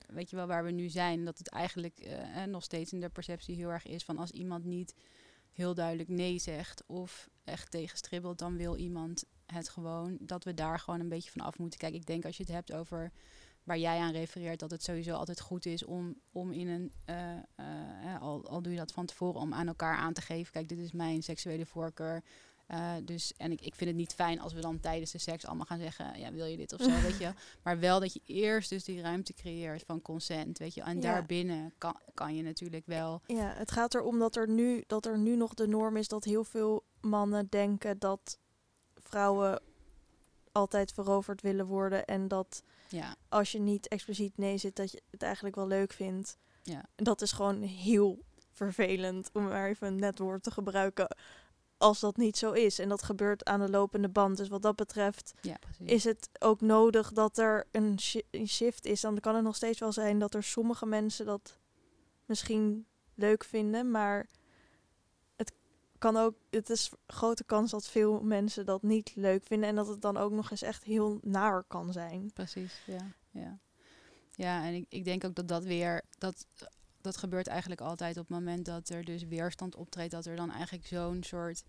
weet 0.07 0.29
je 0.29 0.35
wel, 0.35 0.47
waar 0.47 0.63
we 0.63 0.71
nu 0.71 0.89
zijn, 0.89 1.25
dat 1.25 1.37
het 1.37 1.49
eigenlijk 1.49 2.07
uh, 2.07 2.43
nog 2.43 2.63
steeds 2.63 2.93
in 2.93 2.99
de 2.99 3.09
perceptie 3.09 3.55
heel 3.55 3.69
erg 3.69 3.85
is 3.85 4.03
van 4.03 4.17
als 4.17 4.31
iemand 4.31 4.65
niet 4.65 4.93
heel 5.51 5.73
duidelijk 5.73 6.09
nee 6.09 6.39
zegt 6.39 6.83
of 6.87 7.29
echt 7.43 7.71
tegenstribbelt, 7.71 8.39
dan 8.39 8.57
wil 8.57 8.75
iemand 8.75 9.23
het 9.45 9.69
gewoon, 9.69 10.17
dat 10.19 10.43
we 10.43 10.53
daar 10.53 10.79
gewoon 10.79 10.99
een 10.99 11.09
beetje 11.09 11.31
van 11.31 11.41
af 11.41 11.57
moeten. 11.57 11.79
Kijk, 11.79 11.93
ik 11.93 12.05
denk 12.05 12.25
als 12.25 12.37
je 12.37 12.43
het 12.43 12.51
hebt 12.51 12.73
over 12.73 13.11
waar 13.63 13.77
jij 13.77 13.99
aan 13.99 14.11
refereert, 14.11 14.59
dat 14.59 14.71
het 14.71 14.83
sowieso 14.83 15.13
altijd 15.13 15.41
goed 15.41 15.65
is 15.65 15.85
om, 15.85 16.15
om 16.31 16.51
in 16.51 16.67
een, 16.67 16.91
uh, 17.09 18.21
al, 18.21 18.47
al 18.47 18.61
doe 18.61 18.71
je 18.71 18.77
dat 18.77 18.91
van 18.91 19.05
tevoren, 19.05 19.41
om 19.41 19.53
aan 19.53 19.67
elkaar 19.67 19.95
aan 19.95 20.13
te 20.13 20.21
geven, 20.21 20.51
kijk, 20.51 20.67
dit 20.67 20.79
is 20.79 20.91
mijn 20.91 21.23
seksuele 21.23 21.65
voorkeur. 21.65 22.23
Uh, 22.73 22.93
dus, 23.03 23.33
en 23.37 23.51
ik, 23.51 23.61
ik 23.61 23.75
vind 23.75 23.89
het 23.89 23.99
niet 23.99 24.13
fijn 24.13 24.39
als 24.39 24.53
we 24.53 24.61
dan 24.61 24.79
tijdens 24.79 25.11
de 25.11 25.17
seks 25.17 25.45
allemaal 25.45 25.65
gaan 25.65 25.79
zeggen, 25.79 26.19
ja, 26.19 26.31
wil 26.31 26.45
je 26.45 26.57
dit 26.57 26.73
of 26.73 26.81
zo, 26.81 27.01
weet 27.01 27.17
je. 27.17 27.33
Maar 27.63 27.79
wel 27.79 27.99
dat 27.99 28.13
je 28.13 28.21
eerst 28.25 28.69
dus 28.69 28.83
die 28.83 29.01
ruimte 29.01 29.33
creëert 29.33 29.83
van 29.85 30.01
consent, 30.01 30.57
weet 30.57 30.73
je. 30.73 30.81
En 30.81 30.99
daarbinnen 30.99 31.73
kan, 31.77 31.95
kan 32.13 32.35
je 32.35 32.43
natuurlijk 32.43 32.85
wel... 32.85 33.21
Ja, 33.27 33.53
het 33.53 33.71
gaat 33.71 33.95
erom 33.95 34.19
dat 34.19 34.35
er, 34.35 34.49
nu, 34.49 34.83
dat 34.87 35.05
er 35.05 35.17
nu 35.17 35.35
nog 35.35 35.53
de 35.53 35.67
norm 35.67 35.97
is 35.97 36.07
dat 36.07 36.23
heel 36.23 36.43
veel 36.43 36.83
mannen 37.01 37.47
denken 37.49 37.99
dat 37.99 38.37
vrouwen 38.93 39.61
altijd 40.51 40.91
veroverd 40.91 41.41
willen 41.41 41.65
worden. 41.65 42.05
En 42.05 42.27
dat 42.27 42.63
ja. 42.89 43.15
als 43.29 43.51
je 43.51 43.59
niet 43.59 43.87
expliciet 43.87 44.37
nee 44.37 44.57
zit, 44.57 44.75
dat 44.75 44.91
je 44.91 45.01
het 45.11 45.21
eigenlijk 45.21 45.55
wel 45.55 45.67
leuk 45.67 45.93
vindt. 45.93 46.37
Ja. 46.63 46.85
Dat 46.95 47.21
is 47.21 47.31
gewoon 47.31 47.61
heel 47.61 48.19
vervelend, 48.51 49.29
om 49.33 49.43
maar 49.43 49.69
even 49.69 49.87
een 49.87 49.99
net 49.99 50.19
woord 50.19 50.43
te 50.43 50.51
gebruiken 50.51 51.07
als 51.83 51.99
dat 51.99 52.17
niet 52.17 52.37
zo 52.37 52.51
is. 52.51 52.79
En 52.79 52.89
dat 52.89 53.03
gebeurt 53.03 53.45
aan 53.45 53.59
de 53.59 53.69
lopende 53.69 54.09
band. 54.09 54.37
Dus 54.37 54.47
wat 54.47 54.61
dat 54.61 54.75
betreft 54.75 55.33
ja, 55.41 55.57
is 55.85 56.03
het 56.03 56.29
ook 56.39 56.61
nodig 56.61 57.11
dat 57.11 57.37
er 57.37 57.67
een, 57.71 57.99
een, 58.31 58.47
shift 58.47 58.85
is. 58.85 59.01
Dan 59.01 59.19
kan 59.19 59.35
het 59.35 59.43
nog 59.43 59.55
steeds 59.55 59.79
wel 59.79 59.91
zijn 59.91 60.19
dat 60.19 60.33
er 60.33 60.43
sommige 60.43 60.85
mensen 60.85 61.25
dat 61.25 61.57
misschien 62.25 62.85
leuk 63.15 63.43
vinden, 63.43 63.91
maar 63.91 64.29
het 65.35 65.53
kan 65.97 66.17
ook, 66.17 66.35
het 66.49 66.69
is 66.69 66.91
grote 67.07 67.43
kans 67.43 67.71
dat 67.71 67.87
veel 67.87 68.21
mensen 68.21 68.65
dat 68.65 68.83
niet 68.83 69.11
leuk 69.15 69.45
vinden 69.45 69.69
en 69.69 69.75
dat 69.75 69.87
het 69.87 70.01
dan 70.01 70.17
ook 70.17 70.31
nog 70.31 70.51
eens 70.51 70.61
echt 70.61 70.83
heel 70.83 71.19
naar 71.21 71.63
kan 71.63 71.91
zijn. 71.91 72.31
Precies, 72.33 72.81
ja. 72.85 73.11
Ja, 73.31 73.59
ja 74.31 74.65
en 74.65 74.73
ik, 74.73 74.85
ik 74.89 75.03
denk 75.03 75.25
ook 75.25 75.35
dat 75.35 75.47
dat 75.47 75.63
weer, 75.63 76.01
dat 76.17 76.45
dat 77.03 77.17
gebeurt 77.17 77.47
eigenlijk 77.47 77.81
altijd 77.81 78.17
op 78.17 78.27
het 78.27 78.37
moment 78.37 78.65
dat 78.65 78.89
er 78.89 79.03
dus 79.03 79.23
weerstand 79.23 79.75
optreedt, 79.75 80.11
dat 80.11 80.25
er 80.25 80.35
dan 80.35 80.51
eigenlijk 80.51 80.87
zo'n 80.87 81.23
soort 81.23 81.63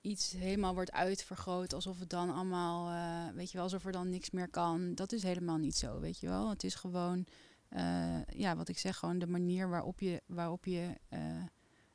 iets 0.00 0.32
helemaal 0.32 0.74
wordt 0.74 0.92
uitvergroot, 0.92 1.72
alsof 1.72 1.98
het 1.98 2.10
dan 2.10 2.34
allemaal, 2.34 2.90
eh, 2.90 3.34
weet 3.34 3.50
je 3.50 3.54
wel, 3.54 3.62
alsof 3.62 3.84
er 3.84 3.92
dan 3.92 4.08
niks 4.08 4.30
meer 4.30 4.48
kan. 4.48 4.94
Dat 4.94 5.12
is 5.12 5.22
helemaal 5.22 5.56
niet 5.56 5.76
zo, 5.76 6.00
weet 6.00 6.18
je 6.18 6.26
wel. 6.26 6.50
Het 6.50 6.64
is 6.64 6.74
gewoon, 6.74 7.26
eh, 7.68 8.24
ja, 8.26 8.56
wat 8.56 8.68
ik 8.68 8.78
zeg, 8.78 8.96
gewoon 8.96 9.18
de 9.18 9.26
manier 9.26 9.68
waarop 9.68 10.00
je, 10.00 10.22
waarop 10.26 10.64
je. 10.64 10.94
eh, 11.08 11.42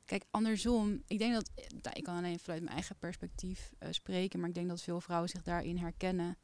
kijk, 0.04 0.24
andersom, 0.30 1.02
ik 1.06 1.18
denk 1.18 1.34
dat, 1.34 1.50
ik 1.96 2.02
kan 2.02 2.16
alleen 2.16 2.38
vanuit 2.38 2.62
mijn 2.62 2.74
eigen 2.74 2.96
perspectief 2.98 3.72
spreken, 3.90 4.40
maar 4.40 4.48
ik 4.48 4.54
denk 4.54 4.68
dat 4.68 4.82
veel 4.82 5.00
vrouwen 5.00 5.28
zich 5.28 5.42
daarin 5.42 5.76
herkennen. 5.76 6.36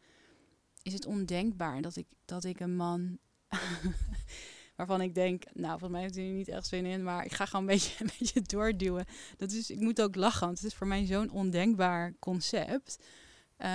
Is 0.82 0.92
het 0.92 1.06
ondenkbaar 1.06 1.82
dat 1.82 1.96
ik, 1.96 2.06
dat 2.24 2.44
ik 2.44 2.60
een 2.60 2.76
man 2.76 3.18
waarvan 4.78 5.00
ik 5.00 5.14
denk, 5.14 5.44
nou, 5.52 5.70
volgens 5.70 5.90
mij 5.90 6.00
heeft 6.00 6.14
hij 6.14 6.26
er 6.26 6.32
niet 6.32 6.48
echt 6.48 6.66
zin 6.66 6.86
in, 6.86 7.02
maar 7.02 7.24
ik 7.24 7.32
ga 7.32 7.44
gewoon 7.44 7.68
een 7.68 7.72
beetje, 7.74 8.04
een 8.04 8.10
beetje 8.18 8.42
doorduwen. 8.42 9.04
Dat 9.36 9.52
is, 9.52 9.70
ik 9.70 9.80
moet 9.80 10.02
ook 10.02 10.14
lachen, 10.14 10.46
want 10.46 10.58
het 10.58 10.66
is 10.66 10.74
voor 10.74 10.86
mij 10.86 11.06
zo'n 11.06 11.30
ondenkbaar 11.30 12.14
concept. 12.18 12.98
Eh, 13.56 13.70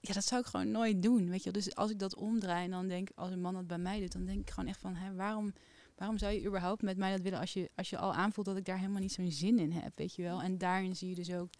ja, 0.00 0.12
dat 0.12 0.24
zou 0.24 0.40
ik 0.40 0.46
gewoon 0.46 0.70
nooit 0.70 1.02
doen, 1.02 1.28
weet 1.28 1.42
je. 1.42 1.50
Dus 1.50 1.74
als 1.74 1.90
ik 1.90 1.98
dat 1.98 2.16
omdraai 2.16 2.64
en 2.64 2.70
dan 2.70 2.88
denk, 2.88 3.08
als 3.14 3.30
een 3.30 3.40
man 3.40 3.54
dat 3.54 3.66
bij 3.66 3.78
mij 3.78 4.00
doet, 4.00 4.12
dan 4.12 4.24
denk 4.24 4.40
ik 4.40 4.50
gewoon 4.50 4.68
echt 4.68 4.80
van, 4.80 4.94
hè, 4.94 5.14
waarom, 5.14 5.52
waarom 5.96 6.18
zou 6.18 6.32
je 6.32 6.46
überhaupt 6.46 6.82
met 6.82 6.96
mij 6.96 7.10
dat 7.10 7.20
willen 7.20 7.40
als 7.40 7.52
je, 7.52 7.70
als 7.74 7.90
je 7.90 7.98
al 7.98 8.14
aanvoelt 8.14 8.46
dat 8.46 8.56
ik 8.56 8.64
daar 8.64 8.78
helemaal 8.78 9.00
niet 9.00 9.12
zo'n 9.12 9.30
zin 9.30 9.58
in 9.58 9.72
heb, 9.72 9.92
weet 9.94 10.14
je 10.14 10.22
wel. 10.22 10.42
En 10.42 10.58
daarin 10.58 10.96
zie 10.96 11.08
je 11.08 11.14
dus 11.14 11.32
ook 11.32 11.50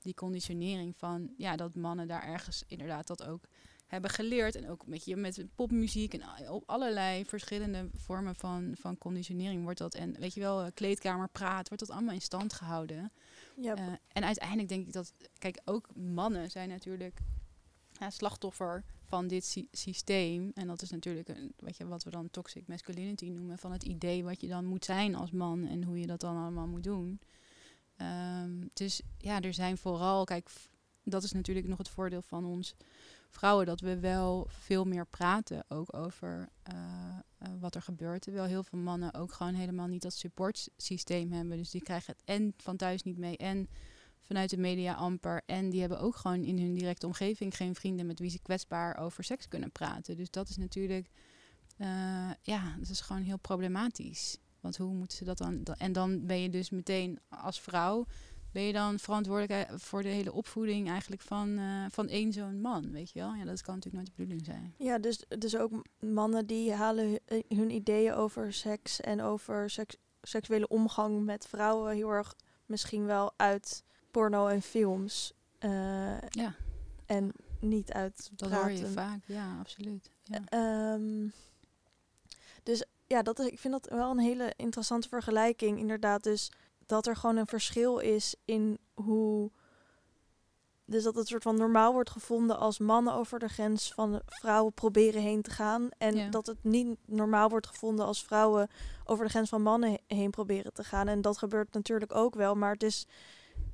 die 0.00 0.14
conditionering 0.14 0.96
van, 0.96 1.34
ja, 1.36 1.56
dat 1.56 1.74
mannen 1.74 2.08
daar 2.08 2.22
ergens 2.22 2.64
inderdaad 2.66 3.06
dat 3.06 3.26
ook 3.26 3.44
hebben 3.92 4.10
geleerd. 4.10 4.54
En 4.54 4.68
ook 4.68 4.86
met, 4.86 5.04
je, 5.04 5.16
met 5.16 5.44
popmuziek 5.54 6.14
en 6.14 6.48
op 6.50 6.62
allerlei 6.66 7.24
verschillende 7.24 7.88
vormen 7.94 8.34
van, 8.34 8.74
van 8.78 8.98
conditionering 8.98 9.62
wordt 9.62 9.78
dat. 9.78 9.94
En 9.94 10.18
weet 10.18 10.34
je 10.34 10.40
wel, 10.40 10.62
eh, 10.62 10.70
kleedkamerpraat, 10.74 11.68
wordt 11.68 11.86
dat 11.86 11.96
allemaal 11.96 12.14
in 12.14 12.20
stand 12.20 12.52
gehouden. 12.52 13.12
Ja, 13.56 13.76
Eh, 13.76 13.92
en 14.12 14.24
uiteindelijk 14.24 14.68
denk 14.68 14.86
ik 14.86 14.92
dat, 14.92 15.12
kijk, 15.38 15.60
ook 15.64 15.88
mannen 15.94 16.50
zijn 16.50 16.68
natuurlijk 16.68 17.20
ja, 17.92 18.10
slachtoffer 18.10 18.84
van 19.04 19.26
dit 19.28 19.44
sy- 19.44 19.68
systeem. 19.72 20.50
En 20.54 20.66
dat 20.66 20.82
is 20.82 20.90
natuurlijk 20.90 21.28
een, 21.28 21.52
weet 21.56 21.76
je, 21.76 21.86
wat 21.86 22.04
we 22.04 22.10
dan 22.10 22.30
toxic 22.30 22.66
masculinity 22.66 23.28
noemen, 23.28 23.58
van 23.58 23.72
het 23.72 23.82
idee 23.82 24.24
wat 24.24 24.40
je 24.40 24.48
dan 24.48 24.64
moet 24.64 24.84
zijn 24.84 25.14
als 25.14 25.30
man 25.30 25.66
en 25.66 25.82
hoe 25.84 25.98
je 25.98 26.06
dat 26.06 26.20
dan 26.20 26.36
allemaal 26.36 26.66
moet 26.66 26.84
doen. 26.84 27.20
Ehm, 27.96 28.66
dus 28.72 29.02
ja, 29.18 29.40
er 29.40 29.54
zijn 29.54 29.78
vooral, 29.78 30.24
kijk, 30.24 30.50
dat 31.04 31.22
is 31.22 31.32
natuurlijk 31.32 31.66
nog 31.66 31.78
het 31.78 31.88
voordeel 31.88 32.22
van 32.22 32.44
ons 32.44 32.74
vrouwen, 33.32 33.66
dat 33.66 33.80
we 33.80 33.98
wel 33.98 34.46
veel 34.50 34.84
meer 34.84 35.06
praten 35.06 35.64
ook 35.68 35.94
over 35.96 36.48
eh, 36.62 36.74
eh, 37.38 37.48
wat 37.60 37.74
er 37.74 37.82
gebeurt. 37.82 38.22
Terwijl 38.22 38.44
heel 38.46 38.62
veel 38.62 38.78
mannen 38.78 39.14
ook 39.14 39.32
gewoon 39.32 39.54
helemaal 39.54 39.86
niet 39.86 40.02
dat 40.02 40.12
supportsysteem 40.14 41.32
hebben. 41.32 41.56
Dus 41.56 41.70
die 41.70 41.82
krijgen 41.82 42.12
het 42.16 42.22
en 42.24 42.54
van 42.56 42.76
thuis 42.76 43.02
niet 43.02 43.18
mee 43.18 43.36
en 43.36 43.68
vanuit 44.20 44.50
de 44.50 44.56
media 44.58 44.94
amper. 44.94 45.42
En 45.46 45.70
die 45.70 45.80
hebben 45.80 46.00
ook 46.00 46.16
gewoon 46.16 46.42
in 46.44 46.58
hun 46.58 46.74
directe 46.74 47.06
omgeving 47.06 47.56
geen 47.56 47.74
vrienden 47.74 48.06
met 48.06 48.18
wie 48.18 48.30
ze 48.30 48.38
kwetsbaar 48.42 48.96
over 48.98 49.24
seks 49.24 49.48
kunnen 49.48 49.72
praten. 49.72 50.16
Dus 50.16 50.30
dat 50.30 50.48
is 50.48 50.56
natuurlijk, 50.56 51.08
eh, 51.76 52.30
ja, 52.42 52.74
dat 52.78 52.88
is 52.88 53.00
gewoon 53.00 53.22
heel 53.22 53.38
problematisch. 53.38 54.38
Want 54.60 54.76
hoe 54.76 54.92
moeten 54.94 55.16
ze 55.16 55.24
dat 55.24 55.38
dan? 55.38 55.64
da- 55.64 55.74
En 55.78 55.92
dan 55.92 56.26
ben 56.26 56.40
je 56.40 56.48
dus 56.50 56.70
meteen 56.70 57.18
als 57.28 57.60
vrouw, 57.60 58.06
ben 58.52 58.62
je 58.62 58.72
dan 58.72 58.98
verantwoordelijk 58.98 59.68
eh, 59.68 59.76
voor 59.76 60.02
de 60.02 60.08
hele 60.08 60.32
opvoeding 60.32 60.88
eigenlijk 60.88 61.22
van, 61.22 61.58
eh, 61.58 61.84
van 61.90 62.08
één 62.08 62.32
zo'n 62.32 62.60
man, 62.60 62.90
weet 62.90 63.10
je 63.10 63.18
wel? 63.18 63.34
Ja, 63.34 63.44
dat 63.44 63.62
kan 63.62 63.74
natuurlijk 63.74 64.04
nooit 64.04 64.06
de 64.06 64.22
bedoeling 64.22 64.44
zijn. 64.44 64.74
ja 64.78 64.98
dus, 64.98 65.24
dus 65.38 65.56
ook 65.56 65.72
mannen 66.00 66.46
die 66.46 66.72
halen 66.72 67.18
eh, 67.24 67.42
hun 67.48 67.70
ideeën 67.70 68.14
over 68.14 68.52
seks 68.52 69.00
en 69.00 69.22
over 69.22 69.70
seks, 69.70 69.96
seksuele 70.22 70.68
omgang 70.68 71.24
met 71.24 71.46
vrouwen 71.46 71.94
heel 71.94 72.10
erg 72.10 72.34
misschien 72.66 73.04
wel 73.04 73.32
uit 73.36 73.84
porno 74.10 74.46
en 74.46 74.62
films. 74.62 75.32
Ja, 76.28 76.54
en 77.06 77.32
niet 77.60 77.92
uit 77.92 78.30
dat 78.32 78.48
praten. 78.48 78.68
hoor 78.68 78.78
je 78.78 78.86
vaak. 78.86 79.20
Ja, 79.26 79.58
absoluut. 79.58 80.10
Ja. 80.22 80.40
Ehm, 80.44 81.28
dus 82.62 82.84
ja, 83.06 83.22
dat 83.22 83.38
is, 83.38 83.46
ik 83.46 83.58
vind 83.58 83.72
dat 83.72 83.88
wel 83.88 84.10
een 84.10 84.18
hele 84.18 84.52
interessante 84.56 85.08
vergelijking. 85.08 85.78
Inderdaad, 85.78 86.22
dus 86.22 86.50
dat 86.92 87.06
er 87.06 87.16
gewoon 87.16 87.36
een 87.36 87.46
verschil 87.46 87.98
is 87.98 88.34
in 88.44 88.78
hoe. 88.94 89.50
Dus 90.84 91.02
dat 91.02 91.14
het 91.14 91.28
soort 91.28 91.42
van 91.42 91.56
normaal 91.56 91.92
wordt 91.92 92.10
gevonden 92.10 92.58
als 92.58 92.78
mannen 92.78 93.14
over 93.14 93.38
de 93.38 93.48
grens 93.48 93.92
van 93.94 94.20
vrouwen 94.26 94.72
proberen 94.72 95.22
heen 95.22 95.42
te 95.42 95.50
gaan. 95.50 95.88
En 95.98 96.16
Ja. 96.16 96.28
dat 96.28 96.46
het 96.46 96.64
niet 96.64 96.96
normaal 97.06 97.48
wordt 97.48 97.66
gevonden 97.66 98.04
als 98.06 98.24
vrouwen 98.24 98.68
over 99.04 99.24
de 99.24 99.30
grens 99.30 99.48
van 99.48 99.62
mannen 99.62 99.90
he- 99.90 100.14
heen 100.16 100.30
proberen 100.30 100.72
te 100.72 100.84
gaan. 100.84 101.08
En 101.08 101.20
dat 101.20 101.38
gebeurt 101.38 101.72
natuurlijk 101.74 102.14
ook 102.14 102.34
wel. 102.34 102.54
Maar 102.54 102.72
het 102.72 102.82
is. 102.82 103.06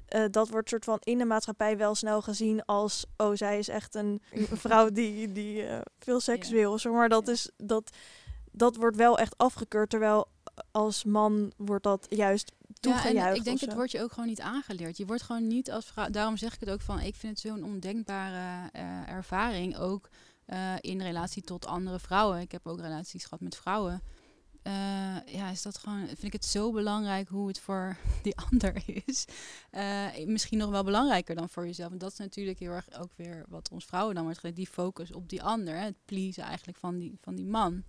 eh, 0.08 0.24
dat 0.30 0.48
wordt 0.48 0.68
soort 0.68 0.84
van 0.84 0.98
in 1.02 1.18
de 1.18 1.24
maatschappij 1.24 1.76
wel 1.76 1.94
snel 1.94 2.22
gezien 2.22 2.64
als 2.64 3.04
oh 3.16 3.30
zij 3.34 3.58
is 3.58 3.68
echt 3.68 3.94
een 3.94 4.22
vrouw 4.64 4.90
die, 4.90 5.32
die 5.32 5.66
eh, 5.66 5.80
veel 5.98 6.20
seks 6.20 6.48
Ja. 6.48 6.54
wil. 6.54 6.78
Zeg 6.78 6.92
maar 6.92 7.08
dat 7.08 7.26
Ja. 7.26 7.32
is 7.32 7.50
dat 7.56 7.90
dat 8.52 8.76
wordt 8.76 8.96
wel 8.96 9.18
echt 9.18 9.36
afgekeurd 9.38 9.90
terwijl 9.90 10.26
als 10.70 11.04
man 11.04 11.52
wordt 11.56 11.84
dat 11.84 12.06
juist 12.08 12.52
Ja, 12.80 13.04
en 13.04 13.34
ik 13.34 13.44
denk 13.44 13.60
het 13.60 13.74
wordt 13.74 13.90
je 13.90 14.02
ook 14.02 14.12
gewoon 14.12 14.28
niet 14.28 14.40
aangeleerd. 14.40 14.96
Je 14.96 15.06
wordt 15.06 15.22
gewoon 15.22 15.46
niet 15.46 15.70
als 15.70 15.86
vrouw. 15.86 16.08
Daarom 16.08 16.36
zeg 16.36 16.54
ik 16.54 16.60
het 16.60 16.70
ook 16.70 16.80
van. 16.80 17.00
Ik 17.00 17.14
vind 17.14 17.42
het 17.42 17.52
zo'n 17.52 17.64
ondenkbare 17.64 18.68
eh, 18.72 19.08
ervaring 19.08 19.76
ook 19.76 20.08
eh, 20.44 20.74
in 20.80 21.02
relatie 21.02 21.42
tot 21.42 21.66
andere 21.66 21.98
vrouwen. 21.98 22.40
Ik 22.40 22.52
heb 22.52 22.66
ook 22.66 22.80
relaties 22.80 23.24
gehad 23.24 23.40
met 23.40 23.56
vrouwen. 23.56 24.02
Eh, 24.62 24.72
ja, 25.26 25.50
is 25.50 25.62
dat 25.62 25.78
gewoon. 25.78 26.06
Vind 26.06 26.22
ik 26.22 26.32
het 26.32 26.44
zo 26.44 26.72
belangrijk 26.72 27.28
hoe 27.28 27.48
het 27.48 27.60
voor 27.60 27.96
die 28.22 28.36
ander 28.36 28.82
is. 29.04 29.24
Misschien 30.26 30.58
nog 30.58 30.70
wel 30.70 30.84
belangrijker 30.84 31.34
dan 31.34 31.48
voor 31.48 31.66
jezelf. 31.66 31.92
En 31.92 31.98
dat 31.98 32.12
is 32.12 32.18
natuurlijk 32.18 32.58
heel 32.58 32.72
erg 32.72 33.00
ook 33.00 33.12
weer 33.16 33.44
wat 33.48 33.70
ons 33.70 33.84
vrouwen 33.84 34.14
dan 34.14 34.24
wordt 34.24 34.38
geleerd. 34.38 34.56
Die 34.56 34.68
focus 34.68 35.12
op 35.12 35.28
die 35.28 35.42
ander. 35.42 35.74
Hè, 35.74 35.84
het 35.84 36.04
pleasen 36.04 36.42
eigenlijk 36.42 36.78
van 36.78 36.98
die, 36.98 37.18
van 37.20 37.34
die 37.34 37.46
man. 37.46 37.84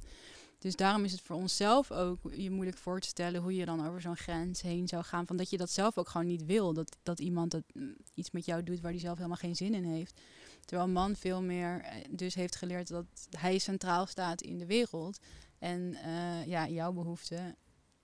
Dus 0.59 0.75
daarom 0.75 1.03
is 1.03 1.11
het 1.11 1.21
voor 1.21 1.35
onszelf 1.35 1.91
ook 1.91 2.19
je 2.33 2.51
moeilijk 2.51 2.77
voor 2.77 2.99
te 2.99 3.07
stellen 3.07 3.41
hoe 3.41 3.55
je 3.55 3.65
dan 3.65 3.87
over 3.87 4.01
zo'n 4.01 4.17
grens 4.17 4.61
heen 4.61 4.87
zou 4.87 5.03
gaan. 5.03 5.27
Van 5.27 5.37
dat 5.37 5.49
je 5.49 5.57
dat 5.57 5.69
zelf 5.69 5.97
ook 5.97 6.09
gewoon 6.09 6.27
niet 6.27 6.45
wil. 6.45 6.73
Dat, 6.73 6.97
dat 7.03 7.19
iemand 7.19 7.51
dat, 7.51 7.63
mm, 7.73 7.95
iets 8.13 8.31
met 8.31 8.45
jou 8.45 8.63
doet 8.63 8.79
waar 8.79 8.91
hij 8.91 8.99
zelf 8.99 9.15
helemaal 9.15 9.37
geen 9.37 9.55
zin 9.55 9.73
in 9.73 9.83
heeft. 9.83 10.21
Terwijl 10.65 10.87
een 10.87 10.93
man 10.93 11.15
veel 11.15 11.41
meer 11.41 11.81
eh, 11.81 12.05
dus 12.09 12.35
heeft 12.35 12.55
geleerd 12.55 12.87
dat 12.87 13.05
hij 13.29 13.57
centraal 13.57 14.05
staat 14.05 14.41
in 14.41 14.57
de 14.57 14.65
wereld. 14.65 15.19
En 15.59 15.93
eh, 15.93 16.45
ja, 16.45 16.67
jouw 16.67 16.91
behoefte 16.91 17.55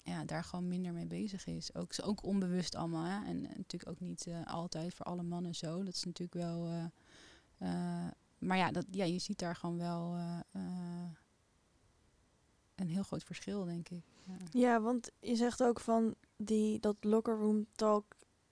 ja, 0.02 0.26
daar 0.26 0.44
gewoon 0.44 0.68
minder 0.68 0.94
mee 0.94 1.08
bezig 1.08 1.46
is. 1.46 1.76
Ook, 1.76 1.92
ook 2.04 2.24
onbewust 2.24 2.76
allemaal. 2.76 3.06
Hè? 3.06 3.26
En, 3.26 3.42
natuurlijk 3.42 3.88
ook 3.88 4.00
niet 4.00 4.28
eh, 4.28 4.46
altijd 4.46 4.94
voor 4.94 5.06
alle 5.06 5.24
mannen 5.24 5.56
zo. 5.56 5.84
Dat 5.84 5.96
is 5.96 6.04
natuurlijk 6.04 6.34
wel. 6.34 6.92
maar 8.38 8.58
ja, 8.58 8.72
dat, 8.72 8.86
ja, 8.92 9.04
je 9.06 9.20
ziet 9.20 9.40
daar 9.40 9.56
gewoon 9.56 9.78
wel 9.78 10.18
een 12.86 12.94
heel 12.94 13.04
groot 13.04 13.24
verschil, 13.24 13.66
denk 13.66 13.90
ik. 13.90 14.04
Ja. 14.24 14.34
Ja, 14.52 14.82
want 14.82 15.12
je 15.20 15.36
zegt 15.36 15.64
ook 15.64 15.80
van 15.80 16.16
die 16.38 16.80
dat 16.80 17.04
locker 17.04 17.36
room 17.38 17.66
talk. 17.76 18.06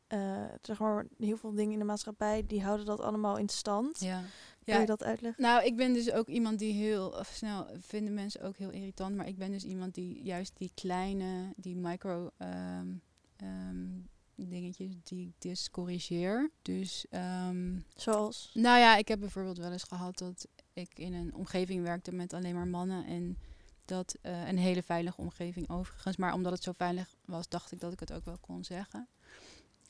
eh, 0.07 0.43
zeg 0.61 0.79
maar, 0.79 1.07
heel 1.17 1.38
veel 1.38 1.51
dingen 1.53 1.73
in 1.73 1.79
de 1.79 1.86
maatschappij 1.86 2.43
die 2.47 2.63
houden 2.63 2.86
dat 2.86 2.99
allemaal 2.99 3.38
in 3.38 3.49
stand. 3.49 3.99
Ja. 3.99 4.23
Kun 4.65 4.79
je 4.79 4.86
dat 4.86 5.03
uitleggen? 5.03 5.43
Nou, 5.43 5.65
ik 5.65 5.75
ben 5.75 5.93
dus 5.93 6.11
ook 6.11 6.27
iemand 6.27 6.59
die 6.59 6.73
heel 6.73 7.07
of 7.09 7.27
snel 7.34 7.67
vinden 7.79 8.13
mensen 8.13 8.41
ook 8.41 8.57
heel 8.57 8.69
irritant, 8.69 9.15
maar 9.15 9.27
ik 9.27 9.38
ben 9.38 9.51
dus 9.51 9.63
iemand 9.63 9.93
die 9.93 10.23
juist 10.23 10.57
die 10.57 10.71
kleine, 10.73 11.53
die 11.55 11.75
micro 11.75 12.29
ehm, 12.38 12.88
ehm, 13.36 13.88
dingetjes 14.36 14.95
die 15.03 15.27
ik 15.27 15.34
dus 15.38 15.69
corrigeer. 15.69 16.51
Dus 16.61 17.05
ehm, 17.09 17.79
Zoals. 17.95 18.49
nou 18.53 18.79
ja, 18.79 18.95
ik 18.95 19.07
heb 19.07 19.19
bijvoorbeeld 19.19 19.57
wel 19.57 19.71
eens 19.71 19.84
gehad 19.84 20.17
dat 20.17 20.47
ik 20.73 20.99
in 20.99 21.13
een 21.13 21.34
omgeving 21.36 21.84
werkte 21.84 22.11
met 22.11 22.34
alleen 22.34 22.55
maar 22.55 22.67
mannen 22.67 23.05
en 23.05 23.38
dat 23.86 24.17
eh, 24.21 24.47
een 24.47 24.57
hele 24.57 24.84
veilige 24.84 25.21
omgeving 25.21 25.69
overigens, 25.69 26.17
maar 26.17 26.34
omdat 26.34 26.51
het 26.51 26.63
zo 26.63 26.71
veilig 26.71 27.15
was, 27.25 27.49
dacht 27.49 27.71
ik 27.71 27.79
dat 27.79 27.93
ik 27.93 27.99
het 27.99 28.13
ook 28.13 28.25
wel 28.25 28.38
kon 28.38 28.63
zeggen. 28.63 29.07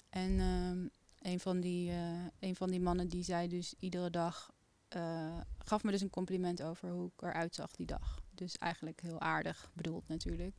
En 0.10 0.40
ehm, 0.40 0.88
een, 1.32 1.40
van 1.40 1.60
die, 1.60 1.90
eh, 1.92 2.26
een 2.40 2.56
van 2.56 2.70
die 2.70 2.82
mannen 2.82 3.08
die 3.08 3.24
zei 3.24 3.48
dus 3.48 3.74
iedere 3.80 4.10
dag, 4.10 4.52
eh, 4.88 5.38
gaf 5.58 5.84
me 5.84 5.92
dus 5.92 6.02
een 6.02 6.10
compliment 6.10 6.62
over 6.62 6.90
hoe 6.90 7.08
ik 7.16 7.22
eruit 7.22 7.56
zag 7.56 7.72
die 7.72 7.86
dag. 7.86 8.22
Dus 8.32 8.58
eigenlijk 8.58 9.02
heel 9.02 9.22
aardig 9.22 9.72
bedoeld 9.74 10.08
natuurlijk. 10.08 10.56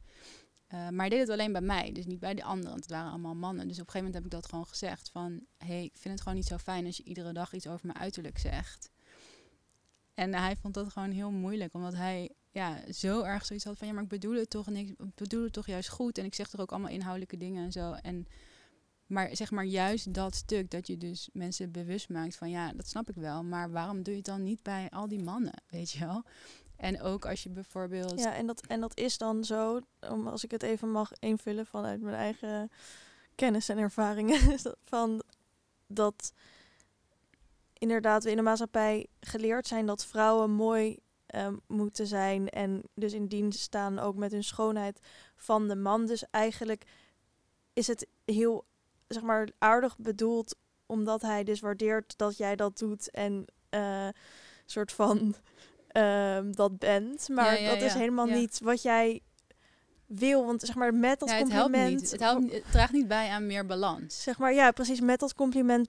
Maar 0.69 0.93
hij 0.95 1.09
deed 1.09 1.21
het 1.21 1.31
alleen 1.31 1.53
bij 1.53 1.61
mij, 1.61 1.93
dus 1.93 2.07
niet 2.07 2.19
bij 2.21 2.35
de 2.35 2.45
anderen, 2.45 2.71
want 2.71 2.83
het 2.83 2.93
waren 2.93 3.11
allemaal 3.11 3.35
mannen. 3.35 3.69
Dus 3.69 3.81
op 3.81 3.87
een 3.87 3.93
gegeven 3.93 4.07
moment 4.07 4.15
heb 4.15 4.25
ik 4.25 4.31
dat 4.31 4.49
gewoon 4.49 4.67
gezegd 4.67 5.11
van, 5.11 5.47
hey, 5.57 5.85
ik 5.85 5.97
vind 5.97 6.15
het 6.15 6.23
gewoon 6.23 6.39
niet 6.39 6.47
zo 6.47 6.57
fijn 6.57 6.87
als 6.87 6.97
je 6.97 7.03
iedere 7.03 7.33
dag 7.33 7.53
iets 7.53 7.67
over 7.67 7.87
mijn 7.87 7.99
uiterlijk 7.99 8.39
zegt. 8.39 8.91
En 10.15 10.35
hij 10.35 10.57
vond 10.57 10.75
dat 10.75 10.93
gewoon 10.93 11.11
heel 11.11 11.31
moeilijk, 11.31 11.75
omdat 11.75 11.95
hij 11.95 12.31
ja, 12.55 12.93
zo 12.93 13.23
erg 13.23 13.45
zoiets 13.45 13.65
had 13.65 13.79
van, 13.79 13.87
ja, 13.87 13.93
maar 13.93 14.03
ik 14.03 14.09
bedoel 14.09 14.35
het 14.35 14.51
toch 14.51 14.67
niks, 14.67 14.91
ik 14.91 15.15
bedoel 15.15 15.43
het 15.43 15.53
toch 15.53 15.67
juist 15.67 15.89
goed. 15.89 16.19
En 16.19 16.25
ik 16.25 16.35
zeg 16.35 16.53
er 16.53 16.61
ook 16.61 16.71
allemaal 16.71 16.91
inhoudelijke 16.91 17.37
dingen 17.37 17.65
en 17.65 17.73
zo. 17.73 17.93
En, 17.93 18.27
maar 19.07 19.37
zeg 19.37 19.51
maar 19.51 19.65
juist 19.65 20.15
dat 20.15 20.35
stuk 20.35 20.71
dat 20.71 20.87
je 20.87 20.97
dus 20.97 21.29
mensen 21.33 21.73
bewust 21.73 22.09
maakt 22.09 22.37
van, 22.37 22.51
ja, 22.51 22.73
dat 22.73 22.89
snap 22.89 23.09
ik 23.09 23.15
wel, 23.15 23.45
maar 23.45 23.71
waarom 23.71 24.03
doe 24.03 24.13
je 24.13 24.19
het 24.19 24.29
dan 24.29 24.43
niet 24.43 24.63
bij 24.63 24.91
al 24.91 25.09
die 25.09 25.23
mannen, 25.23 25.63
weet 25.69 25.91
je 25.91 25.99
wel? 25.99 26.23
En 26.77 27.01
ook 27.03 27.27
als 27.27 27.43
je 27.43 27.51
bijvoorbeeld... 27.51 28.19
Ja, 28.19 28.35
en 28.35 28.47
dat, 28.47 28.67
en 28.67 28.81
dat 28.81 28.99
is 28.99 29.19
dan 29.19 29.45
zo, 29.45 29.81
om, 30.11 30.27
als 30.27 30.45
ik 30.45 30.51
het 30.51 30.63
even 30.63 30.91
mag 30.91 31.13
invullen 31.19 31.67
vanuit 31.67 32.01
mijn 32.01 32.17
eigen 32.17 32.71
kennis 33.35 33.69
en 33.69 33.79
ervaringen, 33.79 34.59
van 34.85 35.23
dat 35.87 36.33
inderdaad 37.73 38.25
we 38.25 38.31
in 38.31 38.37
de 38.37 38.43
maatschappij 38.43 39.07
geleerd 39.21 39.67
zijn 39.67 39.87
dat 39.87 40.07
vrouwen 40.07 40.51
mooi 40.51 40.99
ehm, 41.35 41.55
moeten 41.67 42.07
zijn 42.07 42.49
en 42.49 42.83
dus 42.95 43.13
in 43.13 43.27
dienst 43.27 43.61
staan 43.61 43.99
ook 43.99 44.17
met 44.17 44.33
hun 44.33 44.45
schoonheid 44.45 45.01
van 45.37 45.69
de 45.69 45.77
man. 45.77 46.07
Dus 46.07 46.25
eigenlijk 46.31 46.85
is 47.73 47.87
het 47.87 48.07
heel 48.25 48.65
zeg 49.09 49.23
maar 49.23 49.49
aardig 49.59 49.99
bedoeld 49.99 50.57
omdat 50.87 51.23
hij 51.23 51.45
dus 51.45 51.61
waardeert 51.61 52.19
dat 52.19 52.37
jij 52.37 52.57
dat 52.57 52.79
doet 52.79 53.11
en 53.11 53.45
eh 53.69 54.09
soort 54.67 54.93
van 54.93 55.35
ehm, 55.89 56.53
dat 56.53 56.79
bent. 56.79 57.29
Maar 57.29 57.61
ja, 57.61 57.71
dat 57.71 57.83
is 57.83 57.95
helemaal 57.95 58.27
niet 58.27 58.61
wat 58.63 58.83
jij 58.83 59.21
wil. 60.07 60.47
Want 60.47 60.61
zeg 60.61 60.75
maar 60.75 60.95
met 60.95 61.19
dat 61.19 61.31
het 61.31 61.39
helpt 61.39 61.53
compliment. 61.63 62.01
niet. 62.01 62.11
Het, 62.11 62.21
helpt, 62.21 62.41
niet- 62.43 62.53
het 62.53 62.71
draagt 62.71 62.93
niet 62.93 63.09
bij 63.09 63.29
aan 63.29 63.47
meer 63.47 63.67
balans. 63.67 64.23
Zeg 64.23 64.39
maar 64.39 64.55
ja, 64.55 64.71
precies. 64.71 65.01
Met 65.01 65.21
dat 65.21 65.35
compliment 65.35 65.89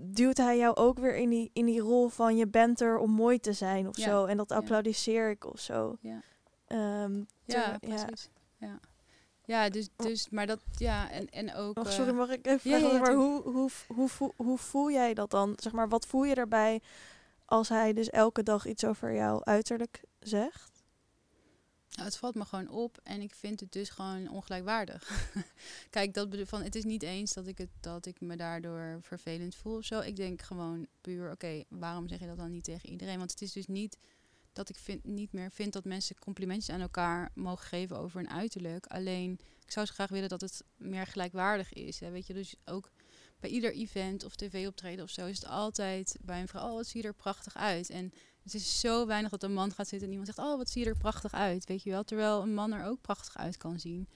duwt 0.00 0.36
hij 0.36 0.58
jou 0.58 0.76
ook 0.76 0.98
weer 0.98 1.16
in 1.16 1.28
die, 1.28 1.50
in 1.52 1.66
die 1.66 1.80
rol 1.80 2.08
van 2.08 2.36
je 2.36 2.46
bent 2.46 2.80
er 2.80 2.98
om 2.98 3.10
mooi 3.10 3.38
te 3.38 3.52
zijn 3.52 3.88
of 3.88 3.96
Ja, 3.96 4.04
zo. 4.04 4.24
En 4.24 4.36
dat 4.36 4.48
ja. 4.48 4.56
applaudisseer 4.56 5.30
ik 5.30 5.44
of 5.44 5.60
zo. 5.60 5.96
Ja. 6.00 6.20
Ehm, 6.66 7.22
Ja, 7.44 7.78
precies. 7.80 8.30
Ja, 8.56 8.80
ja 9.44 9.68
dus, 9.68 9.88
dus, 9.96 10.28
maar 10.28 10.46
dat, 10.46 10.60
ja, 10.76 11.10
en, 11.10 11.28
en 11.28 11.54
ook... 11.54 11.78
Oh, 11.78 11.86
sorry, 11.86 12.12
mag 12.12 12.30
ik 12.30 12.46
even 12.46 12.60
vragen? 12.60 13.00
maar 13.00 13.14
hoe, 13.14 13.42
hoe, 13.42 13.70
hoe, 13.88 14.08
voel, 14.08 14.32
hoe 14.36 14.58
voel 14.58 14.90
jij 14.90 15.14
dat 15.14 15.30
dan? 15.30 15.52
Zeg 15.56 15.72
maar, 15.72 15.88
wat 15.88 16.06
voel 16.06 16.24
je 16.24 16.34
erbij 16.34 16.80
als 17.44 17.68
hij 17.68 17.92
dus 17.92 18.10
elke 18.10 18.42
dag 18.42 18.66
iets 18.66 18.84
over 18.84 19.14
jouw 19.14 19.44
uiterlijk 19.44 20.04
zegt? 20.18 20.79
Nou, 22.00 22.12
het 22.12 22.20
valt 22.20 22.34
me 22.34 22.44
gewoon 22.44 22.68
op 22.68 22.98
en 23.02 23.20
ik 23.20 23.34
vind 23.34 23.60
het 23.60 23.72
dus 23.72 23.90
gewoon 23.90 24.28
ongelijkwaardig. 24.28 25.28
Kijk, 25.90 26.14
dat 26.14 26.28
van, 26.44 26.62
het 26.62 26.74
is 26.74 26.84
niet 26.84 27.02
eens 27.02 27.32
dat 27.32 27.46
ik, 27.46 27.58
het, 27.58 27.68
dat 27.80 28.06
ik 28.06 28.20
me 28.20 28.36
daardoor 28.36 28.98
vervelend 29.02 29.54
voel 29.54 29.76
of 29.76 29.84
zo. 29.84 30.00
Ik 30.00 30.16
denk 30.16 30.42
gewoon 30.42 30.86
puur, 31.00 31.30
oké, 31.30 31.64
waarom 31.68 32.08
zeg 32.08 32.18
je 32.18 32.26
dat 32.26 32.36
dan 32.36 32.50
niet 32.50 32.64
tegen 32.64 32.88
iedereen? 32.88 33.18
Want 33.18 33.30
het 33.30 33.42
is 33.42 33.52
dus 33.52 33.66
niet 33.66 33.98
dat 34.52 34.68
ik 34.68 34.76
vind, 34.76 35.04
niet 35.04 35.32
meer 35.32 35.50
vind 35.50 35.72
dat 35.72 35.84
mensen 35.84 36.18
complimentjes 36.18 36.74
aan 36.74 36.80
elkaar 36.80 37.30
mogen 37.34 37.66
geven 37.66 37.98
over 37.98 38.20
een 38.20 38.30
uiterlijk. 38.30 38.86
Alleen, 38.86 39.38
ik 39.64 39.70
zou 39.70 39.86
zo 39.86 39.92
graag 39.94 40.10
willen 40.10 40.28
dat 40.28 40.40
het 40.40 40.64
meer 40.76 41.06
gelijkwaardig 41.06 41.72
is. 41.72 42.00
Hè? 42.00 42.10
Weet 42.10 42.26
je, 42.26 42.34
dus 42.34 42.54
ook 42.64 42.90
bij 43.40 43.50
ieder 43.50 43.72
event 43.72 44.24
of 44.24 44.36
tv-optreden 44.36 45.04
of 45.04 45.10
zo 45.10 45.26
is 45.26 45.36
het 45.36 45.48
altijd 45.48 46.16
bij 46.20 46.40
een 46.40 46.48
vrouw, 46.48 46.68
oh, 46.68 46.74
wat 46.74 46.86
zie 46.86 47.02
je 47.02 47.08
er 47.08 47.14
prachtig 47.14 47.56
uit. 47.56 47.90
En 47.90 48.12
het 48.42 48.54
is 48.54 48.80
zo 48.80 49.06
weinig 49.06 49.30
dat 49.30 49.42
een 49.42 49.52
man 49.52 49.72
gaat 49.72 49.88
zitten 49.88 50.08
en 50.08 50.14
iemand 50.14 50.34
zegt, 50.34 50.48
oh, 50.48 50.56
wat 50.56 50.70
zie 50.70 50.84
je 50.84 50.88
er 50.88 50.96
prachtig 50.96 51.32
uit, 51.32 51.64
weet 51.64 51.82
je 51.82 51.90
wel. 51.90 52.04
Terwijl 52.04 52.42
een 52.42 52.54
man 52.54 52.72
er 52.72 52.84
ook 52.84 53.00
prachtig 53.00 53.36
uit 53.36 53.56
kan 53.56 53.78
zien. 53.78 54.08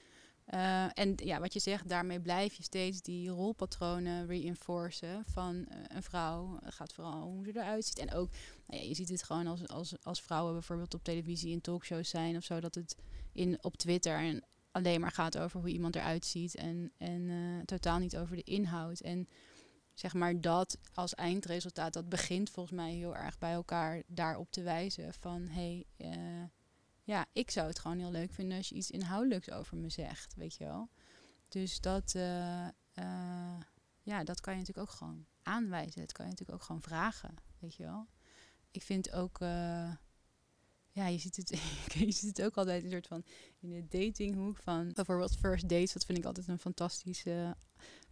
Eh, 0.45 0.99
en 0.99 1.15
ja, 1.17 1.41
wat 1.41 1.53
je 1.53 1.61
zegt, 1.61 1.89
daarmee 1.89 2.21
blijf 2.21 2.55
je 2.55 2.63
steeds 2.63 3.03
die 3.03 3.29
rolpatronen 3.29 4.27
reinforcen 4.27 5.25
van 5.27 5.67
eh, 5.67 5.79
een 5.89 6.03
vrouw. 6.03 6.59
Het 6.65 6.75
gaat 6.75 6.93
vooral 6.93 7.23
hoe 7.23 7.45
ze 7.45 7.51
eruit 7.55 7.85
ziet. 7.85 7.99
En 7.99 8.13
ook, 8.13 8.31
nou 8.67 8.83
ja, 8.83 8.89
je 8.89 8.95
ziet 8.95 9.09
het 9.09 9.23
gewoon 9.23 9.47
als, 9.47 9.69
als, 9.69 9.95
als 10.03 10.23
vrouwen 10.23 10.53
bijvoorbeeld 10.53 10.95
op 10.95 11.05
televisie 11.05 11.53
in 11.53 11.61
talkshows 11.61 12.09
zijn 12.09 12.37
of 12.37 12.45
zo, 12.45 12.61
dat 12.61 12.75
het 12.75 12.97
in, 13.33 13.59
op 13.61 13.77
Twitter 13.77 14.19
en 14.19 14.45
alleen 14.71 15.01
maar 15.01 15.13
gaat 15.13 15.39
over 15.39 15.61
hoe 15.61 15.69
iemand 15.69 15.97
eruit 15.97 16.25
ziet 16.25 16.55
en, 16.55 16.93
en 16.97 17.29
eh, 17.31 17.65
totaal 17.65 17.99
niet 17.99 18.17
over 18.17 18.37
de 18.37 18.43
inhoud. 18.43 19.01
En 19.01 19.29
zeg 19.95 20.15
maar 20.15 20.41
dat 20.41 20.79
als 20.95 21.15
eindresultaat, 21.15 21.93
dat 21.93 22.09
begint 22.09 22.51
volgens 22.51 22.77
mij 22.77 22.93
heel 22.93 23.17
erg 23.17 23.39
bij 23.39 23.53
elkaar 23.53 24.03
daarop 24.07 24.51
te 24.51 24.63
wijzen 24.63 25.15
van 25.15 25.43
hé, 25.43 25.85
hey, 25.97 26.11
eh, 26.11 26.45
ja, 27.03 27.27
ik 27.33 27.51
zou 27.51 27.67
het 27.67 27.79
gewoon 27.79 27.99
heel 27.99 28.11
leuk 28.11 28.33
vinden 28.33 28.57
als 28.57 28.69
je 28.69 28.75
iets 28.75 28.91
inhoudelijks 28.91 29.51
over 29.51 29.77
me 29.77 29.89
zegt, 29.89 30.35
weet 30.35 30.55
je 30.55 30.65
wel. 30.65 30.89
Dus 31.49 31.81
dat, 31.81 32.15
eh, 32.15 32.67
eh, 32.93 33.61
ja, 34.03 34.25
dat 34.25 34.41
kan 34.41 34.53
je 34.53 34.59
natuurlijk 34.59 34.89
ook 34.89 34.97
gewoon 34.97 35.27
aanwijzen. 35.43 36.01
Dat 36.01 36.13
kan 36.13 36.25
je 36.25 36.31
natuurlijk 36.31 36.59
ook 36.61 36.67
gewoon 36.67 36.83
vragen, 36.83 37.35
weet 37.59 37.75
je 37.75 37.83
wel. 37.83 38.07
Ik 38.71 38.83
vind 38.83 39.13
ook, 39.13 39.39
ja, 40.91 41.07
je 41.07 41.19
ziet, 41.19 41.37
het, 41.37 41.49
je 42.07 42.13
ziet 42.13 42.37
het 42.37 42.43
ook 42.43 42.57
altijd 42.57 42.85
een 42.85 42.91
soort 42.91 43.07
van 43.07 43.25
in 43.61 43.71
de 43.71 43.87
datinghoek 43.89 44.57
van 44.57 44.93
bijvoorbeeld 44.93 45.37
first 45.37 45.69
dates. 45.69 45.93
Dat 45.93 46.05
vind 46.05 46.19
ik 46.19 46.25
altijd 46.25 46.49
een 46.49 46.59
fantastische 46.59 47.57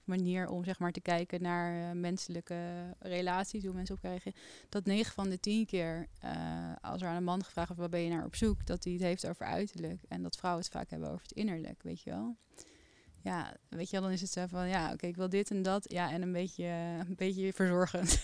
manier 0.04 0.48
om 0.48 0.64
zeg 0.64 0.78
maar 0.78 0.92
te 0.92 1.00
kijken 1.00 1.42
naar 1.42 1.90
eh, 1.90 1.96
menselijke 1.96 2.56
relaties, 2.98 3.64
hoe 3.64 3.74
mensen 3.74 3.98
reageren. 4.02 4.38
Dat 4.68 4.84
9 4.84 5.12
van 5.12 5.28
de 5.28 5.40
10 5.40 5.66
keer, 5.66 6.06
eh, 6.20 6.72
als 6.80 7.02
er 7.02 7.08
aan 7.08 7.16
een 7.16 7.24
man 7.24 7.44
gevraagd 7.44 7.66
wordt, 7.68 7.80
waar 7.80 7.90
ben 7.90 8.00
je 8.00 8.10
naar 8.10 8.24
op 8.24 8.34
zoek, 8.36 8.66
dat 8.66 8.84
hij 8.84 8.92
het 8.92 9.02
heeft 9.02 9.26
over 9.26 9.46
uiterlijk. 9.46 10.00
En 10.08 10.22
dat 10.22 10.36
vrouwen 10.36 10.62
het 10.62 10.72
vaak 10.72 10.90
hebben 10.90 11.08
over 11.08 11.22
het 11.22 11.32
innerlijk, 11.32 11.82
weet 11.82 12.02
je 12.02 12.10
wel. 12.10 12.36
Ja, 13.22 13.56
weet 13.68 13.86
je 13.86 13.92
wel, 13.92 14.02
dan 14.02 14.10
is 14.10 14.20
het 14.20 14.30
zo 14.30 14.46
van, 14.46 14.68
ja, 14.68 14.92
oké, 14.92 15.06
ik 15.06 15.16
wil 15.16 15.28
dit 15.28 15.50
en 15.50 15.62
dat. 15.62 15.84
Ja, 15.92 16.10
en 16.10 16.22
een 16.22 16.32
beetje, 16.32 16.64
een 17.08 17.14
beetje 17.16 17.52
verzorgend. 17.52 18.22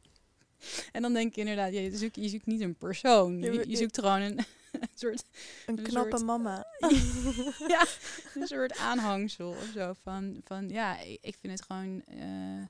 en 0.92 1.02
dan 1.02 1.12
denk 1.12 1.34
je 1.34 1.40
inderdaad, 1.40 1.72
ja, 1.72 1.80
je, 1.80 1.96
zoekt, 1.96 2.16
je 2.16 2.28
zoekt 2.28 2.46
niet 2.46 2.60
een 2.60 2.76
persoon. 2.76 3.38
Je, 3.38 3.68
je 3.68 3.76
zoekt 3.76 3.98
gewoon 3.98 4.20
een, 4.20 4.38
een 4.72 4.88
soort 4.94 5.24
Een 5.66 5.78
Een 5.78 5.84
knappe 5.84 6.10
soort- 6.10 6.24
mama. 6.24 6.66
ja, 7.74 7.86
een 8.40 8.46
soort 8.46 8.76
aanhangsel 8.76 9.48
of 9.48 9.70
zo. 9.74 9.92
Van, 9.92 10.40
van 10.44 10.68
ja, 10.68 10.98
ik, 11.00 11.36
vind 11.40 11.58
het 11.58 11.62
gewoon 11.62 12.02
eh, 12.04 12.64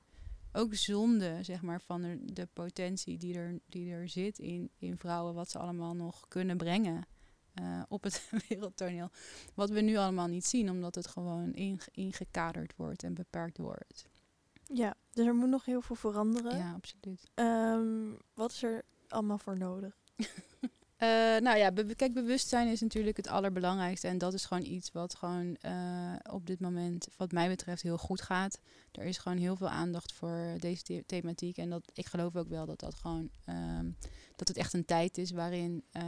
ook 0.61 0.75
zonde, 0.75 1.37
zeg 1.41 1.61
maar, 1.61 1.81
van 1.81 2.01
de, 2.01 2.19
de 2.33 2.47
potentie 2.53 3.17
die 3.17 3.35
er, 3.37 3.59
die 3.65 3.91
er 3.91 4.09
zit 4.09 4.39
in, 4.39 4.69
in 4.77 4.97
vrouwen, 4.97 5.33
wat 5.33 5.49
ze 5.49 5.59
allemaal 5.59 5.95
nog 5.95 6.27
kunnen 6.27 6.57
brengen 6.57 7.05
eh, 7.53 7.81
op 7.87 8.03
het 8.03 8.29
wereldtoneel. 8.47 9.09
Wat 9.53 9.69
we 9.69 9.81
nu 9.81 9.95
allemaal 9.95 10.27
niet 10.27 10.45
zien, 10.45 10.69
omdat 10.69 10.95
het 10.95 11.07
gewoon 11.07 11.53
inge- 11.53 11.91
ingekaderd 11.91 12.75
wordt 12.75 13.03
en 13.03 13.13
beperkt 13.13 13.57
wordt. 13.57 14.07
Ja, 14.73 14.95
dus 15.11 15.25
er 15.25 15.35
moet 15.35 15.49
nog 15.49 15.65
heel 15.65 15.81
veel 15.81 15.95
veranderen. 15.95 16.57
Ja, 16.57 16.73
absoluut. 16.73 17.23
Ehm, 17.33 18.11
wat 18.33 18.51
is 18.51 18.63
er 18.63 18.83
allemaal 19.07 19.37
voor 19.37 19.57
nodig? 19.57 19.97
Eh, 20.99 21.07
nou 21.41 21.57
ja, 21.57 21.71
kijk, 21.95 22.13
bewustzijn 22.13 22.67
is 22.67 22.81
natuurlijk 22.81 23.17
het 23.17 23.27
allerbelangrijkste. 23.27 24.07
En 24.07 24.17
dat 24.17 24.33
is 24.33 24.45
gewoon 24.45 24.65
iets 24.65 24.91
wat 24.91 25.15
gewoon 25.15 25.55
eh, 25.55 26.13
op 26.31 26.45
dit 26.47 26.59
moment, 26.59 27.07
wat 27.17 27.31
mij 27.31 27.47
betreft, 27.47 27.81
heel 27.81 27.97
goed 27.97 28.21
gaat. 28.21 28.59
Er 28.91 29.03
is 29.03 29.17
gewoon 29.17 29.37
heel 29.37 29.55
veel 29.55 29.69
aandacht 29.69 30.13
voor 30.13 30.55
deze 30.59 30.83
the- 30.83 31.03
thematiek. 31.05 31.57
En 31.57 31.69
dat, 31.69 31.91
ik 31.93 32.05
geloof 32.05 32.35
ook 32.35 32.47
wel 32.49 32.65
dat 32.65 32.79
dat 32.79 32.95
gewoon, 32.95 33.29
ehm, 33.45 33.89
dat 34.35 34.47
het 34.47 34.57
echt 34.57 34.73
een 34.73 34.85
tijd 34.85 35.17
is 35.17 35.31
waarin, 35.31 35.83
eh, 35.91 36.01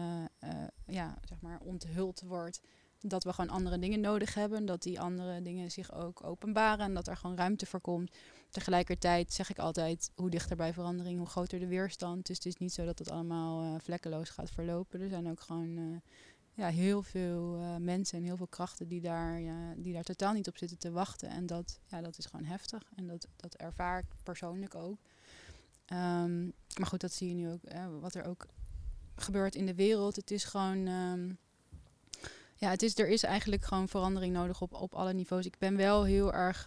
ja, 0.85 1.17
zeg 1.29 1.41
maar, 1.41 1.59
onthuld 1.63 2.21
wordt. 2.21 2.61
Dat 2.99 3.23
we 3.23 3.33
gewoon 3.33 3.49
andere 3.55 3.79
dingen 3.79 3.99
nodig 3.99 4.33
hebben. 4.33 4.65
Dat 4.65 4.81
die 4.83 4.99
andere 4.99 5.41
dingen 5.41 5.71
zich 5.71 5.93
ook 5.93 6.23
openbaren. 6.23 6.85
En 6.85 6.93
dat 6.93 7.07
er 7.07 7.17
gewoon 7.17 7.37
ruimte 7.37 7.65
voor 7.65 7.81
komt. 7.81 8.11
Tegelijkertijd 8.51 9.33
zeg 9.33 9.49
ik 9.49 9.59
altijd, 9.59 10.11
hoe 10.15 10.29
dichter 10.29 10.55
bij 10.55 10.73
verandering, 10.73 11.17
hoe 11.17 11.27
groter 11.27 11.59
de 11.59 11.67
weerstand. 11.67 12.25
Dus 12.25 12.35
het 12.35 12.45
is 12.45 12.55
niet 12.55 12.73
zo 12.73 12.85
dat 12.85 12.99
het 12.99 13.11
allemaal 13.11 13.61
eh, 13.61 13.81
vlekkeloos 13.81 14.29
gaat 14.29 14.49
verlopen. 14.49 15.01
Er 15.01 15.09
zijn 15.09 15.29
ook 15.29 15.39
gewoon 15.39 15.77
eh, 15.77 16.11
ja, 16.53 16.67
heel 16.67 17.01
veel 17.01 17.59
eh, 17.59 17.75
mensen 17.75 18.17
en 18.17 18.23
heel 18.23 18.37
veel 18.37 18.47
krachten 18.47 18.87
die 18.87 19.01
daar, 19.01 19.41
die 19.77 19.93
daar 19.93 20.03
totaal 20.03 20.33
niet 20.33 20.47
op 20.47 20.57
zitten 20.57 20.77
te 20.77 20.91
wachten. 20.91 21.29
En 21.29 21.45
dat, 21.45 21.79
ja, 21.87 22.01
dat 22.01 22.17
is 22.17 22.25
gewoon 22.25 22.45
heftig. 22.45 22.91
En 22.95 23.07
dat, 23.07 23.27
dat 23.35 23.55
ervaar 23.55 23.99
ik 23.99 24.05
persoonlijk 24.23 24.75
ook. 24.75 24.97
Ehm, 25.91 26.43
maar 26.77 26.87
goed, 26.87 27.01
dat 27.01 27.13
zie 27.13 27.27
je 27.27 27.33
nu 27.33 27.49
ook, 27.49 27.63
eh, 27.63 27.85
wat 27.99 28.15
er 28.15 28.25
ook 28.25 28.47
gebeurt 29.15 29.55
in 29.55 29.65
de 29.65 29.75
wereld. 29.75 30.15
Het 30.15 30.31
is 30.31 30.43
gewoon... 30.43 30.87
ehm, 30.87 31.33
ja, 32.55 32.69
het 32.69 32.81
is, 32.81 32.97
er 32.97 33.07
is 33.07 33.23
eigenlijk 33.23 33.63
gewoon 33.63 33.87
verandering 33.87 34.33
nodig 34.33 34.61
op, 34.61 34.73
op 34.73 34.95
alle 34.95 35.13
niveaus. 35.13 35.45
Ik 35.45 35.57
ben 35.57 35.75
wel 35.75 36.03
heel 36.03 36.33
erg 36.33 36.65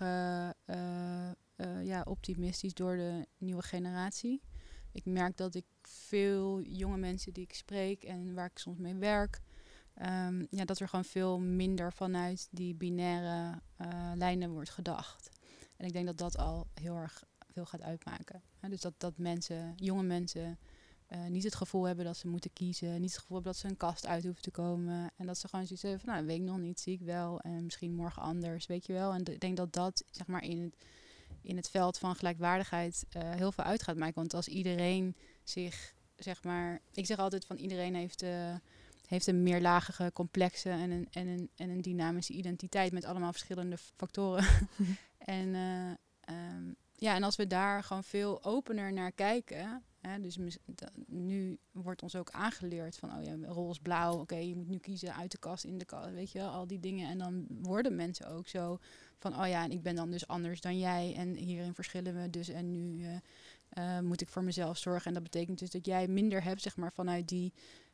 eh, 1.56 1.84
ja, 1.84 2.02
optimistisch 2.02 2.74
door 2.74 2.96
de 2.96 3.26
nieuwe 3.38 3.62
generatie. 3.62 4.42
Ik 4.92 5.04
merk 5.04 5.36
dat 5.36 5.54
ik 5.54 5.64
veel 5.82 6.60
jonge 6.60 6.96
mensen 6.96 7.32
die 7.32 7.44
ik 7.44 7.54
spreek 7.54 8.04
en 8.04 8.34
waar 8.34 8.50
ik 8.50 8.58
soms 8.58 8.78
mee 8.78 8.94
werk, 8.94 9.40
ehm, 9.94 10.44
ja, 10.50 10.64
dat 10.64 10.80
er 10.80 10.88
gewoon 10.88 11.04
veel 11.04 11.40
minder 11.40 11.92
vanuit 11.92 12.48
die 12.50 12.74
binaire 12.74 13.60
eh, 13.76 14.12
lijnen 14.14 14.50
wordt 14.50 14.70
gedacht. 14.70 15.28
En 15.76 15.86
ik 15.86 15.92
denk 15.92 16.06
dat 16.06 16.18
dat 16.18 16.38
al 16.38 16.66
heel 16.74 16.96
erg 16.96 17.24
veel 17.52 17.64
gaat 17.66 17.82
uitmaken. 17.82 18.42
Dus 18.68 18.80
dat, 18.80 18.94
dat 18.96 19.18
mensen, 19.18 19.72
jonge 19.76 20.02
mensen, 20.02 20.58
eh, 21.06 21.26
niet 21.26 21.44
het 21.44 21.54
gevoel 21.54 21.84
hebben 21.84 22.04
dat 22.04 22.16
ze 22.16 22.28
moeten 22.28 22.52
kiezen. 22.52 23.00
Niet 23.00 23.10
het 23.10 23.20
gevoel 23.20 23.36
hebben 23.36 23.52
dat 23.52 23.60
ze 23.60 23.68
een 23.68 23.76
kast 23.76 24.06
uit 24.06 24.24
hoeven 24.24 24.42
te 24.42 24.50
komen. 24.50 25.10
En 25.16 25.26
dat 25.26 25.38
ze 25.38 25.48
gewoon 25.48 25.66
zoiets 25.66 25.84
hebben 25.84 26.00
van, 26.00 26.14
nou, 26.14 26.26
weet 26.26 26.38
ik 26.38 26.42
nog 26.42 26.58
niet, 26.58 26.80
zie 26.80 26.92
ik 26.92 27.00
wel. 27.00 27.40
En 27.40 27.64
misschien 27.64 27.94
morgen 27.94 28.22
anders, 28.22 28.66
weet 28.66 28.86
je 28.86 28.92
wel. 28.92 29.12
En 29.12 29.24
ik 29.24 29.40
denk 29.40 29.56
dat 29.56 29.72
dat, 29.72 30.04
zeg 30.10 30.26
maar, 30.26 30.42
in 30.42 30.62
het, 30.62 30.76
in 31.44 31.56
het 31.56 31.70
veld 31.70 31.98
van 31.98 32.16
gelijkwaardigheid 32.16 33.06
eh, 33.10 33.30
heel 33.30 33.52
veel 33.52 33.64
uit 33.64 33.82
gaat 33.82 33.96
maken. 33.96 34.14
Want 34.14 34.34
als 34.34 34.48
iedereen 34.48 35.16
zich, 35.42 35.94
zeg 36.16 36.42
maar... 36.42 36.80
Ik 36.92 37.06
zeg 37.06 37.18
altijd 37.18 37.44
van, 37.44 37.56
iedereen 37.56 37.94
heeft... 37.94 38.22
eh, 38.22 38.54
heeft 39.06 39.26
een 39.26 39.42
meerlagige, 39.42 40.10
complexe 40.14 40.70
en 40.70 40.90
een, 40.90 41.08
en, 41.10 41.26
een, 41.26 41.50
en 41.56 41.70
een 41.70 41.82
dynamische 41.82 42.32
identiteit 42.32 42.92
met 42.92 43.04
allemaal 43.04 43.32
verschillende 43.32 43.76
factoren. 43.96 44.44
en, 45.18 45.54
eh, 45.54 45.90
ehm, 46.20 46.72
ja, 46.96 47.14
en 47.14 47.22
als 47.22 47.36
we 47.36 47.46
daar 47.46 47.82
gewoon 47.82 48.04
veel 48.04 48.44
opener 48.44 48.92
naar 48.92 49.12
kijken, 49.12 49.82
Hè? 50.06 50.20
Dus 50.20 50.38
nu 51.06 51.58
wordt 51.70 52.02
ons 52.02 52.16
ook 52.16 52.30
aangeleerd 52.30 52.96
van, 52.96 53.16
oh 53.16 53.22
ja, 53.22 53.36
roze 53.42 53.80
blauw, 53.80 54.20
oké, 54.20 54.36
je 54.36 54.56
moet 54.56 54.68
nu 54.68 54.78
kiezen 54.78 55.14
uit 55.14 55.30
de 55.30 55.38
kast, 55.38 55.64
in 55.64 55.78
de 55.78 55.84
kast, 55.84 56.10
weet 56.10 56.32
je 56.32 56.38
wel, 56.38 56.50
al 56.50 56.66
die 56.66 56.80
dingen. 56.80 57.08
En 57.08 57.18
dan 57.18 57.46
worden 57.48 57.94
mensen 57.94 58.26
ook 58.28 58.48
zo 58.48 58.78
van, 59.18 59.40
oh 59.40 59.48
ja, 59.48 59.64
en 59.64 59.70
ik 59.70 59.82
ben 59.82 59.94
dan 59.94 60.10
dus 60.10 60.26
anders 60.26 60.60
dan 60.60 60.78
jij 60.78 61.14
en 61.16 61.34
hierin 61.34 61.74
verschillen 61.74 62.22
we 62.22 62.30
dus 62.30 62.48
en 62.48 62.70
nu 62.70 63.06
uh, 63.78 64.00
moet 64.00 64.20
ik 64.20 64.28
voor 64.28 64.44
mezelf 64.44 64.78
zorgen. 64.78 65.06
En 65.06 65.14
dat 65.14 65.22
betekent 65.22 65.58
dus 65.58 65.70
dat 65.70 65.86
jij 65.86 66.08
minder 66.08 66.42
hebt, 66.42 66.62
zeg 66.62 66.76
maar, 66.76 66.92
vanuit 66.92 67.28
die 67.28 67.52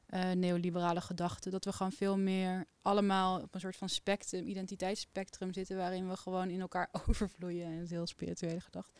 uh, 0.09 0.31
neoliberale 0.31 1.01
gedachte. 1.01 1.51
Dat 1.51 1.64
we 1.64 1.73
gewoon 1.73 1.93
veel 1.93 2.18
meer 2.18 2.66
allemaal 2.83 3.41
op 3.41 3.55
een 3.55 3.61
soort 3.61 3.77
van 3.77 3.89
spectrum, 3.89 4.47
identiteitsspectrum 4.47 5.53
zitten, 5.53 5.77
waarin 5.77 6.09
we 6.09 6.16
gewoon 6.16 6.51
in 6.51 6.61
elkaar 6.61 6.89
overvloeien. 7.09 7.66
En 7.66 7.75
dat 7.75 7.85
is 7.85 7.91
heel 7.91 8.07
spirituele 8.07 8.61
gedachte. 8.61 8.93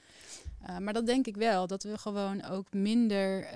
Maar 0.79 0.93
dat 0.93 1.07
denk 1.07 1.27
ik 1.27 1.37
wel, 1.37 1.67
dat 1.67 1.83
we 1.83 1.99
gewoon 1.99 2.45
ook 2.45 2.73
minder 2.73 3.49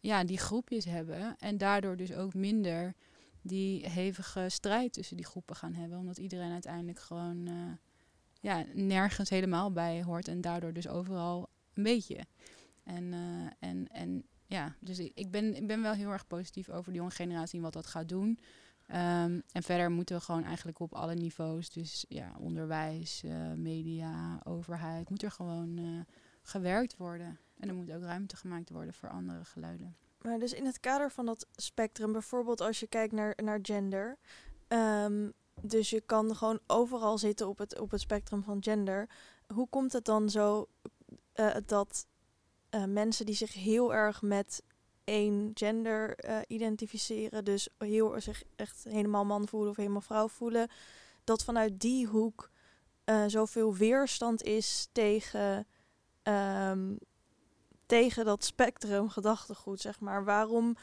ja, 0.00 0.24
die 0.24 0.38
groepjes 0.38 0.84
hebben. 0.84 1.36
En 1.38 1.58
daardoor 1.58 1.96
dus 1.96 2.12
ook 2.12 2.34
minder 2.34 2.94
die 3.42 3.88
hevige 3.88 4.48
strijd 4.48 4.92
tussen 4.92 5.16
die 5.16 5.26
groepen 5.26 5.56
gaan 5.56 5.74
hebben. 5.74 5.98
Omdat 5.98 6.18
iedereen 6.18 6.52
uiteindelijk 6.52 6.98
gewoon 6.98 7.48
ja, 8.40 8.64
nergens 8.74 9.30
helemaal 9.30 9.72
bij 9.72 10.02
hoort. 10.02 10.28
En 10.28 10.40
daardoor 10.40 10.72
dus 10.72 10.88
overal 10.88 11.48
een 11.74 11.82
beetje. 11.82 12.26
En, 12.84 13.14
en, 13.58 13.88
en 13.88 14.24
ja, 14.46 14.76
dus 14.80 14.98
ik, 14.98 15.30
ben, 15.30 15.54
ik 15.54 15.66
ben 15.66 15.82
wel 15.82 15.92
heel 15.92 16.10
erg 16.10 16.26
positief 16.26 16.68
over 16.68 16.92
de 16.92 16.98
jonge 16.98 17.10
generatie 17.10 17.56
en 17.56 17.64
wat 17.64 17.72
dat 17.72 17.86
gaat 17.86 18.08
doen. 18.08 18.38
Um, 18.88 19.42
en 19.52 19.62
verder 19.62 19.90
moeten 19.90 20.16
we 20.16 20.22
gewoon 20.22 20.44
eigenlijk 20.44 20.80
op 20.80 20.94
alle 20.94 21.14
niveaus, 21.14 21.70
dus 21.70 22.04
ja, 22.08 22.32
onderwijs, 22.38 23.22
uh, 23.24 23.52
media, 23.52 24.40
overheid, 24.44 25.10
moet 25.10 25.22
er 25.22 25.30
gewoon 25.30 25.78
uh, 25.78 26.00
gewerkt 26.42 26.96
worden. 26.96 27.38
En 27.58 27.68
er 27.68 27.74
moet 27.74 27.92
ook 27.92 28.02
ruimte 28.02 28.36
gemaakt 28.36 28.70
worden 28.70 28.94
voor 28.94 29.08
andere 29.08 29.44
geluiden. 29.44 29.96
Maar 30.20 30.38
dus 30.38 30.52
in 30.52 30.66
het 30.66 30.80
kader 30.80 31.10
van 31.10 31.26
dat 31.26 31.46
spectrum, 31.52 32.12
bijvoorbeeld 32.12 32.60
als 32.60 32.80
je 32.80 32.86
kijkt 32.86 33.12
naar, 33.12 33.38
naar 33.42 33.58
gender. 33.62 34.18
Um, 34.68 35.32
dus 35.62 35.90
je 35.90 36.00
kan 36.00 36.36
gewoon 36.36 36.58
overal 36.66 37.18
zitten 37.18 37.48
op 37.48 37.58
het, 37.58 37.78
op 37.78 37.90
het 37.90 38.00
spectrum 38.00 38.42
van 38.42 38.62
gender. 38.62 39.08
Hoe 39.54 39.68
komt 39.68 39.92
het 39.92 40.04
dan 40.04 40.30
zo 40.30 40.68
uh, 41.34 41.54
dat 41.66 42.06
uh, 42.70 42.84
mensen 42.84 43.26
die 43.26 43.34
zich 43.34 43.54
heel 43.54 43.94
erg 43.94 44.22
met 44.22 44.62
één 45.04 45.50
gender 45.54 46.24
uh, 46.24 46.38
identificeren, 46.46 47.44
dus 47.44 47.68
heel, 47.78 48.20
zich 48.20 48.42
echt 48.56 48.84
helemaal 48.84 49.24
man 49.24 49.48
voelen 49.48 49.70
of 49.70 49.76
helemaal 49.76 50.00
vrouw 50.00 50.28
voelen, 50.28 50.68
dat 51.24 51.44
vanuit 51.44 51.80
die 51.80 52.06
hoek 52.06 52.50
zoveel 53.26 53.74
weerstand 53.74 54.42
is 54.42 54.88
tegen, 54.92 55.66
um, 56.22 56.98
tegen 57.86 58.24
dat 58.24 58.44
spectrum 58.44 59.08
gedachtegoed, 59.08 59.80
zeg 59.80 60.00
maar. 60.00 60.24
Waarom, 60.24 60.76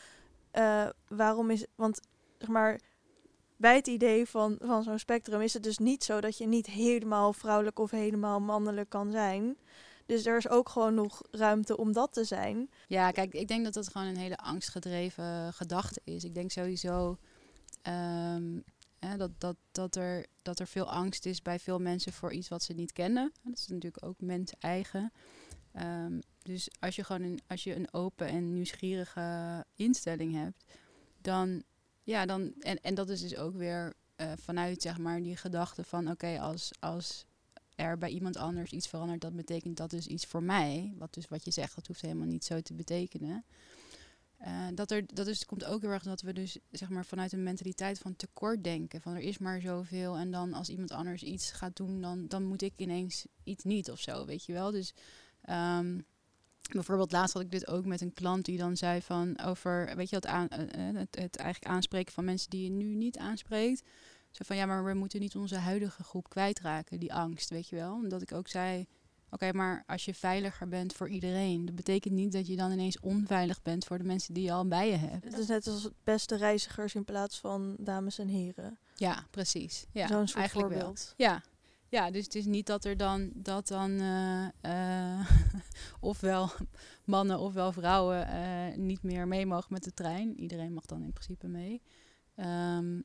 waarom 1.07 1.49
is, 1.49 1.65
want 1.75 1.99
zeg 2.37 2.47
maar, 2.47 2.79
bij 3.57 3.75
het 3.75 3.87
idee 3.87 4.25
van, 4.25 4.57
van 4.61 4.83
zo'n 4.83 4.99
spectrum 4.99 5.41
is 5.41 5.53
het 5.53 5.63
dus 5.63 5.77
niet 5.77 6.03
zo 6.03 6.21
dat 6.21 6.37
je 6.37 6.47
niet 6.47 6.65
helemaal 6.65 7.33
vrouwelijk 7.33 7.79
of 7.79 7.91
helemaal 7.91 8.39
mannelijk 8.39 8.89
kan 8.89 9.11
zijn. 9.11 9.57
Dus 10.05 10.25
er 10.25 10.37
is 10.37 10.49
ook 10.49 10.69
gewoon 10.69 10.93
nog 10.93 11.21
ruimte 11.31 11.77
om 11.77 11.93
dat 11.93 12.13
te 12.13 12.23
zijn. 12.23 12.69
Ja, 12.87 13.11
kijk, 13.11 13.33
ik 13.33 13.47
denk 13.47 13.63
dat 13.63 13.73
dat 13.73 13.87
gewoon 13.87 14.07
een 14.07 14.17
hele 14.17 14.37
angstgedreven 14.37 15.53
gedachte 15.53 16.01
is. 16.03 16.23
Ik 16.23 16.33
denk 16.33 16.51
sowieso 16.51 17.17
um, 17.87 18.63
hè, 18.99 19.17
dat, 19.17 19.31
dat, 19.37 19.55
dat, 19.71 19.95
er, 19.95 20.25
dat 20.41 20.59
er 20.59 20.67
veel 20.67 20.91
angst 20.91 21.25
is 21.25 21.41
bij 21.41 21.59
veel 21.59 21.79
mensen 21.79 22.13
voor 22.13 22.33
iets 22.33 22.47
wat 22.47 22.63
ze 22.63 22.73
niet 22.73 22.93
kennen. 22.93 23.31
Dat 23.43 23.57
is 23.57 23.67
natuurlijk 23.67 24.05
ook 24.05 24.21
mens 24.21 24.53
eigen. 24.59 25.11
Um, 25.81 26.19
dus 26.43 26.69
als 26.79 26.95
je 26.95 27.03
gewoon 27.03 27.21
een, 27.21 27.39
als 27.47 27.63
je 27.63 27.75
een 27.75 27.93
open 27.93 28.27
en 28.27 28.53
nieuwsgierige 28.53 29.65
instelling 29.75 30.33
hebt, 30.33 30.63
dan 31.21 31.63
ja, 32.07 32.25
dan 32.25 32.53
en, 32.59 32.81
en 32.81 32.95
dat 32.95 33.09
is 33.09 33.21
dus 33.21 33.35
ook 33.35 33.55
weer 33.55 33.93
uh, 34.17 34.31
vanuit 34.35 34.81
zeg 34.81 34.97
maar 34.97 35.21
die 35.21 35.37
gedachte 35.37 35.83
van 35.83 36.09
oké, 36.09 36.39
als, 36.39 36.71
als 36.79 37.25
er 37.75 37.97
bij 37.97 38.09
iemand 38.09 38.37
anders 38.37 38.71
iets 38.71 38.87
verandert, 38.87 39.21
dat 39.21 39.35
betekent 39.35 39.77
dat 39.77 39.89
dus 39.89 40.07
iets 40.07 40.25
voor 40.25 40.43
mij. 40.43 40.93
Wat 40.97 41.13
dus 41.13 41.27
wat 41.27 41.45
je 41.45 41.51
zegt, 41.51 41.75
dat 41.75 41.87
hoeft 41.87 42.01
helemaal 42.01 42.27
niet 42.27 42.45
zo 42.45 42.61
te 42.61 42.73
betekenen. 42.73 43.45
Uh, 44.41 44.67
dat 44.73 44.91
er, 44.91 45.05
dat 45.13 45.27
is, 45.27 45.45
komt 45.45 45.65
ook 45.65 45.81
heel 45.81 45.89
erg 45.89 46.03
dat 46.03 46.21
we 46.21 46.33
dus 46.33 46.57
zeg 46.71 46.89
maar 46.89 47.05
vanuit 47.05 47.31
een 47.31 47.43
mentaliteit 47.43 47.99
van 47.99 48.15
tekort 48.15 48.63
denken. 48.63 49.01
Van 49.01 49.13
er 49.13 49.21
is 49.21 49.37
maar 49.37 49.61
zoveel 49.61 50.17
en 50.17 50.31
dan 50.31 50.53
als 50.53 50.69
iemand 50.69 50.91
anders 50.91 51.23
iets 51.23 51.51
gaat 51.51 51.75
doen, 51.75 52.01
dan, 52.01 52.27
dan 52.27 52.43
moet 52.43 52.61
ik 52.61 52.73
ineens 52.75 53.25
iets 53.43 53.63
niet 53.63 53.91
of 53.91 53.99
zo, 53.99 54.25
weet 54.25 54.45
je 54.45 54.53
wel. 54.53 54.71
Dus 54.71 54.93
um, 55.49 56.05
bijvoorbeeld 56.73 57.11
laatst 57.11 57.33
had 57.33 57.43
ik 57.43 57.51
dit 57.51 57.67
ook 57.67 57.85
met 57.85 58.01
een 58.01 58.13
klant 58.13 58.45
die 58.45 58.57
dan 58.57 58.77
zei 58.77 59.01
van 59.01 59.39
over, 59.39 59.95
weet 59.95 60.09
je, 60.09 60.15
het, 60.15 60.25
aan, 60.25 60.47
uh, 60.51 60.97
het, 60.97 61.15
het 61.15 61.35
eigenlijk 61.35 61.73
aanspreken 61.73 62.13
van 62.13 62.25
mensen 62.25 62.49
die 62.49 62.63
je 62.63 62.69
nu 62.69 62.95
niet 62.95 63.17
aanspreekt. 63.17 63.83
Zo 64.31 64.43
van 64.45 64.55
ja, 64.55 64.65
maar 64.65 64.85
we 64.85 64.93
moeten 64.93 65.19
niet 65.19 65.35
onze 65.35 65.55
huidige 65.55 66.03
groep 66.03 66.29
kwijtraken, 66.29 66.99
die 66.99 67.13
angst, 67.13 67.49
weet 67.49 67.67
je 67.67 67.75
wel. 67.75 67.93
Omdat 67.93 68.21
ik 68.21 68.31
ook 68.31 68.47
zei, 68.47 68.85
oké, 69.29 69.53
maar 69.53 69.83
als 69.87 70.05
je 70.05 70.13
veiliger 70.13 70.67
bent 70.67 70.93
voor 70.93 71.09
iedereen, 71.09 71.65
dat 71.65 71.75
betekent 71.75 72.13
niet 72.13 72.31
dat 72.31 72.47
je 72.47 72.55
dan 72.55 72.71
ineens 72.71 72.99
onveilig 72.99 73.61
bent 73.61 73.85
voor 73.85 73.97
de 73.97 74.03
mensen 74.03 74.33
die 74.33 74.43
je 74.43 74.51
al 74.51 74.67
bij 74.67 74.89
je 74.89 74.95
hebt. 74.95 75.23
Het 75.23 75.37
is 75.37 75.47
net 75.47 75.67
als 75.67 75.89
beste 76.03 76.35
reizigers 76.35 76.95
in 76.95 77.05
plaats 77.05 77.39
van 77.39 77.75
dames 77.79 78.19
en 78.19 78.27
heren. 78.27 78.79
Ja, 78.95 79.25
precies. 79.31 79.85
Ja, 79.91 80.07
Zo'n 80.07 80.27
soort 80.27 80.51
voorbeeld. 80.51 81.13
Wel. 81.17 81.27
Ja. 81.27 81.43
Ja, 81.89 82.11
dus 82.11 82.23
het 82.23 82.35
is 82.35 82.45
niet 82.45 82.65
dat 82.65 82.85
er 82.85 82.97
dan, 82.97 83.31
dat 83.33 83.67
dan 83.67 83.91
uh, 83.91 84.47
uh, 84.61 85.31
ofwel 85.99 86.49
mannen 87.03 87.39
ofwel 87.39 87.71
vrouwen 87.71 88.27
uh, 88.27 88.75
niet 88.75 89.03
meer 89.03 89.27
mee 89.27 89.45
mogen 89.45 89.73
met 89.73 89.83
de 89.83 89.93
trein. 89.93 90.39
Iedereen 90.39 90.73
mag 90.73 90.85
dan 90.85 91.03
in 91.03 91.13
principe 91.13 91.47
mee. 91.47 91.81
Um, 92.35 93.03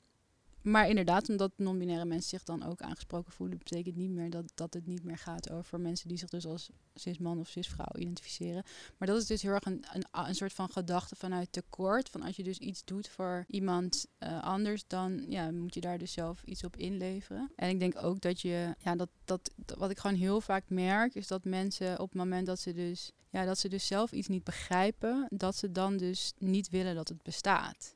maar 0.63 0.89
inderdaad, 0.89 1.29
omdat 1.29 1.53
non-binaire 1.57 2.05
mensen 2.05 2.29
zich 2.29 2.43
dan 2.43 2.63
ook 2.63 2.81
aangesproken 2.81 3.33
voelen, 3.33 3.59
betekent 3.59 3.97
niet 3.97 4.11
meer 4.11 4.31
dat, 4.31 4.53
dat 4.55 4.75
het 4.75 4.87
niet 4.87 5.05
meer 5.05 5.19
gaat 5.19 5.51
over 5.51 5.81
mensen 5.81 6.09
die 6.09 6.19
zich 6.19 6.29
dus 6.29 6.47
als 6.47 6.71
cis-man 6.95 7.39
of 7.39 7.49
cis-vrouw 7.49 7.95
identificeren. 7.95 8.65
Maar 8.99 9.09
dat 9.09 9.21
is 9.21 9.27
dus 9.27 9.43
heel 9.43 9.53
erg 9.53 9.65
een, 9.65 9.85
een, 9.93 10.05
een 10.11 10.35
soort 10.35 10.53
van 10.53 10.71
gedachte 10.71 11.17
vanuit 11.17 11.53
tekort. 11.53 12.09
Van 12.09 12.23
als 12.23 12.37
je 12.37 12.43
dus 12.43 12.59
iets 12.59 12.85
doet 12.85 13.09
voor 13.09 13.45
iemand 13.49 14.07
uh, 14.19 14.43
anders, 14.43 14.85
dan 14.87 15.25
ja, 15.29 15.51
moet 15.51 15.75
je 15.75 15.81
daar 15.81 15.99
dus 15.99 16.13
zelf 16.13 16.43
iets 16.43 16.65
op 16.65 16.77
inleveren. 16.77 17.51
En 17.57 17.69
ik 17.69 17.79
denk 17.79 18.03
ook 18.03 18.21
dat 18.21 18.41
je, 18.41 18.75
ja, 18.79 18.97
dat, 18.97 19.09
dat 19.25 19.51
wat 19.79 19.91
ik 19.91 19.99
gewoon 19.99 20.17
heel 20.17 20.41
vaak 20.41 20.65
merk, 20.69 21.15
is 21.15 21.27
dat 21.27 21.45
mensen 21.45 22.01
op 22.01 22.09
het 22.09 22.19
moment 22.19 22.47
dat 22.47 22.61
ze 22.61 22.73
dus, 22.73 23.13
ja, 23.31 23.45
dat 23.45 23.59
ze 23.59 23.69
dus 23.69 23.87
zelf 23.87 24.13
iets 24.13 24.29
niet 24.29 24.45
begrijpen, 24.45 25.27
dat 25.31 25.57
ze 25.57 25.73
dan 25.73 25.97
dus 25.97 26.33
niet 26.39 26.71
willen 26.71 26.95
dat 26.95 27.09
het 27.09 27.23
bestaat. 27.23 27.95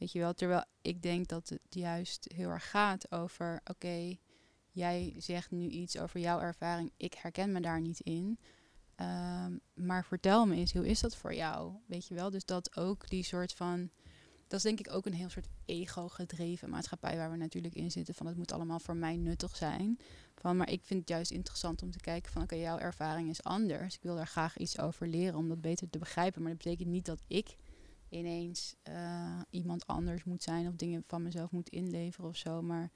Weet 0.00 0.12
je 0.12 0.18
wel, 0.18 0.34
terwijl 0.34 0.64
ik 0.82 1.02
denk 1.02 1.28
dat 1.28 1.48
het 1.48 1.60
juist 1.68 2.32
heel 2.34 2.48
erg 2.48 2.70
gaat 2.70 3.12
over, 3.12 3.60
oké, 3.64 4.16
jij 4.70 5.14
zegt 5.16 5.50
nu 5.50 5.68
iets 5.68 5.98
over 5.98 6.20
jouw 6.20 6.40
ervaring, 6.40 6.92
ik 6.96 7.14
herken 7.14 7.52
me 7.52 7.60
daar 7.60 7.80
niet 7.80 8.00
in. 8.00 8.38
Um, 8.96 9.60
maar 9.74 10.04
vertel 10.04 10.46
me 10.46 10.54
eens, 10.54 10.72
hoe 10.72 10.88
is 10.88 11.00
dat 11.00 11.16
voor 11.16 11.34
jou? 11.34 11.74
Weet 11.86 12.06
je 12.06 12.14
wel, 12.14 12.30
dus 12.30 12.44
dat 12.44 12.76
ook 12.76 13.08
die 13.08 13.22
soort 13.24 13.52
van, 13.52 13.90
dat 14.46 14.58
is 14.58 14.62
denk 14.62 14.78
ik 14.78 14.92
ook 14.92 15.06
een 15.06 15.14
heel 15.14 15.28
soort 15.28 15.48
ego-gedreven 15.64 16.70
maatschappij 16.70 17.16
waar 17.16 17.30
we 17.30 17.36
natuurlijk 17.36 17.74
in 17.74 17.90
zitten, 17.90 18.14
van 18.14 18.26
het 18.26 18.36
moet 18.36 18.52
allemaal 18.52 18.80
voor 18.80 18.96
mij 18.96 19.16
nuttig 19.16 19.56
zijn. 19.56 19.98
Van, 20.34 20.56
maar 20.56 20.70
ik 20.70 20.84
vind 20.84 21.00
het 21.00 21.08
juist 21.08 21.30
interessant 21.30 21.82
om 21.82 21.90
te 21.90 22.00
kijken 22.00 22.32
van, 22.32 22.42
oké, 22.42 22.54
jouw 22.54 22.78
ervaring 22.78 23.28
is 23.28 23.42
anders. 23.42 23.94
Ik 23.94 24.02
wil 24.02 24.16
daar 24.16 24.26
graag 24.26 24.58
iets 24.58 24.78
over 24.78 25.08
leren 25.08 25.38
om 25.38 25.48
dat 25.48 25.60
beter 25.60 25.90
te 25.90 25.98
begrijpen, 25.98 26.42
maar 26.42 26.50
dat 26.50 26.62
betekent 26.62 26.88
niet 26.88 27.06
dat 27.06 27.22
ik 27.26 27.56
ineens 28.10 28.74
uh, 28.88 29.40
iemand 29.50 29.86
anders 29.86 30.24
moet 30.24 30.42
zijn 30.42 30.68
of 30.68 30.74
dingen 30.74 31.04
van 31.06 31.22
mezelf 31.22 31.50
moet 31.50 31.68
inleveren 31.68 32.28
of 32.28 32.36
zo. 32.36 32.62
Maar 32.62 32.90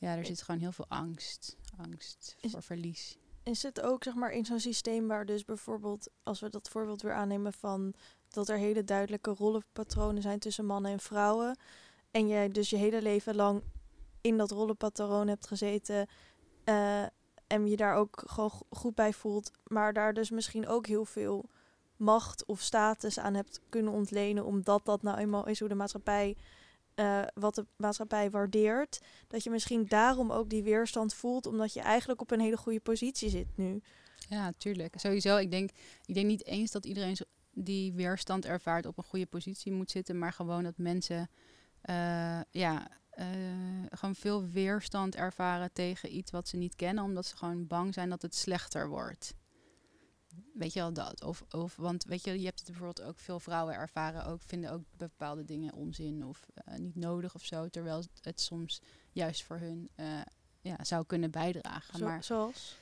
ja, 0.00 0.16
er 0.16 0.26
zit 0.26 0.42
gewoon 0.42 0.60
heel 0.60 0.72
veel 0.72 0.88
angst. 0.88 1.56
Angst 1.76 2.36
voor 2.40 2.62
verlies. 2.62 3.18
Is 3.42 3.62
het 3.62 3.80
ook 3.80 4.04
zeg 4.04 4.14
maar 4.14 4.30
in 4.30 4.44
zo'n 4.44 4.60
systeem 4.60 5.06
waar 5.06 5.26
dus 5.26 5.44
bijvoorbeeld, 5.44 6.10
als 6.22 6.40
we 6.40 6.48
dat 6.48 6.68
voorbeeld 6.68 7.02
weer 7.02 7.14
aannemen 7.14 7.52
van 7.52 7.94
dat 8.28 8.48
er 8.48 8.58
hele 8.58 8.84
duidelijke 8.84 9.30
rollenpatronen 9.30 10.22
zijn 10.22 10.38
tussen 10.38 10.66
mannen 10.66 10.92
en 10.92 11.00
vrouwen. 11.00 11.58
En 12.10 12.28
jij 12.28 12.48
dus 12.48 12.70
je 12.70 12.76
hele 12.76 13.02
leven 13.02 13.34
lang 13.34 13.62
in 14.20 14.36
dat 14.36 14.50
rollenpatroon 14.50 15.28
hebt 15.28 15.46
gezeten. 15.46 16.06
Uh, 16.64 17.02
en 17.46 17.66
je 17.66 17.76
daar 17.76 17.94
ook 17.94 18.22
gewoon 18.26 18.52
goed 18.70 18.94
bij 18.94 19.12
voelt. 19.12 19.50
Maar 19.66 19.92
daar 19.92 20.14
dus 20.14 20.30
misschien 20.30 20.68
ook 20.68 20.86
heel 20.86 21.04
veel 21.04 21.48
macht 21.98 22.44
of 22.46 22.60
status 22.60 23.18
aan 23.18 23.34
hebt 23.34 23.60
kunnen 23.68 23.92
ontlenen, 23.92 24.44
omdat 24.44 24.84
dat 24.84 25.02
nou 25.02 25.18
eenmaal 25.18 25.46
is 25.46 25.58
hoe 25.58 25.68
de 25.68 25.74
maatschappij, 25.74 26.36
uh, 26.94 27.22
wat 27.34 27.54
de 27.54 27.66
maatschappij 27.76 28.30
waardeert, 28.30 29.00
dat 29.28 29.44
je 29.44 29.50
misschien 29.50 29.86
daarom 29.88 30.32
ook 30.32 30.48
die 30.50 30.62
weerstand 30.62 31.14
voelt, 31.14 31.46
omdat 31.46 31.72
je 31.72 31.80
eigenlijk 31.80 32.20
op 32.20 32.30
een 32.30 32.40
hele 32.40 32.56
goede 32.56 32.80
positie 32.80 33.28
zit 33.28 33.56
nu. 33.56 33.82
Ja, 34.28 34.52
tuurlijk. 34.58 34.94
Sowieso, 34.98 35.36
ik 35.36 35.50
denk, 35.50 35.70
ik 36.04 36.14
denk 36.14 36.26
niet 36.26 36.44
eens 36.44 36.70
dat 36.70 36.86
iedereen 36.86 37.16
die 37.52 37.92
weerstand 37.92 38.44
ervaart 38.44 38.86
op 38.86 38.98
een 38.98 39.04
goede 39.04 39.26
positie 39.26 39.72
moet 39.72 39.90
zitten, 39.90 40.18
maar 40.18 40.32
gewoon 40.32 40.62
dat 40.62 40.78
mensen 40.78 41.30
uh, 41.84 42.40
ja, 42.50 42.90
uh, 43.18 43.26
gewoon 43.90 44.14
veel 44.14 44.46
weerstand 44.46 45.14
ervaren 45.14 45.72
tegen 45.72 46.16
iets 46.16 46.30
wat 46.30 46.48
ze 46.48 46.56
niet 46.56 46.76
kennen, 46.76 47.04
omdat 47.04 47.26
ze 47.26 47.36
gewoon 47.36 47.66
bang 47.66 47.94
zijn 47.94 48.08
dat 48.08 48.22
het 48.22 48.34
slechter 48.34 48.88
wordt. 48.88 49.34
Weet 50.54 50.72
je 50.72 50.78
wel 50.80 50.92
dat? 50.92 51.24
Of, 51.24 51.44
of, 51.50 51.76
want 51.76 52.04
weet 52.04 52.24
je, 52.24 52.38
je 52.38 52.44
hebt 52.44 52.58
het 52.58 52.68
bijvoorbeeld 52.68 53.02
ook 53.02 53.18
veel 53.18 53.40
vrouwen 53.40 53.74
ervaren, 53.74 54.24
ook 54.26 54.42
vinden 54.42 54.70
ook 54.72 54.82
bepaalde 54.96 55.44
dingen 55.44 55.74
onzin 55.74 56.24
of 56.24 56.48
eh, 56.54 56.76
niet 56.78 56.96
nodig 56.96 57.34
of 57.34 57.44
zo. 57.44 57.68
Terwijl 57.68 58.04
het 58.20 58.40
soms 58.40 58.80
juist 59.12 59.42
voor 59.44 59.58
hun 59.58 59.88
eh, 59.94 60.20
ja, 60.60 60.84
zou 60.84 61.04
kunnen 61.06 61.30
bijdragen. 61.30 61.98
Zo- 61.98 62.04
maar 62.04 62.24
zoals? 62.24 62.76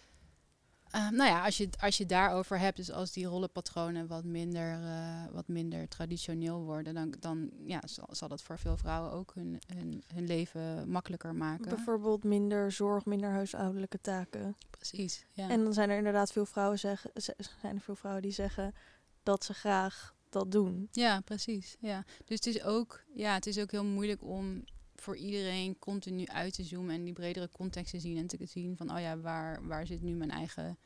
Eh, 0.90 1.08
nou 1.10 1.30
ja, 1.30 1.44
als 1.44 1.56
je, 1.56 1.64
het- 1.64 1.80
als 1.80 1.96
je 1.96 2.06
daarover 2.06 2.58
hebt, 2.58 2.76
dus 2.76 2.90
als 2.90 3.12
die 3.12 3.26
rollenpatronen 3.26 4.06
wat 4.06 4.24
minder, 4.24 4.72
eh, 4.82 5.24
wat 5.32 5.48
minder 5.48 5.88
traditioneel 5.88 6.62
worden, 6.62 6.94
dan, 6.94 7.14
dan 7.20 7.50
ja, 7.64 7.80
zal, 7.86 8.08
zal 8.10 8.28
dat 8.28 8.42
voor 8.42 8.58
veel 8.58 8.76
vrouwen 8.76 9.12
ook 9.12 9.34
hun, 9.34 9.58
hun, 9.74 10.02
hun 10.14 10.26
leven 10.26 10.88
makkelijker 10.90 11.34
maken. 11.34 11.68
Bijvoorbeeld 11.68 12.24
minder 12.24 12.72
zorg, 12.72 13.04
minder 13.04 13.30
huishoudelijke 13.30 14.00
taken. 14.00 14.56
Precies. 14.70 15.26
Ja. 15.32 15.48
En 15.48 15.64
dan 15.64 15.72
zijn 15.72 15.90
er 15.90 15.96
inderdaad 15.96 16.32
veel 16.32 16.46
vrouwen, 16.46 16.78
zeggen, 16.78 17.10
ze- 17.14 17.36
zijn 17.60 17.74
er 17.74 17.80
veel 17.80 17.94
vrouwen 17.96 18.22
die 18.22 18.32
zeggen 18.32 18.74
dat 19.22 19.44
ze 19.44 19.54
graag 19.54 20.14
dat 20.30 20.52
doen. 20.52 20.88
Ja, 20.92 21.20
precies. 21.20 21.76
Ja. 21.80 22.04
Dus 22.24 22.36
het 22.36 22.46
is, 22.46 22.62
ook, 22.62 23.04
ja, 23.14 23.34
het 23.34 23.46
is 23.46 23.58
ook 23.58 23.70
heel 23.70 23.84
moeilijk 23.84 24.22
om 24.22 24.64
voor 25.00 25.16
iedereen 25.16 25.78
continu 25.78 26.26
uit 26.26 26.54
te 26.54 26.62
zoomen 26.62 26.94
en 26.94 27.04
die 27.04 27.12
bredere 27.12 27.48
context 27.52 27.90
te 27.90 28.00
zien 28.00 28.16
en 28.16 28.26
te 28.26 28.46
zien 28.46 28.76
van, 28.76 28.90
oh 28.90 29.00
ja, 29.00 29.18
waar, 29.18 29.66
waar 29.66 29.86
zit 29.86 30.02
nu 30.02 30.14
mijn 30.14 30.30
eigen 30.30 30.78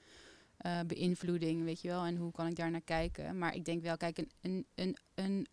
eh, 0.57 0.81
beïnvloeding, 0.87 1.65
weet 1.65 1.81
je 1.81 1.89
wel, 1.89 2.05
en 2.05 2.17
hoe 2.17 2.33
kan 2.33 2.47
ik 2.47 2.57
daar 2.57 2.71
naar 2.71 2.81
kijken. 2.81 3.39
Maar 3.39 3.55
ik 3.55 3.65
denk 3.65 3.83
wel, 3.83 3.97
kijk, 3.97 4.19
een, 4.19 4.31
een, 4.41 4.67
een, 4.75 4.97
een, 5.15 5.47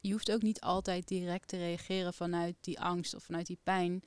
je 0.00 0.12
hoeft 0.12 0.32
ook 0.32 0.42
niet 0.42 0.60
altijd 0.60 1.08
direct 1.08 1.48
te 1.48 1.56
reageren 1.56 2.14
vanuit 2.14 2.56
die 2.60 2.80
angst 2.80 3.14
of 3.14 3.22
vanuit 3.22 3.46
die 3.46 3.58
pijn. 3.62 4.02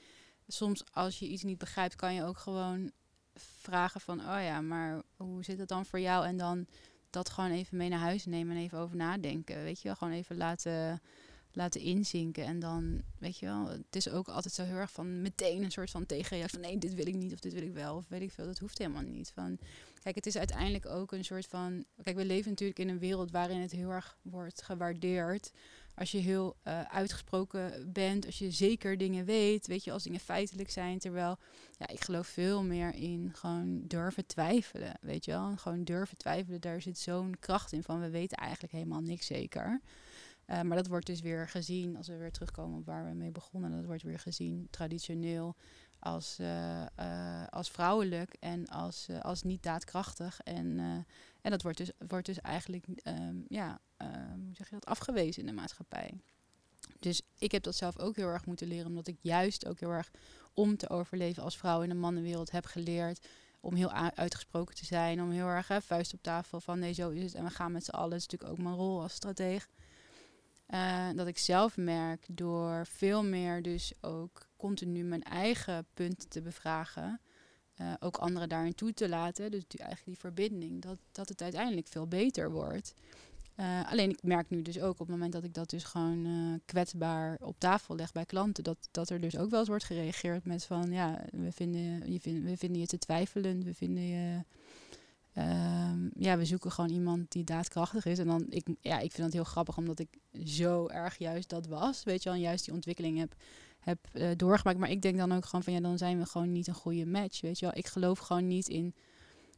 Soms 0.47 0.83
als 0.91 1.19
je 1.19 1.27
iets 1.27 1.43
niet 1.43 1.57
begrijpt, 1.57 1.95
kan 1.95 2.13
je 2.13 2.23
ook 2.23 2.37
gewoon 2.37 2.91
vragen 3.35 4.01
van, 4.01 4.19
oh 4.19 4.41
ja, 4.43 4.61
maar 4.61 5.01
hoe 5.15 5.43
zit 5.43 5.59
het 5.59 5.69
dan 5.69 5.85
voor 5.85 5.99
jou? 5.99 6.25
En 6.25 6.37
dan 6.37 6.67
dat 7.09 7.29
gewoon 7.29 7.51
even 7.51 7.77
mee 7.77 7.89
naar 7.89 7.99
huis 7.99 8.25
nemen 8.25 8.55
en 8.55 8.61
even 8.61 8.77
over 8.77 8.95
nadenken. 8.95 9.63
Weet 9.63 9.81
je 9.81 9.87
wel, 9.87 9.95
gewoon 9.95 10.13
even 10.13 10.37
laten, 10.37 11.01
laten 11.53 11.81
inzinken. 11.81 12.45
En 12.45 12.59
dan, 12.59 13.01
weet 13.19 13.37
je 13.37 13.45
wel, 13.45 13.67
het 13.67 13.95
is 13.95 14.09
ook 14.09 14.27
altijd 14.27 14.53
zo 14.53 14.63
heel 14.63 14.75
erg 14.75 14.91
van 14.91 15.21
meteen 15.21 15.63
een 15.63 15.71
soort 15.71 15.89
van 15.89 16.05
tegenreactie 16.05 16.59
van 16.59 16.69
nee, 16.69 16.77
dit 16.77 16.93
wil 16.93 17.07
ik 17.07 17.15
niet 17.15 17.33
of 17.33 17.39
dit 17.39 17.53
wil 17.53 17.61
ik 17.61 17.73
wel 17.73 17.95
of 17.95 18.05
weet 18.07 18.21
ik 18.21 18.31
veel. 18.31 18.45
Dat 18.45 18.59
hoeft 18.59 18.77
helemaal 18.77 19.01
niet. 19.01 19.31
Van, 19.33 19.57
kijk, 20.03 20.15
het 20.15 20.25
is 20.25 20.37
uiteindelijk 20.37 20.85
ook 20.85 21.11
een 21.11 21.25
soort 21.25 21.45
van, 21.45 21.85
kijk, 22.03 22.15
we 22.15 22.25
leven 22.25 22.49
natuurlijk 22.49 22.79
in 22.79 22.89
een 22.89 22.99
wereld 22.99 23.31
waarin 23.31 23.61
het 23.61 23.71
heel 23.71 23.89
erg 23.89 24.17
wordt 24.21 24.61
gewaardeerd. 24.61 25.51
Als 25.95 26.11
je 26.11 26.17
heel 26.17 26.55
eh, 26.63 26.81
uitgesproken 26.81 27.91
bent, 27.93 28.25
als 28.25 28.37
je 28.39 28.51
zeker 28.51 28.97
dingen 28.97 29.25
weet, 29.25 29.67
weet 29.67 29.83
je, 29.83 29.91
als 29.91 30.03
dingen 30.03 30.19
feitelijk 30.19 30.69
zijn. 30.69 30.99
Terwijl, 30.99 31.37
ja, 31.77 31.87
ik 31.87 32.03
geloof 32.03 32.27
veel 32.27 32.63
meer 32.63 32.95
in 32.95 33.31
gewoon 33.33 33.81
durven 33.87 34.25
twijfelen, 34.25 34.97
weet 35.01 35.25
je 35.25 35.31
wel. 35.31 35.57
Gewoon 35.57 35.83
durven 35.83 36.17
twijfelen, 36.17 36.61
daar 36.61 36.81
zit 36.81 36.97
zo'n 36.97 37.35
kracht 37.39 37.71
in 37.71 37.83
van 37.83 37.99
we 37.99 38.09
weten 38.09 38.37
eigenlijk 38.37 38.73
helemaal 38.73 39.01
niks 39.01 39.25
zeker. 39.25 39.81
Eh, 40.45 40.61
maar 40.61 40.77
dat 40.77 40.87
wordt 40.87 41.05
dus 41.05 41.21
weer 41.21 41.47
gezien, 41.47 41.97
als 41.97 42.07
we 42.07 42.17
weer 42.17 42.31
terugkomen 42.31 42.79
op 42.79 42.85
waar 42.85 43.05
we 43.05 43.13
mee 43.13 43.31
begonnen, 43.31 43.71
dat 43.71 43.85
wordt 43.85 44.03
weer 44.03 44.19
gezien 44.19 44.67
traditioneel 44.69 45.55
als, 45.99 46.39
eh, 46.39 46.85
eh, 46.95 47.47
als 47.49 47.71
vrouwelijk 47.71 48.35
en 48.39 48.67
als, 48.67 49.07
als 49.21 49.43
niet 49.43 49.63
daadkrachtig. 49.63 50.39
En, 50.43 50.79
en 51.41 51.51
dat 51.51 51.61
wordt 51.61 51.77
dus, 51.77 51.91
wordt 52.07 52.25
dus 52.25 52.41
eigenlijk 52.41 52.85
ehm, 52.95 53.35
ja, 53.47 53.79
hoe 54.43 54.55
zeg 54.55 54.69
je 54.69 54.75
dat, 54.75 54.85
afgewezen 54.85 55.41
in 55.41 55.47
de 55.47 55.53
maatschappij. 55.53 56.13
Dus 56.99 57.21
ik 57.37 57.51
heb 57.51 57.63
dat 57.63 57.75
zelf 57.75 57.99
ook 57.99 58.15
heel 58.15 58.27
erg 58.27 58.45
moeten 58.45 58.67
leren, 58.67 58.87
omdat 58.87 59.07
ik 59.07 59.17
juist 59.21 59.67
ook 59.67 59.79
heel 59.79 59.91
erg 59.91 60.11
om 60.53 60.77
te 60.77 60.89
overleven 60.89 61.43
als 61.43 61.57
vrouw 61.57 61.81
in 61.81 61.89
een 61.89 61.99
mannenwereld 61.99 62.51
heb 62.51 62.65
geleerd. 62.65 63.27
Om 63.59 63.75
heel 63.75 63.91
uitgesproken 63.91 64.75
te 64.75 64.85
zijn, 64.85 65.21
om 65.21 65.31
heel 65.31 65.47
erg 65.47 65.67
hè, 65.67 65.81
vuist 65.81 66.13
op 66.13 66.21
tafel 66.21 66.59
van 66.59 66.79
nee, 66.79 66.93
zo 66.93 67.09
is 67.09 67.23
het. 67.23 67.33
En 67.33 67.43
we 67.43 67.49
gaan 67.49 67.71
met 67.71 67.85
z'n 67.85 67.91
allen. 67.91 68.09
Dat 68.09 68.19
is 68.19 68.27
natuurlijk 68.27 68.51
ook 68.51 68.63
mijn 68.63 68.75
rol 68.75 69.01
als 69.01 69.13
strateeg. 69.13 69.69
Eh, 70.71 71.09
dat 71.15 71.27
ik 71.27 71.37
zelf 71.37 71.77
merk 71.77 72.25
door 72.29 72.85
veel 72.87 73.23
meer 73.23 73.61
dus 73.61 73.93
ook 74.01 74.47
continu 74.57 75.03
mijn 75.03 75.23
eigen 75.23 75.85
punten 75.93 76.29
te 76.29 76.41
bevragen. 76.41 77.19
eh, 77.75 77.93
ook 77.99 78.17
anderen 78.17 78.49
daarin 78.49 78.75
toe 78.75 78.93
te 78.93 79.09
laten. 79.09 79.51
Dus 79.51 79.63
die, 79.67 79.79
eigenlijk 79.79 80.09
die 80.09 80.19
verbinding. 80.19 80.81
Dat, 80.81 80.97
dat 81.11 81.29
het 81.29 81.41
uiteindelijk 81.41 81.87
veel 81.87 82.07
beter 82.07 82.51
wordt. 82.51 82.93
Eh, 83.55 83.91
alleen 83.91 84.09
ik 84.09 84.23
merk 84.23 84.49
nu 84.49 84.61
dus 84.61 84.79
ook 84.79 84.91
op 84.91 84.99
het 84.99 85.07
moment 85.07 85.31
dat 85.33 85.43
ik 85.43 85.53
dat 85.53 85.69
dus 85.69 85.83
gewoon 85.83 86.61
kwetsbaar 86.65 87.37
op 87.41 87.55
tafel 87.59 87.95
leg 87.95 88.11
bij 88.11 88.25
klanten, 88.25 88.63
dat, 88.63 88.87
dat 88.91 89.09
er 89.09 89.21
dus 89.21 89.37
ook 89.37 89.49
wel 89.49 89.59
eens 89.59 89.69
wordt 89.69 89.83
gereageerd 89.83 90.45
met 90.45 90.65
van 90.65 90.91
ja, 90.91 91.25
we 91.31 91.51
vinden 91.51 92.11
je, 92.11 92.19
vind, 92.19 92.43
we 92.43 92.57
vinden 92.57 92.79
je 92.81 92.87
te 92.87 92.97
twijfelend, 92.97 93.63
we 93.63 93.73
vinden 93.73 94.03
je. 94.03 94.43
Ehm, 95.33 96.09
ja, 96.13 96.37
we 96.37 96.45
zoeken 96.45 96.71
gewoon 96.71 96.89
iemand 96.89 97.31
die 97.31 97.43
daadkrachtig 97.43 98.05
is. 98.05 98.19
En 98.19 98.27
dan, 98.27 98.45
ik, 98.49 98.67
ja, 98.81 98.99
ik 98.99 99.11
vind 99.11 99.23
dat 99.23 99.33
heel 99.33 99.43
grappig, 99.43 99.77
omdat 99.77 99.99
ik 99.99 100.17
zo 100.45 100.87
erg 100.87 101.17
juist 101.17 101.49
dat 101.49 101.67
was. 101.67 102.03
Weet 102.03 102.23
je 102.23 102.29
wel, 102.29 102.37
en 102.37 102.43
juist 102.43 102.65
die 102.65 102.73
ontwikkeling 102.73 103.17
heb, 103.17 103.35
heb 103.79 103.99
eh, 104.11 104.29
doorgemaakt. 104.35 104.79
Maar 104.79 104.89
ik 104.91 105.01
denk 105.01 105.17
dan 105.17 105.31
ook 105.31 105.45
gewoon 105.45 105.63
van 105.63 105.73
ja, 105.73 105.79
dan 105.79 105.97
zijn 105.97 106.19
we 106.19 106.25
gewoon 106.25 106.51
niet 106.51 106.67
een 106.67 106.73
goede 106.73 107.05
match. 107.05 107.41
Weet 107.41 107.59
je 107.59 107.65
wel, 107.65 107.77
ik 107.77 107.87
geloof 107.87 108.19
gewoon 108.19 108.47
niet 108.47 108.67
in 108.67 108.95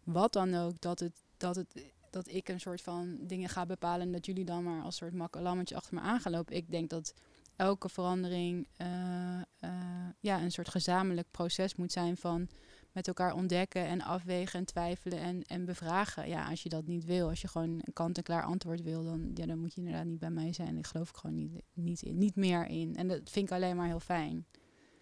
wat 0.03 0.33
dan 0.33 0.55
ook, 0.55 0.81
dat 0.81 0.99
het, 0.99 1.13
dat 1.37 1.55
het 1.55 1.93
dat 2.13 2.27
ik 2.27 2.49
een 2.49 2.59
soort 2.59 2.81
van 2.81 3.17
dingen 3.21 3.49
ga 3.49 3.65
bepalen 3.65 4.05
en 4.05 4.11
dat 4.11 4.25
jullie 4.25 4.45
dan 4.45 4.63
maar 4.63 4.81
als 4.81 4.95
soort 4.95 5.13
makkelammetje 5.13 5.75
achter 5.75 5.93
me 5.93 5.99
aan. 5.99 6.43
Ik 6.47 6.71
denk 6.71 6.89
dat 6.89 7.13
elke 7.55 7.89
verandering 7.89 8.67
eh, 8.77 9.41
eh, 9.59 10.09
ja, 10.19 10.41
een 10.41 10.51
soort 10.51 10.69
gezamenlijk 10.69 11.27
proces 11.31 11.75
moet 11.75 11.91
zijn 11.91 12.17
van 12.17 12.47
met 12.93 13.07
elkaar 13.07 13.33
ontdekken 13.33 13.85
en 13.85 14.01
afwegen 14.01 14.59
en 14.59 14.65
twijfelen 14.65 15.19
en, 15.19 15.41
en 15.43 15.65
bevragen. 15.65 16.27
Ja, 16.27 16.49
als 16.49 16.63
je 16.63 16.69
dat 16.69 16.85
niet 16.87 17.05
wil, 17.05 17.29
als 17.29 17.41
je 17.41 17.47
gewoon 17.47 17.69
een 17.69 17.93
kant-en-klaar 17.93 18.43
antwoord 18.43 18.81
wil, 18.81 19.03
dan, 19.03 19.31
ja, 19.33 19.45
dan 19.45 19.59
moet 19.59 19.73
je 19.73 19.81
inderdaad 19.81 20.05
niet 20.05 20.19
bij 20.19 20.29
mij 20.31 20.53
zijn. 20.53 20.77
Ik 20.77 20.87
geloof 20.87 21.09
ik 21.09 21.15
gewoon 21.15 21.35
niet, 21.35 21.61
niet, 21.73 22.01
in, 22.01 22.17
niet 22.17 22.35
meer 22.35 22.67
in. 22.67 22.95
En 22.95 23.07
dat 23.07 23.29
vind 23.29 23.47
ik 23.49 23.51
alleen 23.55 23.75
maar 23.75 23.87
heel 23.87 23.99
fijn. 23.99 24.45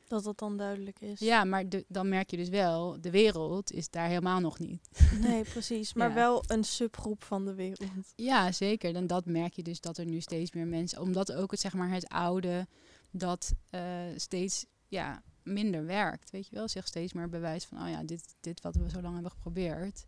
Dat 0.08 0.24
dat 0.24 0.38
dan 0.40 0.58
duidelijk 0.58 1.02
is. 1.02 1.20
Ja, 1.20 1.44
maar 1.44 1.70
de, 1.70 1.86
dan 1.88 2.10
merk 2.10 2.30
je 2.32 2.38
dus 2.38 2.50
wel, 2.50 3.02
de 3.02 3.10
wereld 3.12 3.72
is 3.72 3.90
daar 3.90 4.08
helemaal 4.08 4.40
nog 4.40 4.60
niet. 4.60 4.90
Nee, 5.22 5.44
precies. 5.44 5.94
Maar 6.02 6.10
Ja. 6.10 6.14
wel 6.16 6.44
een 6.48 6.64
subgroep 6.64 7.24
van 7.24 7.46
de 7.46 7.54
wereld. 7.54 8.14
Ja, 8.16 8.52
zeker. 8.52 8.96
En 8.96 9.08
dat 9.08 9.26
merk 9.26 9.54
je 9.54 9.64
dus 9.64 9.82
dat 9.82 9.98
er 9.98 10.06
nu 10.06 10.20
steeds 10.20 10.52
meer 10.52 10.68
mensen, 10.68 11.02
omdat 11.02 11.34
ook 11.34 11.52
het 11.52 11.60
zeg 11.60 11.74
maar 11.74 11.90
het 11.92 12.08
oude 12.08 12.68
dat 13.12 13.54
eh, 13.70 13.82
steeds 14.16 14.66
ja, 14.92 15.24
minder 15.44 15.86
werkt, 15.86 16.30
weet 16.30 16.48
je 16.48 16.56
wel, 16.56 16.68
zich 16.68 16.88
steeds 16.88 17.14
meer 17.14 17.30
bewijst 17.30 17.68
van, 17.68 17.82
oh 17.82 17.90
ja, 17.90 18.04
dit, 18.04 18.36
dit 18.40 18.62
wat 18.62 18.76
we 18.76 18.90
zo 18.90 19.02
lang 19.02 19.14
hebben 19.14 19.32
geprobeerd, 19.32 20.06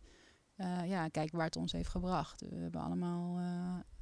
eh, 0.55 0.89
ja, 0.89 1.07
kijk 1.07 1.31
waar 1.31 1.45
het 1.45 1.55
ons 1.55 1.71
heeft 1.71 1.89
gebracht. 1.89 2.41
We 2.41 2.55
hebben 2.55 2.81
allemaal 2.81 3.39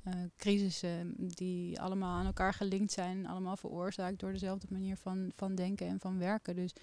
eh, 0.04 0.14
crisissen 0.38 1.14
die 1.18 1.82
allemaal 1.82 2.18
aan 2.18 2.26
elkaar 2.26 2.54
gelinkt 2.54 2.92
zijn, 2.92 3.28
allemaal 3.28 3.58
veroorzaakt 3.58 4.20
door 4.20 4.32
dezelfde 4.32 4.68
manier 4.70 4.98
van, 4.98 5.32
van 5.36 5.56
denken 5.56 5.88
en 5.88 6.00
van 6.00 6.18
werken. 6.18 6.56
Dus 6.56 6.74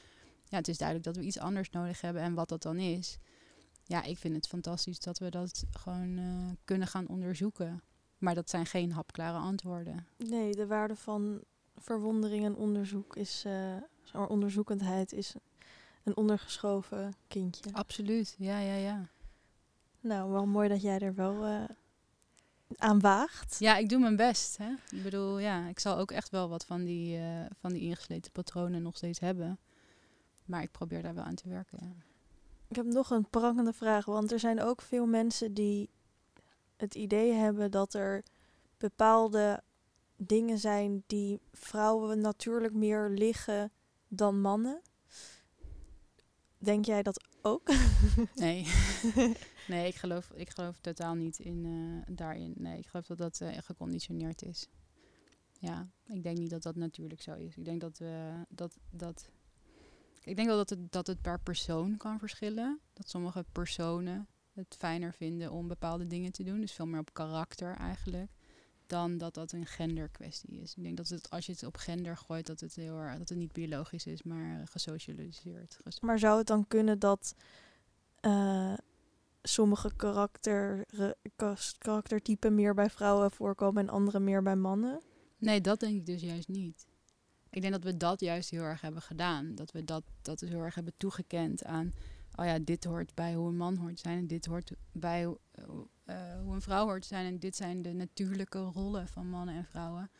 ja, 0.44 0.56
het 0.56 0.68
is 0.68 0.78
duidelijk 0.78 1.06
dat 1.06 1.16
we 1.16 1.28
iets 1.28 1.38
anders 1.38 1.70
nodig 1.70 2.00
hebben 2.00 2.22
en 2.22 2.34
wat 2.34 2.48
dat 2.48 2.62
dan 2.62 2.78
is. 2.78 3.18
Ja, 3.84 4.02
ik 4.02 4.18
vind 4.18 4.34
het 4.34 4.46
fantastisch 4.46 5.00
dat 5.00 5.18
we 5.18 5.30
dat 5.30 5.64
gewoon 5.70 6.20
kunnen 6.64 6.88
gaan 6.88 7.08
onderzoeken. 7.08 7.82
Maar 8.18 8.34
dat 8.34 8.50
zijn 8.50 8.66
geen 8.66 8.92
hapklare 8.92 9.38
antwoorden. 9.38 10.06
Nee, 10.16 10.54
de 10.54 10.66
waarde 10.66 10.96
van 10.96 11.42
verwondering 11.80 12.44
en 12.44 12.56
onderzoek 12.56 13.16
is, 13.16 13.44
maar, 14.12 14.28
onderzoekendheid 14.28 15.12
is 15.12 15.34
een 16.02 16.16
ondergeschoven 16.16 17.14
kindje. 17.28 17.72
Absoluut, 17.72 18.34
ja, 18.38 18.58
ja, 18.58 18.74
ja. 18.74 19.08
Nou, 20.00 20.30
wel 20.30 20.46
mooi 20.46 20.68
dat 20.68 20.82
jij 20.82 20.98
er 20.98 21.14
wel 21.14 21.44
eh, 21.44 21.64
aan 22.76 23.00
waagt. 23.00 23.56
Ja, 23.58 23.76
ik 23.76 23.88
doe 23.88 23.98
mijn 23.98 24.16
best. 24.16 24.56
Hè? 24.56 24.70
Ik 24.90 25.02
bedoel, 25.02 25.38
ja, 25.38 25.66
ik 25.68 25.78
zal 25.78 25.96
ook 25.96 26.10
echt 26.10 26.30
wel 26.30 26.48
wat 26.48 26.64
van 26.64 26.84
die, 26.84 27.18
eh, 27.18 27.44
van 27.60 27.72
die 27.72 27.82
ingesleten 27.82 28.32
patronen 28.32 28.82
nog 28.82 28.96
steeds 28.96 29.18
hebben. 29.18 29.58
Maar 30.44 30.62
ik 30.62 30.70
probeer 30.70 31.02
daar 31.02 31.14
wel 31.14 31.24
aan 31.24 31.34
te 31.34 31.48
werken. 31.48 31.78
Ja. 31.80 32.06
Ik 32.68 32.76
heb 32.76 32.86
nog 32.86 33.10
een 33.10 33.28
prangende 33.30 33.72
vraag, 33.72 34.04
want 34.04 34.32
er 34.32 34.38
zijn 34.38 34.62
ook 34.62 34.82
veel 34.82 35.06
mensen 35.06 35.54
die 35.54 35.90
het 36.76 36.94
idee 36.94 37.32
hebben 37.32 37.70
dat 37.70 37.94
er 37.94 38.22
bepaalde 38.76 39.62
dingen 40.18 40.58
zijn 40.58 41.02
die 41.06 41.40
vrouwen 41.52 42.20
natuurlijk 42.20 42.74
meer 42.74 43.08
liggen 43.10 43.72
dan 44.08 44.40
mannen. 44.40 44.82
Denk 46.58 46.84
jij 46.84 47.02
dat 47.02 47.24
ook? 47.42 47.70
Nee. 48.34 48.66
nee, 49.68 49.88
ik 49.88 49.94
geloof, 49.94 50.30
ik 50.34 50.50
geloof 50.50 50.80
totaal 50.80 51.14
niet 51.14 51.38
in, 51.38 51.64
eh, 51.64 52.14
daarin. 52.14 52.54
Nee, 52.56 52.78
ik 52.78 52.86
geloof 52.86 53.06
dat 53.06 53.18
dat 53.18 53.40
eh, 53.40 53.58
geconditioneerd 53.58 54.42
is. 54.42 54.68
Ja, 55.58 55.88
ik 56.06 56.22
denk 56.22 56.38
niet 56.38 56.50
dat 56.50 56.62
dat 56.62 56.76
natuurlijk 56.76 57.22
zo 57.22 57.34
is. 57.34 57.56
Ik 57.56 57.64
denk 57.64 57.80
dat 57.80 57.98
we 57.98 58.44
dat. 58.48 58.78
dat 58.90 59.30
ik 60.24 60.36
denk 60.36 60.48
wel 60.48 60.56
dat 60.56 60.70
het, 60.70 60.92
dat 60.92 61.06
het 61.06 61.20
per 61.20 61.40
persoon 61.40 61.96
kan 61.96 62.18
verschillen. 62.18 62.80
Dat 62.92 63.08
sommige 63.08 63.44
personen 63.52 64.28
het 64.52 64.74
fijner 64.78 65.14
vinden 65.14 65.52
om 65.52 65.68
bepaalde 65.68 66.06
dingen 66.06 66.32
te 66.32 66.42
doen. 66.42 66.60
Dus 66.60 66.72
veel 66.72 66.86
meer 66.86 67.00
op 67.00 67.12
karakter 67.12 67.76
eigenlijk. 67.76 68.30
Dan 68.88 69.18
dat 69.18 69.34
dat 69.34 69.52
een 69.52 69.66
genderkwestie 69.66 70.60
is. 70.60 70.74
Ik 70.74 70.82
denk 70.82 70.96
dat 70.96 71.08
het, 71.08 71.30
als 71.30 71.46
je 71.46 71.52
het 71.52 71.64
op 71.64 71.76
gender 71.76 72.16
gooit, 72.16 72.46
dat 72.46 72.60
het 72.60 72.74
heel 72.74 72.98
erg, 72.98 73.18
dat 73.18 73.28
het 73.28 73.38
niet 73.38 73.52
biologisch 73.52 74.06
is, 74.06 74.22
maar 74.22 74.66
gesocialiseerd. 74.68 75.78
Ges- 75.84 76.00
Maar 76.00 76.18
zou 76.18 76.38
het 76.38 76.46
dan 76.46 76.66
kunnen 76.68 76.98
dat 76.98 77.34
eh, 78.20 78.74
sommige 79.42 79.90
karakter, 79.96 80.84
karaktertypen 81.78 82.54
meer 82.54 82.74
bij 82.74 82.90
vrouwen 82.90 83.30
voorkomen 83.30 83.82
en 83.82 83.88
andere 83.88 84.20
meer 84.20 84.42
bij 84.42 84.56
mannen? 84.56 85.02
Nee, 85.38 85.60
dat 85.60 85.80
denk 85.80 85.96
ik 85.96 86.06
dus 86.06 86.20
juist 86.20 86.48
niet. 86.48 86.86
Ik 87.50 87.60
denk 87.60 87.72
dat 87.72 87.84
we 87.84 87.96
dat 87.96 88.20
juist 88.20 88.50
heel 88.50 88.62
erg 88.62 88.80
hebben 88.80 89.02
gedaan. 89.02 89.54
Dat 89.54 89.72
we 89.72 89.84
dat, 89.84 90.02
dat 90.22 90.38
dus 90.38 90.48
heel 90.48 90.62
erg 90.62 90.74
hebben 90.74 90.94
toegekend 90.96 91.64
aan... 91.64 91.94
oh 92.38 92.44
ja, 92.44 92.58
dit 92.58 92.84
hoort 92.84 93.14
bij 93.14 93.34
hoe 93.34 93.48
een 93.48 93.56
man 93.56 93.76
hoort 93.76 93.96
te 93.96 94.02
zijn... 94.02 94.18
en 94.18 94.26
dit 94.26 94.46
hoort 94.46 94.72
bij 94.92 95.24
uh, 95.24 95.34
hoe 96.42 96.54
een 96.54 96.60
vrouw 96.60 96.84
hoort 96.84 97.02
te 97.02 97.08
zijn... 97.08 97.26
en 97.26 97.38
dit 97.38 97.56
zijn 97.56 97.82
de 97.82 97.92
natuurlijke 97.92 98.58
rollen 98.58 99.08
van 99.08 99.28
mannen 99.28 99.54
en 99.54 99.64
vrouwen. 99.64 100.10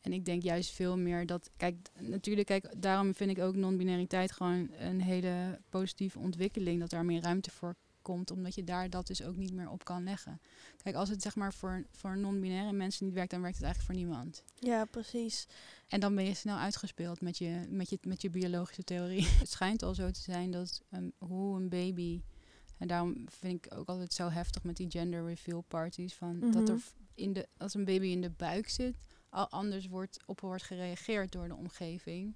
En 0.00 0.12
ik 0.12 0.24
denk 0.24 0.42
juist 0.42 0.70
veel 0.70 0.98
meer 0.98 1.26
dat... 1.26 1.50
Kijk, 1.56 1.76
natuurlijk, 1.98 2.46
kijk, 2.46 2.82
daarom 2.82 3.14
vind 3.14 3.30
ik 3.30 3.38
ook 3.38 3.54
non-binariteit 3.54 4.32
gewoon 4.32 4.70
een 4.78 5.00
hele 5.00 5.60
positieve 5.68 6.18
ontwikkeling. 6.18 6.80
Dat 6.80 6.90
daar 6.90 7.04
meer 7.04 7.22
ruimte 7.22 7.50
voor 7.50 7.76
komt, 8.02 8.30
omdat 8.30 8.54
je 8.54 8.64
daar 8.64 8.90
dat 8.90 9.06
dus 9.06 9.22
ook 9.22 9.36
niet 9.36 9.52
meer 9.52 9.70
op 9.70 9.84
kan 9.84 10.04
leggen. 10.04 10.40
Kijk, 10.82 10.96
als 10.96 11.08
het 11.08 11.22
zeg 11.22 11.36
maar 11.36 11.54
voor, 11.54 11.86
voor 11.90 12.18
non-binaire 12.18 12.72
mensen 12.72 13.04
niet 13.04 13.14
werkt, 13.14 13.30
dan 13.30 13.40
werkt 13.40 13.56
het 13.56 13.64
eigenlijk 13.64 13.94
voor 13.94 14.04
niemand. 14.06 14.42
Ja, 14.54 14.84
precies. 14.84 15.46
En 15.88 16.00
dan 16.00 16.14
ben 16.14 16.24
je 16.24 16.34
snel 16.34 16.56
uitgespeeld 16.56 17.20
met 17.20 17.38
je, 17.38 17.66
met 17.68 17.90
je, 17.90 17.98
met 18.02 18.22
je 18.22 18.30
biologische 18.30 18.82
theorie. 18.82 19.26
het 19.38 19.50
schijnt 19.50 19.82
al 19.82 19.94
zo 19.94 20.10
te 20.10 20.20
zijn 20.20 20.50
dat 20.50 20.82
um, 20.90 21.12
hoe 21.18 21.56
een 21.56 21.68
baby. 21.68 22.22
En 22.78 22.88
daarom 22.88 23.24
vind 23.28 23.64
ik 23.64 23.74
ook 23.78 23.88
altijd 23.88 24.12
zo 24.12 24.28
heftig 24.28 24.62
met 24.62 24.76
die 24.76 24.90
gender 24.90 25.26
reveal 25.26 25.60
parties. 25.60 26.14
Van 26.14 26.40
dat 26.40 26.68
er 26.68 26.74
mhm. 26.74 26.84
in 27.14 27.32
de, 27.32 27.48
als 27.56 27.74
een 27.74 27.84
baby 27.84 28.06
in 28.06 28.20
de 28.20 28.30
buik 28.30 28.68
zit, 28.68 28.96
al 29.28 29.48
anders 29.48 29.86
wordt, 29.86 30.18
op 30.26 30.40
wordt 30.40 30.62
gereageerd 30.62 31.32
door 31.32 31.48
de 31.48 31.56
omgeving. 31.56 32.34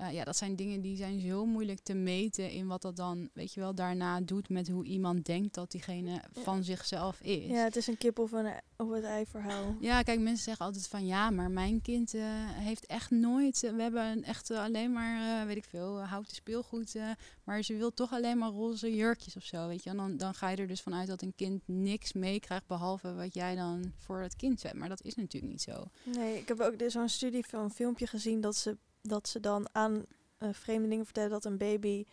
Uh, 0.00 0.12
ja, 0.12 0.24
dat 0.24 0.36
zijn 0.36 0.56
dingen 0.56 0.80
die 0.80 0.96
zijn 0.96 1.20
zo 1.20 1.46
moeilijk 1.46 1.80
te 1.80 1.94
meten 1.94 2.50
in 2.50 2.66
wat 2.66 2.82
dat 2.82 2.96
dan, 2.96 3.28
weet 3.32 3.52
je 3.52 3.60
wel, 3.60 3.74
daarna 3.74 4.20
doet 4.20 4.48
met 4.48 4.68
hoe 4.68 4.84
iemand 4.84 5.26
denkt 5.26 5.54
dat 5.54 5.70
diegene 5.70 6.22
van 6.32 6.64
zichzelf 6.64 7.20
is. 7.20 7.46
Ja, 7.46 7.64
het 7.64 7.76
is 7.76 7.86
een 7.86 7.98
kip 7.98 8.18
of, 8.18 8.32
een, 8.32 8.52
of 8.76 8.90
het 8.90 9.04
ei 9.04 9.26
verhaal. 9.26 9.76
Ja, 9.80 10.02
kijk, 10.02 10.20
mensen 10.20 10.44
zeggen 10.44 10.66
altijd 10.66 10.88
van 10.88 11.06
ja, 11.06 11.30
maar 11.30 11.50
mijn 11.50 11.82
kind 11.82 12.14
uh, 12.14 12.22
heeft 12.50 12.86
echt 12.86 13.10
nooit, 13.10 13.60
we 13.60 13.82
hebben 13.82 14.22
echt 14.22 14.50
alleen 14.50 14.92
maar, 14.92 15.46
weet 15.46 15.56
ik 15.56 15.64
veel, 15.64 16.00
houten 16.00 16.34
speelgoed, 16.34 16.96
maar 17.44 17.62
ze 17.62 17.76
wil 17.76 17.94
toch 17.94 18.12
alleen 18.12 18.38
maar 18.38 18.50
roze 18.50 18.94
jurkjes 18.94 19.36
of 19.36 19.44
zo, 19.44 19.68
weet 19.68 19.84
je. 19.84 19.90
En 19.90 19.96
dan, 19.96 20.16
dan 20.16 20.34
ga 20.34 20.48
je 20.48 20.56
er 20.56 20.66
dus 20.66 20.80
vanuit 20.80 21.08
dat 21.08 21.22
een 21.22 21.34
kind 21.36 21.62
niks 21.66 22.12
meekrijgt 22.12 22.66
behalve 22.66 23.14
wat 23.14 23.34
jij 23.34 23.54
dan 23.54 23.92
voor 23.96 24.20
het 24.20 24.36
kind 24.36 24.60
zet. 24.60 24.74
Maar 24.74 24.88
dat 24.88 25.02
is 25.02 25.14
natuurlijk 25.14 25.52
niet 25.52 25.62
zo. 25.62 25.84
Nee, 26.04 26.38
ik 26.38 26.48
heb 26.48 26.60
ook 26.60 26.74
zo'n 26.86 27.08
studie 27.08 27.46
van 27.46 27.64
een 27.64 27.70
filmpje 27.70 28.06
gezien 28.06 28.40
dat 28.40 28.56
ze 28.56 28.76
dat 29.02 29.28
ze 29.28 29.40
dan 29.40 29.68
aan 29.72 30.04
uh, 30.38 30.48
vreemdelingen 30.52 31.04
vertellen 31.04 31.30
dat 31.30 31.44
een 31.44 31.58
baby 31.58 32.04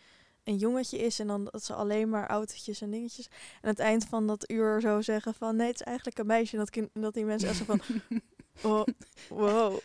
een 0.46 0.58
jongetje 0.58 0.98
is 0.98 1.20
en 1.20 1.28
dan 1.28 1.48
dat 1.52 1.64
ze 1.64 1.74
alleen 1.74 2.10
maar 2.10 2.28
autootjes 2.28 2.82
en 2.82 2.92
dingetjes. 2.92 3.28
En 3.28 3.62
aan 3.62 3.70
het 3.70 3.80
eind 3.80 4.06
van 4.06 4.28
dat 4.28 4.52
uur 4.52 4.82
zo 4.82 5.02
zeggen 5.02 5.34
van 5.34 5.56
nee, 5.56 5.68
het 5.68 5.80
is 5.80 5.86
eigenlijk 5.86 6.18
een 6.18 6.26
meisje. 6.26 6.52
En 6.52 6.60
dat, 6.60 6.70
kind, 6.70 6.90
dat 6.94 7.14
die 7.14 7.26
mensen 7.26 7.50
echt 7.50 7.58
zo 7.58 7.64
van 7.64 7.82
oh, 8.72 8.84
wow, 9.30 9.80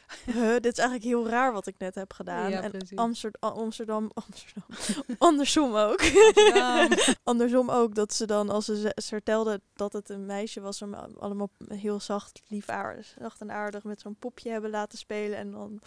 dit 0.60 0.72
is 0.72 0.78
eigenlijk 0.78 1.08
heel 1.08 1.28
raar 1.28 1.52
wat 1.52 1.66
ik 1.66 1.78
net 1.78 1.94
heb 1.94 2.12
gedaan. 2.12 2.52
en 2.52 2.72
Amsterdam, 2.94 3.52
Amsterdam, 3.52 4.10
Amsterdam, 4.26 5.16
andersom 5.18 5.74
ook. 5.74 6.00
andersom 7.22 7.70
ook 7.70 7.94
dat 7.94 8.14
ze 8.14 8.26
dan 8.26 8.50
als 8.50 8.64
ze, 8.64 8.92
ze 8.94 9.08
vertelde 9.08 9.60
dat 9.74 9.92
het 9.92 10.08
een 10.08 10.26
meisje 10.26 10.60
was, 10.60 10.80
hem 10.80 10.94
allemaal 10.94 11.50
heel 11.68 12.00
zacht, 12.00 12.42
lief 12.46 12.68
aardig, 12.68 13.14
zacht 13.20 13.40
en 13.40 13.50
aardig 13.50 13.84
met 13.84 14.00
zo'n 14.00 14.16
popje 14.18 14.50
hebben 14.50 14.70
laten 14.70 14.98
spelen 14.98 15.38
en 15.38 15.50
dan 15.50 15.80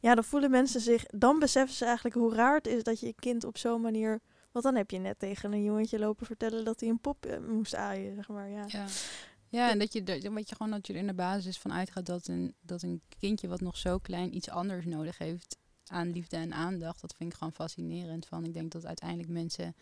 ja, 0.00 0.14
dan 0.14 0.24
voelen 0.24 0.50
mensen 0.50 0.80
zich, 0.80 1.04
dan 1.04 1.38
beseffen 1.38 1.76
ze 1.76 1.84
eigenlijk 1.84 2.14
hoe 2.14 2.34
raar 2.34 2.54
het 2.54 2.66
is 2.66 2.82
dat 2.82 3.00
je 3.00 3.06
je 3.06 3.14
kind 3.14 3.44
op 3.44 3.58
zo'n 3.58 3.80
manier. 3.80 4.20
Want 4.52 4.64
dan 4.64 4.74
heb 4.74 4.90
je 4.90 4.98
net 4.98 5.18
tegen 5.18 5.52
een 5.52 5.62
jongetje 5.62 5.98
lopen 5.98 6.26
vertellen 6.26 6.64
dat 6.64 6.80
hij 6.80 6.88
een 6.88 7.00
pop 7.00 7.26
eh, 7.26 7.38
moest 7.38 7.74
aaien, 7.74 8.14
zeg 8.14 8.28
maar. 8.28 8.48
Ja, 8.48 8.64
ja. 8.68 8.86
ja 9.48 9.70
en 9.70 9.78
dat 9.78 9.92
je, 9.92 10.02
dat, 10.02 10.22
je 10.22 10.54
gewoon 10.56 10.70
dat 10.70 10.86
je 10.86 10.92
er 10.92 10.98
in 10.98 11.06
de 11.06 11.14
basis 11.14 11.58
van 11.58 11.72
uitgaat 11.72 12.06
dat 12.06 12.26
een, 12.26 12.54
dat 12.60 12.82
een 12.82 13.02
kindje 13.18 13.48
wat 13.48 13.60
nog 13.60 13.76
zo 13.76 13.98
klein 13.98 14.36
iets 14.36 14.50
anders 14.50 14.84
nodig 14.84 15.18
heeft 15.18 15.56
aan 15.86 16.12
liefde 16.12 16.36
en 16.36 16.52
aandacht. 16.52 17.00
Dat 17.00 17.14
vind 17.16 17.32
ik 17.32 17.38
gewoon 17.38 17.52
fascinerend. 17.52 18.26
Van 18.26 18.44
ik 18.44 18.54
denk 18.54 18.72
dat 18.72 18.86
uiteindelijk 18.86 19.28
mensen 19.28 19.74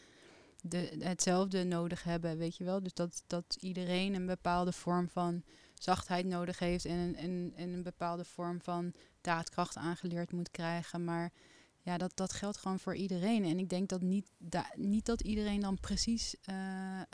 de, 0.62 0.96
hetzelfde 0.98 1.64
nodig 1.64 2.02
hebben, 2.02 2.38
weet 2.38 2.56
je 2.56 2.64
wel. 2.64 2.82
Dus 2.82 2.94
dat, 2.94 3.22
dat 3.26 3.56
iedereen 3.60 4.14
een 4.14 4.26
bepaalde 4.26 4.72
vorm 4.72 5.08
van 5.08 5.42
zachtheid 5.82 6.26
nodig 6.26 6.58
heeft 6.58 6.84
en, 6.84 7.14
en, 7.14 7.52
en 7.56 7.72
een 7.72 7.82
bepaalde 7.82 8.24
vorm 8.24 8.60
van 8.60 8.92
daadkracht 9.20 9.76
aangeleerd 9.76 10.32
moet 10.32 10.50
krijgen. 10.50 11.04
Maar 11.04 11.32
ja, 11.82 11.98
dat, 11.98 12.12
dat 12.14 12.32
geldt 12.32 12.58
gewoon 12.58 12.78
voor 12.78 12.94
iedereen. 12.94 13.44
En 13.44 13.58
ik 13.58 13.68
denk 13.68 13.88
dat 13.88 14.02
niet, 14.02 14.30
niet 14.74 15.06
dat 15.06 15.20
iedereen 15.20 15.60
dan 15.60 15.80
precies 15.80 16.34
uh, 16.34 16.54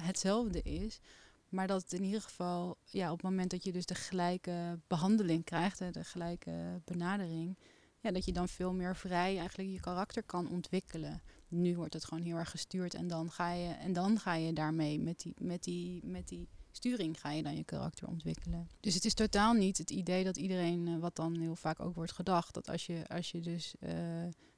hetzelfde 0.02 0.62
is. 0.62 1.00
Maar 1.48 1.66
dat 1.66 1.92
in 1.92 2.02
ieder 2.02 2.20
geval, 2.20 2.78
ja, 2.84 3.10
op 3.10 3.16
het 3.16 3.30
moment 3.30 3.50
dat 3.50 3.64
je 3.64 3.72
dus 3.72 3.86
de 3.86 3.94
gelijke 3.94 4.80
behandeling 4.86 5.44
krijgt, 5.44 5.78
hè, 5.78 5.90
de 5.90 6.04
gelijke 6.04 6.80
benadering, 6.84 7.58
ja, 8.00 8.10
dat 8.10 8.24
je 8.24 8.32
dan 8.32 8.48
veel 8.48 8.72
meer 8.72 8.96
vrij 8.96 9.38
eigenlijk 9.38 9.70
je 9.70 9.80
karakter 9.80 10.22
kan 10.22 10.48
ontwikkelen. 10.48 11.22
Nu 11.48 11.76
wordt 11.76 11.94
het 11.94 12.04
gewoon 12.04 12.24
heel 12.24 12.36
erg 12.36 12.50
gestuurd 12.50 12.94
en 12.94 13.06
dan 13.06 13.30
ga 13.30 13.52
je, 13.52 13.68
en 13.68 13.92
dan 13.92 14.18
ga 14.18 14.34
je 14.34 14.52
daarmee 14.52 15.00
met 15.00 15.20
die, 15.20 15.34
met 15.38 15.64
die, 15.64 16.06
met 16.06 16.28
die 16.28 16.48
sturing 16.76 17.20
ga 17.20 17.30
je 17.30 17.42
dan 17.42 17.56
je 17.56 17.64
karakter 17.64 18.08
ontwikkelen. 18.08 18.68
Dus 18.80 18.94
het 18.94 19.04
is 19.04 19.14
totaal 19.14 19.52
niet 19.52 19.78
het 19.78 19.90
idee 19.90 20.24
dat 20.24 20.36
iedereen, 20.36 20.86
uh, 20.86 20.98
wat 20.98 21.16
dan 21.16 21.40
heel 21.40 21.56
vaak 21.56 21.80
ook 21.80 21.94
wordt 21.94 22.12
gedacht, 22.12 22.54
dat 22.54 22.68
als 22.68 22.86
je, 22.86 23.08
als 23.08 23.30
je 23.30 23.40
dus 23.40 23.74
uh, 23.80 23.90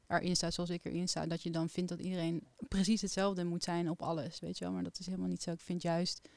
erin 0.07 0.37
staat 0.37 0.55
zoals 0.55 0.71
ik 0.71 0.85
erin 0.85 1.09
sta, 1.09 1.27
dat 1.27 1.43
je 1.43 1.51
dan 1.51 1.69
vindt 1.69 1.91
dat 1.91 2.01
iedereen 2.01 2.47
precies 2.69 3.01
hetzelfde 3.01 3.45
moet 3.45 3.65
zijn 3.65 3.91
op 3.91 4.03
alles, 4.03 4.41
weet 4.41 4.59
je 4.59 4.65
wel. 4.65 4.73
Maar 4.73 4.83
dat 4.83 4.99
is 4.99 5.07
helemaal 5.07 5.29
niet 5.29 5.43
zo. 5.43 5.51
Ik 5.51 5.61
vind 5.61 5.83
juist 5.83 6.29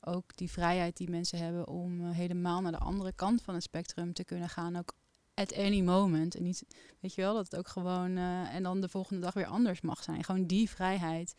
ook 0.00 0.36
die 0.36 0.50
vrijheid 0.50 0.96
die 0.96 1.10
mensen 1.10 1.38
hebben 1.38 1.68
om 1.68 2.00
uh, 2.00 2.10
helemaal 2.10 2.60
naar 2.60 2.72
de 2.72 2.78
andere 2.78 3.12
kant 3.12 3.42
van 3.42 3.54
het 3.54 3.62
spectrum 3.62 4.12
te 4.12 4.24
kunnen 4.24 4.48
gaan, 4.48 4.76
ook 4.76 4.94
at 5.34 5.56
any 5.56 5.80
moment. 5.80 6.34
En 6.34 6.42
niet, 6.42 6.64
weet 7.00 7.14
je 7.14 7.20
wel, 7.20 7.34
dat 7.34 7.44
het 7.44 7.56
ook 7.56 7.68
gewoon 7.68 8.16
en 8.16 8.62
dan 8.62 8.80
de 8.80 8.88
volgende 8.88 9.20
dag 9.20 9.34
weer 9.34 9.46
anders 9.46 9.80
mag 9.80 10.02
zijn. 10.02 10.24
Gewoon 10.24 10.46
die 10.46 10.70
vrijheid. 10.70 11.34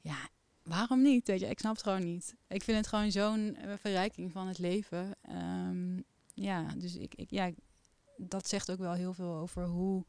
Ja, 0.00 0.28
waarom 0.68 1.02
niet? 1.02 1.26
Weet 1.26 1.40
je, 1.40 1.46
ik 1.46 1.58
snap 1.58 1.72
het 1.72 1.82
gewoon 1.82 2.04
niet. 2.04 2.34
Ik 2.48 2.62
vind 2.62 2.76
het 2.76 2.86
gewoon 2.86 3.10
zo'n 3.10 3.56
uh, 3.64 3.72
verrijking 3.78 4.32
van 4.32 4.46
het 4.46 4.58
leven. 4.58 5.16
Um, 5.30 6.04
ja, 6.34 6.66
dus 6.76 6.96
ik, 6.96 7.14
ik, 7.14 7.30
ja, 7.30 7.50
dat 8.16 8.48
zegt 8.48 8.70
ook 8.70 8.78
wel 8.78 8.92
heel 8.92 9.14
veel 9.14 9.34
over 9.34 9.66
hoe 9.66 10.04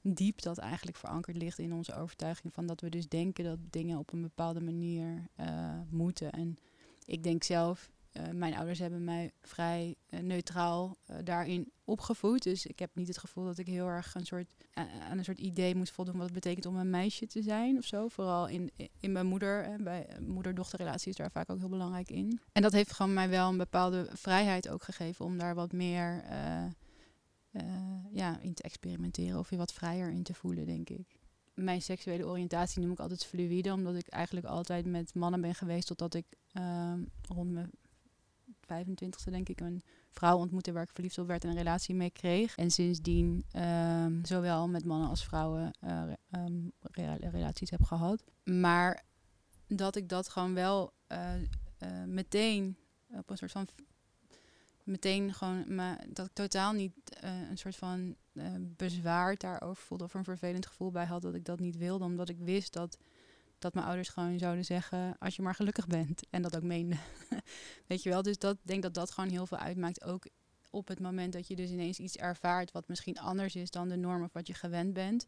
diep 0.00 0.42
dat 0.42 0.58
eigenlijk 0.58 0.96
verankerd 0.96 1.36
ligt 1.36 1.58
in 1.58 1.72
onze 1.72 1.94
overtuiging 1.94 2.52
van 2.52 2.66
dat 2.66 2.80
we 2.80 2.88
dus 2.88 3.08
denken 3.08 3.44
dat 3.44 3.58
dingen 3.70 3.98
op 3.98 4.12
een 4.12 4.22
bepaalde 4.22 4.60
manier 4.60 5.28
uh, 5.40 5.80
moeten. 5.88 6.32
En 6.32 6.58
ik 7.04 7.22
denk 7.22 7.42
zelf, 7.42 7.90
uh, 8.16 8.22
mijn 8.32 8.54
ouders 8.54 8.78
hebben 8.78 9.04
mij 9.04 9.32
vrij 9.42 9.94
uh, 10.10 10.20
neutraal 10.20 10.96
uh, 11.10 11.16
daarin 11.24 11.72
opgevoed. 11.84 12.42
Dus 12.42 12.66
ik 12.66 12.78
heb 12.78 12.90
niet 12.94 13.08
het 13.08 13.18
gevoel 13.18 13.44
dat 13.44 13.58
ik 13.58 13.66
heel 13.66 13.86
erg 13.86 14.14
een 14.14 14.26
soort, 14.26 14.54
aan 15.08 15.18
een 15.18 15.24
soort 15.24 15.38
idee 15.38 15.74
moest 15.74 15.92
voldoen 15.92 16.16
wat 16.16 16.24
het 16.24 16.34
betekent 16.34 16.66
om 16.66 16.76
een 16.76 16.90
meisje 16.90 17.26
te 17.26 17.42
zijn 17.42 17.76
of 17.76 17.84
zo. 17.84 18.08
Vooral 18.08 18.48
in, 18.48 18.70
in 19.00 19.12
mijn 19.12 19.26
moeder, 19.26 19.76
bij 19.82 20.06
moeder-dochterrelatie 20.26 21.10
is 21.10 21.16
daar 21.16 21.30
vaak 21.30 21.50
ook 21.50 21.58
heel 21.58 21.68
belangrijk 21.68 22.10
in. 22.10 22.40
En 22.52 22.62
dat 22.62 22.72
heeft 22.72 22.92
gewoon 22.92 23.12
mij 23.12 23.28
wel 23.28 23.48
een 23.48 23.56
bepaalde 23.56 24.08
vrijheid 24.12 24.68
ook 24.68 24.82
gegeven 24.82 25.24
om 25.24 25.38
daar 25.38 25.54
wat 25.54 25.72
meer 25.72 26.24
ja, 28.12 28.38
in 28.40 28.54
te 28.54 28.62
experimenteren 28.62 29.38
of 29.38 29.50
je 29.50 29.56
wat 29.56 29.72
vrijer 29.72 30.10
in 30.10 30.22
te 30.22 30.34
voelen, 30.34 30.66
denk 30.66 30.90
ik 30.90 31.22
mijn 31.54 31.82
seksuele 31.82 32.26
oriëntatie 32.26 32.80
noem 32.80 32.92
ik 32.92 32.98
altijd 32.98 33.24
fluïde, 33.24 33.72
omdat 33.72 33.94
ik 33.94 34.08
eigenlijk 34.08 34.46
altijd 34.46 34.86
met 34.86 35.14
mannen 35.14 35.40
ben 35.40 35.54
geweest 35.54 35.86
totdat 35.86 36.14
ik 36.14 36.26
uh, 36.52 36.92
rond 37.28 37.50
mijn 37.50 37.70
25e 38.64 39.30
denk 39.30 39.48
ik 39.48 39.60
een 39.60 39.82
vrouw 40.10 40.38
ontmoette 40.38 40.72
waar 40.72 40.82
ik 40.82 40.90
verliefd 40.92 41.18
op 41.18 41.26
werd 41.26 41.44
en 41.44 41.50
een 41.50 41.56
relatie 41.56 41.94
mee 41.94 42.10
kreeg. 42.10 42.56
En 42.56 42.70
sindsdien 42.70 43.44
um, 43.56 44.24
zowel 44.24 44.68
met 44.68 44.84
mannen 44.84 45.08
als 45.08 45.24
vrouwen 45.24 45.70
uh, 45.84 46.02
um, 46.30 46.72
relaties 47.20 47.70
heb 47.70 47.82
gehad. 47.82 48.24
Maar 48.44 49.04
dat 49.66 49.96
ik 49.96 50.08
dat 50.08 50.28
gewoon 50.28 50.54
wel 50.54 50.92
uh, 51.12 51.34
uh, 51.82 52.04
meteen 52.06 52.76
op 53.08 53.30
een 53.30 53.36
soort 53.36 53.52
van 53.52 53.68
meteen 54.82 55.34
gewoon, 55.34 55.74
maar 55.74 56.04
dat 56.08 56.26
ik 56.26 56.32
totaal 56.32 56.72
niet 56.72 56.92
een 57.20 57.58
soort 57.58 57.76
van 57.76 58.16
bezwaar 58.60 59.36
daarover 59.36 59.82
voelde 59.82 60.04
of 60.04 60.14
een 60.14 60.24
vervelend 60.24 60.66
gevoel 60.66 60.90
bij 60.90 61.04
had 61.04 61.22
dat 61.22 61.34
ik 61.34 61.44
dat 61.44 61.60
niet 61.60 61.76
wilde, 61.76 62.04
omdat 62.04 62.28
ik 62.28 62.38
wist 62.38 62.72
dat 62.72 62.98
dat 63.64 63.74
mijn 63.74 63.86
ouders 63.86 64.08
gewoon 64.08 64.38
zouden 64.38 64.64
zeggen 64.64 65.16
als 65.18 65.36
je 65.36 65.42
maar 65.42 65.54
gelukkig 65.54 65.86
bent. 65.86 66.22
En 66.30 66.42
dat 66.42 66.56
ook 66.56 66.62
meende. 66.62 66.96
Weet 67.86 68.02
je 68.02 68.10
wel, 68.10 68.22
dus 68.22 68.38
dat 68.38 68.56
denk 68.62 68.82
dat 68.82 68.94
dat 68.94 69.10
gewoon 69.10 69.30
heel 69.30 69.46
veel 69.46 69.58
uitmaakt. 69.58 70.04
Ook 70.04 70.26
op 70.70 70.88
het 70.88 71.00
moment 71.00 71.32
dat 71.32 71.48
je 71.48 71.56
dus 71.56 71.70
ineens 71.70 71.98
iets 71.98 72.16
ervaart 72.16 72.72
wat 72.72 72.88
misschien 72.88 73.18
anders 73.18 73.56
is 73.56 73.70
dan 73.70 73.88
de 73.88 73.96
norm 73.96 74.22
of 74.22 74.32
wat 74.32 74.46
je 74.46 74.54
gewend 74.54 74.92
bent. 74.92 75.26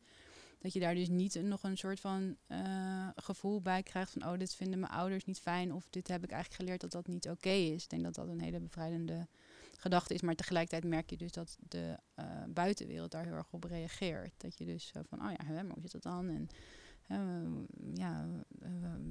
Dat 0.59 0.73
je 0.73 0.81
daar 0.81 0.95
dus 0.95 1.09
niet 1.09 1.43
nog 1.43 1.63
een 1.63 1.79
soort 1.79 2.01
van 2.01 2.37
uh, 2.49 3.09
gevoel 3.15 3.61
bij 3.61 3.83
krijgt 3.83 4.13
van 4.13 4.27
oh, 4.27 4.39
dit 4.39 4.55
vinden 4.55 4.79
mijn 4.79 4.93
ouders 4.93 5.25
niet 5.25 5.41
fijn. 5.41 5.73
Of 5.73 5.89
dit 5.91 6.09
heb 6.09 6.25
ik 6.25 6.31
eigenlijk 6.31 6.63
geleerd 6.63 6.81
dat 6.81 6.93
dat 6.93 7.07
niet 7.07 7.29
oké 7.29 7.49
is. 7.49 7.83
Ik 7.83 7.91
denk 7.91 8.03
dat 8.03 8.15
dat 8.15 8.29
een 8.29 8.41
hele 8.41 8.61
bevrijdende 8.61 9.27
gedachte 9.77 10.15
is. 10.15 10.21
Maar 10.21 10.35
tegelijkertijd 10.35 10.85
merk 10.93 11.11
je 11.11 11.17
dus 11.17 11.33
dat 11.33 11.57
de 11.69 11.97
uh, 12.17 12.25
buitenwereld 12.49 13.11
daar 13.11 13.25
heel 13.25 13.35
erg 13.35 13.53
op 13.53 13.65
reageert. 13.65 14.35
Dat 14.37 14.59
je 14.59 14.65
dus 14.65 14.87
zo 14.87 15.01
van, 15.09 15.21
oh 15.27 15.31
ja, 15.31 15.45
hè, 15.45 15.63
maar 15.63 15.75
hoe 15.75 15.89
zit 15.89 15.93
dat 15.93 16.03
dan? 16.03 16.29
En 16.29 16.49
ja, 17.95 18.27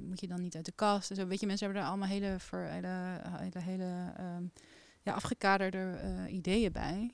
moet 0.08 0.20
je 0.20 0.28
dan 0.28 0.42
niet 0.42 0.56
uit 0.56 0.66
de 0.66 0.72
kast? 0.72 1.10
En 1.10 1.16
zo, 1.16 1.28
weet 1.28 1.40
je, 1.40 1.46
mensen 1.46 1.66
hebben 1.66 1.84
er 1.84 1.90
allemaal 1.90 2.10
hele, 2.10 2.38
hele, 2.52 3.60
hele, 3.60 4.14
ehm, 4.18 4.44
ja, 5.02 5.14
afgekaderde 5.14 6.00
ideeën 6.30 6.72
bij. 6.72 7.14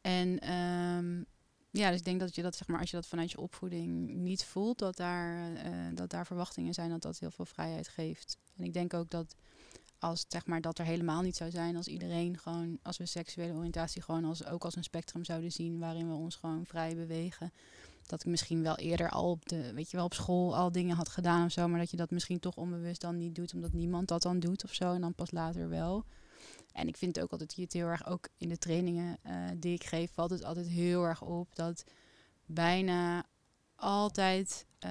En 0.00 0.38
ehm, 0.38 1.22
ja, 1.70 1.90
dus 1.90 1.98
ik 1.98 2.04
denk 2.04 2.20
dat 2.20 2.34
je 2.34 2.42
dat, 2.42 2.56
zeg 2.56 2.66
maar, 2.66 2.80
als 2.80 2.90
je 2.90 2.96
dat 2.96 3.06
vanuit 3.06 3.30
je 3.30 3.40
opvoeding 3.40 4.14
niet 4.14 4.44
voelt, 4.44 4.78
dat 4.78 4.96
daar, 4.96 5.52
uh, 5.52 5.60
dat 5.94 6.10
daar 6.10 6.26
verwachtingen 6.26 6.74
zijn 6.74 6.90
dat 6.90 7.02
dat 7.02 7.18
heel 7.18 7.30
veel 7.30 7.44
vrijheid 7.44 7.88
geeft. 7.88 8.36
En 8.56 8.64
ik 8.64 8.72
denk 8.72 8.94
ook 8.94 9.10
dat 9.10 9.34
als 9.98 10.24
zeg 10.28 10.46
maar 10.46 10.60
dat 10.60 10.78
er 10.78 10.84
helemaal 10.84 11.22
niet 11.22 11.36
zou 11.36 11.50
zijn, 11.50 11.76
als 11.76 11.86
iedereen 11.86 12.38
gewoon, 12.38 12.78
als 12.82 12.96
we 12.96 13.06
seksuele 13.06 13.52
oriëntatie 13.52 14.02
gewoon 14.02 14.24
als, 14.24 14.46
ook 14.46 14.64
als 14.64 14.76
een 14.76 14.84
spectrum 14.84 15.24
zouden 15.24 15.52
zien 15.52 15.78
waarin 15.78 16.08
we 16.08 16.14
ons 16.14 16.36
gewoon 16.36 16.66
vrij 16.66 16.96
bewegen. 16.96 17.52
Dat 18.08 18.20
ik 18.20 18.26
misschien 18.26 18.62
wel 18.62 18.76
eerder 18.76 19.10
al 19.10 19.30
op 19.30 19.48
de, 19.48 19.72
weet 19.74 19.90
je 19.90 19.96
wel, 19.96 20.06
op 20.06 20.14
school 20.14 20.56
al 20.56 20.72
dingen 20.72 20.96
had 20.96 21.08
gedaan 21.08 21.44
of 21.44 21.52
zo, 21.52 21.68
maar 21.68 21.78
dat 21.78 21.90
je 21.90 21.96
dat 21.96 22.10
misschien 22.10 22.40
toch 22.40 22.56
onbewust 22.56 23.00
dan 23.00 23.16
niet 23.16 23.34
doet, 23.34 23.54
omdat 23.54 23.72
niemand 23.72 24.08
dat 24.08 24.22
dan 24.22 24.40
doet 24.40 24.64
of 24.64 24.74
zo. 24.74 24.92
En 24.92 25.00
dan 25.00 25.14
pas 25.14 25.30
later 25.30 25.68
wel. 25.68 26.04
En 26.72 26.88
ik 26.88 26.96
vind 26.96 27.20
ook 27.20 27.30
altijd 27.30 27.56
het 27.56 27.72
heel 27.72 27.86
erg, 27.86 28.06
ook 28.06 28.28
in 28.36 28.48
de 28.48 28.58
trainingen 28.58 29.18
uh, 29.26 29.48
die 29.56 29.74
ik 29.74 29.84
geef, 29.84 30.10
valt 30.12 30.30
het 30.30 30.44
altijd 30.44 30.68
heel 30.68 31.04
erg 31.04 31.22
op 31.22 31.54
dat 31.54 31.84
bijna 32.46 33.26
altijd 33.74 34.66
uh, 34.86 34.90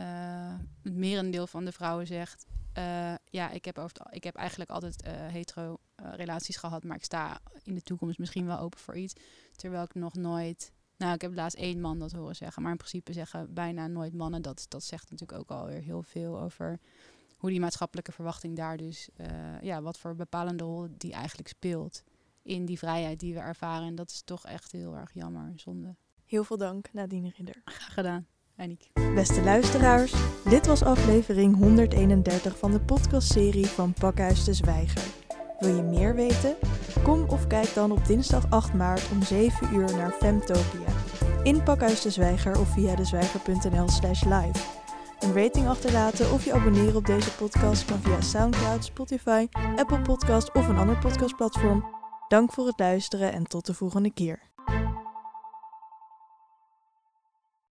het 0.84 0.94
merendeel 0.94 1.48
van 1.48 1.66
de 1.66 1.72
vrouwen 1.72 2.08
zegt: 2.08 2.46
uh, 2.78 3.14
Ja, 3.26 3.50
ik 3.50 3.66
heb, 3.66 3.78
over 3.78 3.98
het, 3.98 4.16
ik 4.16 4.24
heb 4.24 4.36
eigenlijk 4.36 4.70
altijd 4.70 5.04
hetero 5.08 5.78
relaties 5.96 6.58
gehad, 6.58 6.84
maar 6.84 6.98
ik 6.98 7.04
sta 7.04 7.40
in 7.64 7.74
de 7.74 7.82
toekomst 7.82 8.20
misschien 8.20 8.46
wel 8.46 8.60
open 8.60 8.80
voor 8.80 8.98
iets. 8.98 9.14
Terwijl 9.56 9.84
ik 9.84 9.94
nog 9.94 10.14
nooit. 10.14 10.72
Nou, 10.98 11.14
ik 11.14 11.22
heb 11.22 11.34
laatst 11.34 11.58
één 11.58 11.82
man 11.82 12.00
dat 12.00 12.12
horen 12.12 12.36
zeggen, 12.36 12.62
maar 12.62 12.72
in 12.72 12.78
principe 12.78 13.14
zeggen 13.14 13.54
bijna 13.54 13.88
nooit 13.88 14.14
mannen. 14.14 14.42
Dat, 14.42 14.66
dat 14.68 14.84
zegt 14.84 15.12
natuurlijk 15.12 15.40
ook 15.40 15.60
alweer 15.60 15.82
heel 15.82 16.04
veel 16.04 16.40
over 16.40 16.80
hoe 17.38 17.50
die 17.50 17.60
maatschappelijke 17.60 18.12
verwachting 18.12 18.56
daar 18.56 18.78
dus, 18.78 19.10
uh, 19.18 19.28
ja, 19.62 19.82
wat 19.82 19.98
voor 19.98 20.16
bepalende 20.16 20.64
rol 20.64 20.88
die 20.98 21.14
eigenlijk 21.14 21.48
speelt 21.48 22.04
in 22.42 22.66
die 22.66 22.78
vrijheid 22.78 23.20
die 23.20 23.34
we 23.34 23.40
ervaren. 23.40 23.88
En 23.88 23.96
dat 23.96 24.10
is 24.10 24.22
toch 24.22 24.46
echt 24.46 24.72
heel 24.72 24.96
erg 24.96 25.14
jammer, 25.14 25.52
zonde. 25.56 25.96
Heel 26.26 26.44
veel 26.44 26.58
dank, 26.58 26.94
Nadine 26.94 27.32
Ridder. 27.38 27.62
Graag 27.66 27.94
gedaan, 27.94 28.28
Aniek. 28.56 28.90
Beste 28.94 29.44
luisteraars, 29.44 30.14
dit 30.44 30.66
was 30.66 30.84
aflevering 30.84 31.56
131 31.56 32.58
van 32.58 32.72
de 32.72 32.80
podcastserie 32.80 33.66
van 33.66 33.94
Pakhuis 33.94 34.44
de 34.44 34.54
Zwijger. 34.54 35.27
Wil 35.60 35.76
je 35.76 35.82
meer 35.82 36.16
weten? 36.16 36.56
Kom 37.04 37.30
of 37.30 37.48
kijk 37.48 37.74
dan 37.74 37.92
op 37.92 38.06
dinsdag 38.06 38.50
8 38.50 38.74
maart 38.74 39.10
om 39.12 39.24
7 39.24 39.74
uur 39.74 39.96
naar 39.96 40.12
Femtopia. 40.12 40.88
In 41.44 41.64
Pakhuis 41.64 42.02
de 42.02 42.10
Zwijger 42.10 42.60
of 42.60 42.74
via 42.74 42.96
dezwijger.nl 42.96 43.90
slash 43.90 44.24
live. 44.24 44.60
Een 45.20 45.34
rating 45.34 45.68
achterlaten 45.68 46.32
of 46.32 46.46
je 46.46 46.54
abonneren 46.54 46.96
op 46.96 47.06
deze 47.06 47.36
podcast 47.36 47.86
kan 47.86 48.00
via 48.00 48.22
SoundCloud, 48.22 48.86
Spotify, 48.86 49.48
Apple 49.76 50.02
Podcast 50.02 50.54
of 50.54 50.68
een 50.68 50.78
ander 50.78 50.98
podcastplatform. 50.98 51.86
Dank 52.28 52.54
voor 52.54 52.66
het 52.66 52.80
luisteren 52.80 53.34
en 53.34 53.44
tot 53.44 53.66
de 53.66 53.74
volgende 53.74 54.14
keer. 54.14 54.47